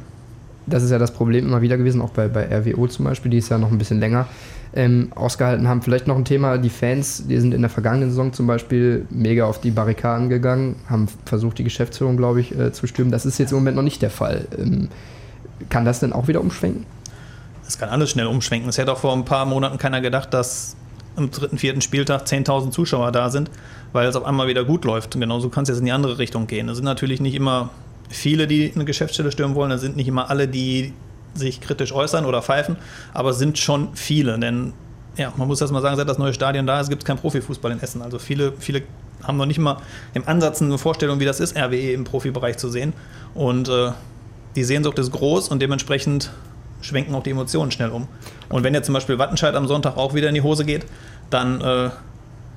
Das 0.67 0.83
ist 0.83 0.91
ja 0.91 0.99
das 0.99 1.13
Problem 1.13 1.47
immer 1.47 1.63
wieder 1.63 1.79
gewesen, 1.79 2.01
auch 2.01 2.11
bei, 2.11 2.29
bei 2.29 2.45
RWO 2.45 2.87
zum 2.89 3.07
Beispiel, 3.07 3.31
die 3.31 3.39
ist 3.39 3.49
ja 3.49 3.59
noch 3.59 3.71
ein 3.71 3.79
bisschen 3.79 4.01
länger 4.01 4.27
ähm, 4.75 5.11
ausgehalten 5.15 5.67
haben. 5.67 5.83
Vielleicht 5.83 6.07
noch 6.07 6.17
ein 6.17 6.25
Thema, 6.25 6.59
die 6.59 6.69
Fans, 6.69 7.27
die 7.27 7.39
sind 7.39 7.55
in 7.55 7.63
der 7.63 7.71
vergangenen 7.71 8.11
Saison 8.11 8.33
zum 8.33 8.47
Beispiel 8.47 9.07
mega 9.11 9.47
auf 9.47 9.61
die 9.61 9.71
Barrikaden 9.71 10.29
gegangen, 10.29 10.77
haben 10.89 11.09
versucht, 11.25 11.59
die 11.59 11.65
Geschäftsführung, 11.65 12.17
glaube 12.17 12.41
ich, 12.41 12.57
äh, 12.59 12.73
zu 12.73 12.87
stürmen. 12.87 13.11
Das 13.11 13.25
ist 13.25 13.39
jetzt 13.39 13.53
im 13.53 13.59
Moment 13.59 13.77
noch 13.77 13.83
nicht 13.83 14.03
der 14.03 14.11
Fall. 14.11 14.47
Ähm, 14.59 14.89
kann 15.69 15.85
das 15.85 16.01
denn 16.01 16.13
auch 16.13 16.29
wieder 16.29 16.41
umschwenken? 16.41 16.87
Es 17.67 17.79
kann 17.79 17.89
alles 17.89 18.11
schnell 18.11 18.27
umschwenken. 18.27 18.69
Es 18.69 18.79
hätte 18.79 18.93
auch 18.93 18.99
vor 18.99 19.13
ein 19.13 19.25
paar 19.25 19.45
Monaten 19.45 19.79
keiner 19.79 20.01
gedacht, 20.01 20.33
dass 20.33 20.77
am 21.17 21.31
dritten, 21.31 21.59
vierten 21.59 21.81
Spieltag 21.81 22.23
10.000 22.23 22.71
Zuschauer 22.71 23.13
da 23.13 23.29
sind, 23.29 23.51
weil 23.93 24.07
es 24.07 24.17
auf 24.17 24.25
einmal 24.25 24.47
wieder 24.47 24.65
gut 24.65 24.85
läuft. 24.85 25.19
Genauso 25.19 25.49
kann 25.49 25.65
es 25.65 25.69
jetzt 25.69 25.79
in 25.79 25.85
die 25.85 25.93
andere 25.93 26.19
Richtung 26.19 26.47
gehen. 26.47 26.69
Es 26.69 26.77
sind 26.77 26.85
natürlich 26.85 27.21
nicht 27.21 27.35
immer 27.35 27.71
viele, 28.09 28.47
die 28.47 28.73
eine 28.75 28.85
Geschäftsstelle 28.85 29.33
stürmen 29.33 29.55
wollen. 29.55 29.71
Es 29.71 29.81
sind 29.81 29.97
nicht 29.97 30.09
immer 30.09 30.31
alle, 30.31 30.49
die 30.49 30.93
sich 31.35 31.61
kritisch 31.61 31.93
äußern 31.93 32.25
oder 32.25 32.43
pfeifen, 32.43 32.77
aber 33.15 33.31
es 33.31 33.39
sind 33.39 33.59
schon 33.59 33.95
viele, 33.95 34.39
denn 34.39 34.73
ja, 35.17 35.33
man 35.37 35.49
muss 35.49 35.61
erst 35.61 35.73
mal 35.73 35.83
sagen, 35.83 35.97
seit 35.97 36.09
das 36.09 36.19
neue 36.19 36.33
Stadion 36.33 36.67
da 36.67 36.81
ist, 36.81 36.89
gibt 36.89 37.03
es 37.03 37.07
keinen 37.07 37.19
Profifußball 37.19 37.73
in 37.73 37.81
Essen. 37.81 38.03
Also 38.03 38.19
viele, 38.19 38.53
viele 38.59 38.83
haben 39.25 39.37
noch 39.37 39.47
nicht 39.47 39.59
mal 39.59 39.79
im 40.15 40.27
Ansatz 40.27 40.63
eine 40.63 40.79
Vorstellung, 40.79 41.19
wie 41.19 41.25
das 41.25 41.41
ist, 41.41 41.57
RWE 41.57 41.93
im 41.93 42.05
Profibereich 42.05 42.57
zu 42.57 42.69
sehen. 42.69 42.93
Und 43.35 43.69
äh, 43.69 43.91
die 44.55 44.63
Sehnsucht 44.63 44.99
ist 45.01 45.11
groß 45.11 45.49
und 45.49 45.61
dementsprechend 45.61 46.31
schwenken 46.81 47.15
auch 47.17 47.25
die 47.25 47.31
Emotionen 47.31 47.73
schnell 47.73 47.91
um. 47.91 48.07
Und 48.49 48.63
wenn 48.63 48.75
jetzt 48.75 48.87
zum 48.87 48.93
Beispiel 48.93 49.19
Wattenscheid 49.19 49.57
am 49.57 49.67
Sonntag 49.67 49.97
auch 49.97 50.15
wieder 50.15 50.29
in 50.29 50.35
die 50.37 50.43
Hose 50.43 50.65
geht, 50.65 50.87
dann 51.31 51.61
äh, 51.61 51.91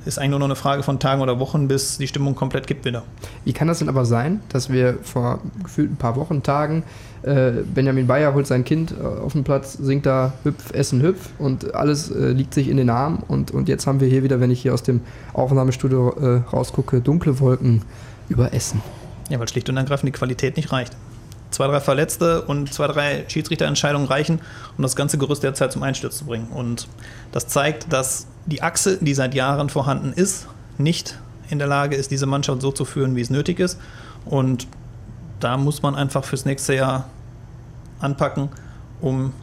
ist 0.05 0.17
eigentlich 0.17 0.31
nur 0.31 0.39
noch 0.39 0.47
eine 0.47 0.55
Frage 0.55 0.83
von 0.83 0.99
Tagen 0.99 1.21
oder 1.21 1.39
Wochen, 1.39 1.67
bis 1.67 1.97
die 1.97 2.07
Stimmung 2.07 2.35
komplett 2.35 2.67
kippt 2.67 2.85
wieder. 2.85 3.03
Wie 3.45 3.53
kann 3.53 3.67
das 3.67 3.79
denn 3.79 3.89
aber 3.89 4.05
sein, 4.05 4.41
dass 4.49 4.69
wir 4.71 4.97
vor 5.03 5.39
gefühlt 5.63 5.91
ein 5.91 5.97
paar 5.97 6.15
Wochen, 6.15 6.43
Tagen, 6.43 6.83
äh, 7.23 7.51
Benjamin 7.73 8.07
Bayer 8.07 8.33
holt 8.33 8.47
sein 8.47 8.63
Kind 8.63 8.93
äh, 8.99 9.03
auf 9.03 9.33
den 9.33 9.43
Platz, 9.43 9.73
singt 9.73 10.05
da 10.05 10.33
Hüpf, 10.43 10.73
Essen, 10.73 11.01
Hüpf 11.01 11.29
und 11.37 11.75
alles 11.75 12.09
äh, 12.09 12.31
liegt 12.31 12.53
sich 12.53 12.67
in 12.67 12.77
den 12.77 12.89
Armen 12.89 13.23
und, 13.27 13.51
und 13.51 13.69
jetzt 13.69 13.85
haben 13.85 13.99
wir 13.99 14.07
hier 14.07 14.23
wieder, 14.23 14.39
wenn 14.39 14.49
ich 14.49 14.61
hier 14.61 14.73
aus 14.73 14.83
dem 14.83 15.01
Aufnahmestudio 15.33 16.09
äh, 16.19 16.41
rausgucke, 16.51 17.01
dunkle 17.01 17.39
Wolken 17.39 17.83
über 18.27 18.53
Essen. 18.53 18.81
Ja, 19.29 19.39
weil 19.39 19.47
schlicht 19.47 19.69
und 19.69 19.77
ergreifend 19.77 20.07
die 20.07 20.17
Qualität 20.17 20.57
nicht 20.57 20.71
reicht. 20.71 20.95
Zwei, 21.51 21.67
drei 21.67 21.81
Verletzte 21.81 22.41
und 22.43 22.73
zwei, 22.73 22.87
drei 22.87 23.25
Schiedsrichterentscheidungen 23.27 24.07
reichen, 24.07 24.39
um 24.77 24.81
das 24.81 24.95
ganze 24.95 25.17
Gerüst 25.17 25.43
derzeit 25.43 25.71
zum 25.71 25.83
Einsturz 25.83 26.17
zu 26.17 26.25
bringen. 26.25 26.47
Und 26.47 26.87
das 27.31 27.47
zeigt, 27.47 27.91
dass 27.91 28.27
die 28.45 28.63
Achse, 28.63 28.97
die 29.01 29.13
seit 29.13 29.35
Jahren 29.35 29.69
vorhanden 29.69 30.13
ist, 30.13 30.47
nicht 30.77 31.19
in 31.49 31.59
der 31.59 31.67
Lage 31.67 31.95
ist, 31.95 32.09
diese 32.11 32.25
Mannschaft 32.25 32.61
so 32.61 32.71
zu 32.71 32.85
führen, 32.85 33.15
wie 33.15 33.21
es 33.21 33.29
nötig 33.29 33.59
ist. 33.59 33.77
Und 34.25 34.67
da 35.39 35.57
muss 35.57 35.81
man 35.81 35.95
einfach 35.95 36.23
fürs 36.23 36.45
nächste 36.45 36.75
Jahr 36.75 37.09
anpacken, 37.99 38.49
um 39.01 39.33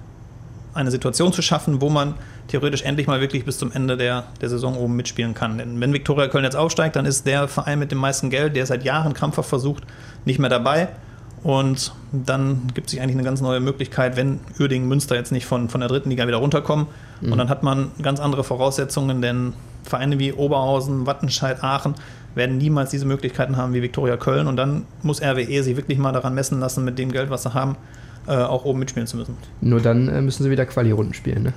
eine 0.75 0.91
Situation 0.91 1.33
zu 1.33 1.43
schaffen, 1.43 1.81
wo 1.81 1.91
man 1.91 2.15
theoretisch 2.47 2.83
endlich 2.83 3.07
mal 3.07 3.21
wirklich 3.21 3.45
bis 3.45 3.59
zum 3.59 3.73
Ende 3.73 3.97
der, 3.97 4.25
der 4.41 4.49
Saison 4.49 4.77
oben 4.77 4.97
mitspielen 4.97 5.35
kann. 5.35 5.59
Denn 5.59 5.81
wenn 5.81 5.93
Viktoria 5.93 6.29
Köln 6.29 6.45
jetzt 6.45 6.57
aufsteigt, 6.57 6.97
dann 6.97 7.05
ist 7.05 7.27
der 7.27 7.49
Verein 7.49 7.79
mit 7.79 7.91
dem 7.91 7.99
meisten 7.99 8.31
Geld, 8.31 8.57
der 8.57 8.65
seit 8.65 8.85
Jahren 8.85 9.13
krampfhaft 9.13 9.49
versucht, 9.49 9.85
nicht 10.25 10.39
mehr 10.39 10.51
dabei. 10.51 10.89
Und 11.43 11.93
dann 12.13 12.63
gibt 12.75 12.87
es 12.87 12.91
sich 12.93 13.01
eigentlich 13.01 13.17
eine 13.17 13.25
ganz 13.25 13.41
neue 13.41 13.61
Möglichkeit, 13.61 14.17
wenn 14.17 14.41
Uerdingen 14.59 14.89
Münster 14.89 15.15
jetzt 15.15 15.33
nicht 15.33 15.47
von, 15.47 15.69
von 15.69 15.81
der 15.81 15.89
dritten 15.89 16.11
Liga 16.11 16.27
wieder 16.27 16.39
runterkommen. 16.39 16.87
Mhm. 17.21 17.33
Und 17.33 17.39
dann 17.39 17.49
hat 17.49 17.63
man 17.63 17.91
ganz 18.03 18.21
andere 18.21 18.45
Voraussetzungen, 18.45 19.23
denn 19.23 19.53
Vereine 19.85 20.19
wie 20.19 20.33
Oberhausen, 20.33 21.07
Wattenscheid, 21.07 21.63
Aachen 21.63 21.95
werden 22.35 22.59
niemals 22.59 22.91
diese 22.91 23.07
Möglichkeiten 23.07 23.57
haben 23.57 23.73
wie 23.75 23.83
Viktoria 23.83 24.17
Köln. 24.17 24.47
Und 24.47 24.57
dann 24.57 24.85
muss 25.03 25.23
RWE 25.23 25.63
sich 25.63 25.77
wirklich 25.77 25.99
mal 25.99 26.13
daran 26.13 26.35
messen 26.35 26.61
lassen, 26.61 26.85
mit 26.85 26.99
dem 26.99 27.13
Geld, 27.13 27.31
was 27.31 27.45
sie 27.45 27.55
haben, 27.55 27.77
äh, 28.27 28.37
auch 28.37 28.65
oben 28.65 28.81
mitspielen 28.81 29.07
zu 29.07 29.17
müssen. 29.17 29.37
Nur 29.61 29.81
dann 29.81 30.09
äh, 30.09 30.21
müssen 30.21 30.43
sie 30.43 30.51
wieder 30.51 30.67
Quali-Runden 30.67 31.15
spielen, 31.15 31.45
ne? 31.45 31.53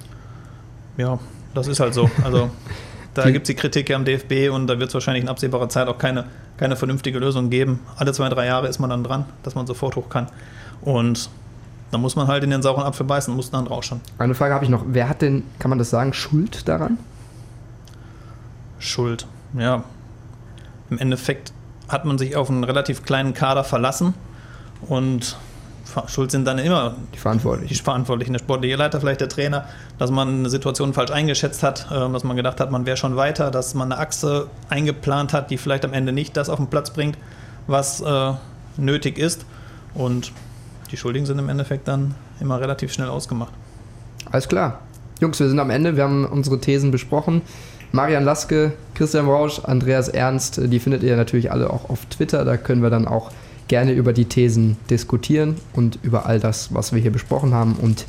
Ja, 0.97 1.19
das 1.53 1.67
ist 1.67 1.79
halt 1.79 1.93
so. 1.93 2.09
Also 2.23 2.49
da 3.13 3.29
gibt 3.29 3.43
es 3.43 3.47
die 3.47 3.55
Kritik 3.55 3.91
am 3.91 4.05
DFB 4.05 4.53
und 4.53 4.67
da 4.67 4.79
wird 4.79 4.89
es 4.89 4.93
wahrscheinlich 4.93 5.23
in 5.23 5.29
absehbarer 5.29 5.69
Zeit 5.69 5.87
auch 5.87 5.97
keine, 5.97 6.25
keine 6.57 6.75
vernünftige 6.75 7.19
Lösung 7.19 7.49
geben. 7.49 7.79
Alle 7.97 8.13
zwei, 8.13 8.29
drei 8.29 8.45
Jahre 8.45 8.67
ist 8.67 8.79
man 8.79 8.89
dann 8.89 9.03
dran, 9.03 9.25
dass 9.43 9.55
man 9.55 9.67
sofort 9.67 9.95
hoch 9.95 10.09
kann. 10.09 10.27
Und 10.81 11.29
da 11.91 11.97
muss 11.97 12.15
man 12.15 12.27
halt 12.27 12.43
in 12.43 12.49
den 12.49 12.61
sauren 12.61 12.83
Apfel 12.83 13.05
beißen 13.05 13.31
und 13.31 13.35
muss 13.35 13.51
dann 13.51 13.67
rausschauen. 13.67 13.99
Eine 14.17 14.33
Frage 14.33 14.53
habe 14.53 14.63
ich 14.63 14.71
noch. 14.71 14.83
Wer 14.87 15.09
hat 15.09 15.21
denn, 15.21 15.43
kann 15.59 15.69
man 15.69 15.77
das 15.77 15.89
sagen, 15.89 16.13
Schuld 16.13 16.67
daran? 16.67 16.97
Schuld, 18.79 19.27
ja. 19.57 19.83
Im 20.89 20.97
Endeffekt 20.97 21.53
hat 21.89 22.05
man 22.05 22.17
sich 22.17 22.35
auf 22.35 22.49
einen 22.49 22.63
relativ 22.63 23.03
kleinen 23.03 23.33
Kader 23.33 23.63
verlassen 23.63 24.13
und 24.87 25.37
schuld 26.07 26.31
sind 26.31 26.45
dann 26.45 26.59
immer 26.59 26.95
die 27.13 27.17
Verantwortlichen. 27.17 27.73
Die 27.73 27.79
Verantwortlichen, 27.79 28.33
der 28.33 28.39
sportliche 28.39 28.75
Leiter, 28.75 28.99
vielleicht 28.99 29.21
der 29.21 29.29
Trainer, 29.29 29.65
dass 29.97 30.11
man 30.11 30.27
eine 30.27 30.49
Situation 30.49 30.93
falsch 30.93 31.11
eingeschätzt 31.11 31.63
hat, 31.63 31.87
ähm, 31.91 32.13
dass 32.13 32.23
man 32.23 32.37
gedacht 32.37 32.59
hat, 32.59 32.71
man 32.71 32.85
wäre 32.85 32.97
schon 32.97 33.15
weiter, 33.15 33.51
dass 33.51 33.73
man 33.73 33.91
eine 33.91 34.01
Achse 34.01 34.47
eingeplant 34.69 35.33
hat, 35.33 35.51
die 35.51 35.57
vielleicht 35.57 35.85
am 35.85 35.93
Ende 35.93 36.11
nicht 36.11 36.37
das 36.37 36.49
auf 36.49 36.57
den 36.57 36.67
Platz 36.67 36.91
bringt, 36.91 37.17
was 37.67 38.01
äh, 38.01 38.33
nötig 38.77 39.17
ist. 39.17 39.45
Und 39.93 40.31
die 40.91 40.97
Schuldigen 40.97 41.25
sind 41.25 41.39
im 41.39 41.49
Endeffekt 41.49 41.87
dann 41.87 42.15
immer 42.39 42.59
relativ 42.59 42.91
schnell 42.93 43.09
ausgemacht. 43.09 43.53
Alles 44.31 44.47
klar. 44.47 44.79
Jungs, 45.19 45.39
wir 45.39 45.47
sind 45.47 45.59
am 45.59 45.69
Ende. 45.69 45.95
Wir 45.95 46.03
haben 46.03 46.25
unsere 46.25 46.59
Thesen 46.59 46.91
besprochen. 46.91 47.41
Marian 47.91 48.23
Laske, 48.23 48.73
Christian 48.93 49.25
Rausch, 49.25 49.59
Andreas 49.63 50.07
Ernst, 50.07 50.61
die 50.63 50.79
findet 50.79 51.03
ihr 51.03 51.17
natürlich 51.17 51.51
alle 51.51 51.69
auch 51.69 51.89
auf 51.89 52.05
Twitter. 52.05 52.45
Da 52.45 52.55
können 52.55 52.81
wir 52.81 52.89
dann 52.89 53.07
auch 53.07 53.31
gerne 53.71 53.93
über 53.93 54.11
die 54.11 54.25
Thesen 54.25 54.75
diskutieren 54.89 55.55
und 55.71 55.97
über 56.03 56.25
all 56.25 56.41
das, 56.41 56.73
was 56.73 56.91
wir 56.91 56.99
hier 56.99 57.11
besprochen 57.11 57.53
haben. 57.53 57.75
Und 57.75 58.05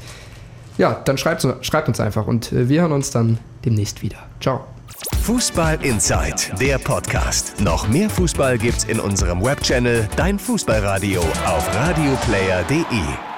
ja, 0.77 1.01
dann 1.05 1.17
schreibt, 1.19 1.47
schreibt 1.61 1.87
uns 1.87 2.01
einfach 2.01 2.27
und 2.27 2.51
äh, 2.53 2.69
wir 2.69 2.81
hören 2.81 2.91
uns 2.91 3.11
dann 3.13 3.39
demnächst 3.65 4.03
wieder. 4.03 4.19
Ciao. 4.41 4.65
Fußball 5.23 5.79
Inside, 5.85 6.57
der 6.61 6.79
Podcast. 6.79 7.61
Noch 7.61 7.89
mehr 7.89 8.11
Fußball 8.11 8.59
gibt's 8.59 8.83
in 8.85 8.99
unserem 8.99 9.41
Webchannel 9.41 10.09
Dein 10.17 10.41
Fußballradio 10.41 11.21
auf 11.21 11.69
radioplayer.de. 11.77 13.32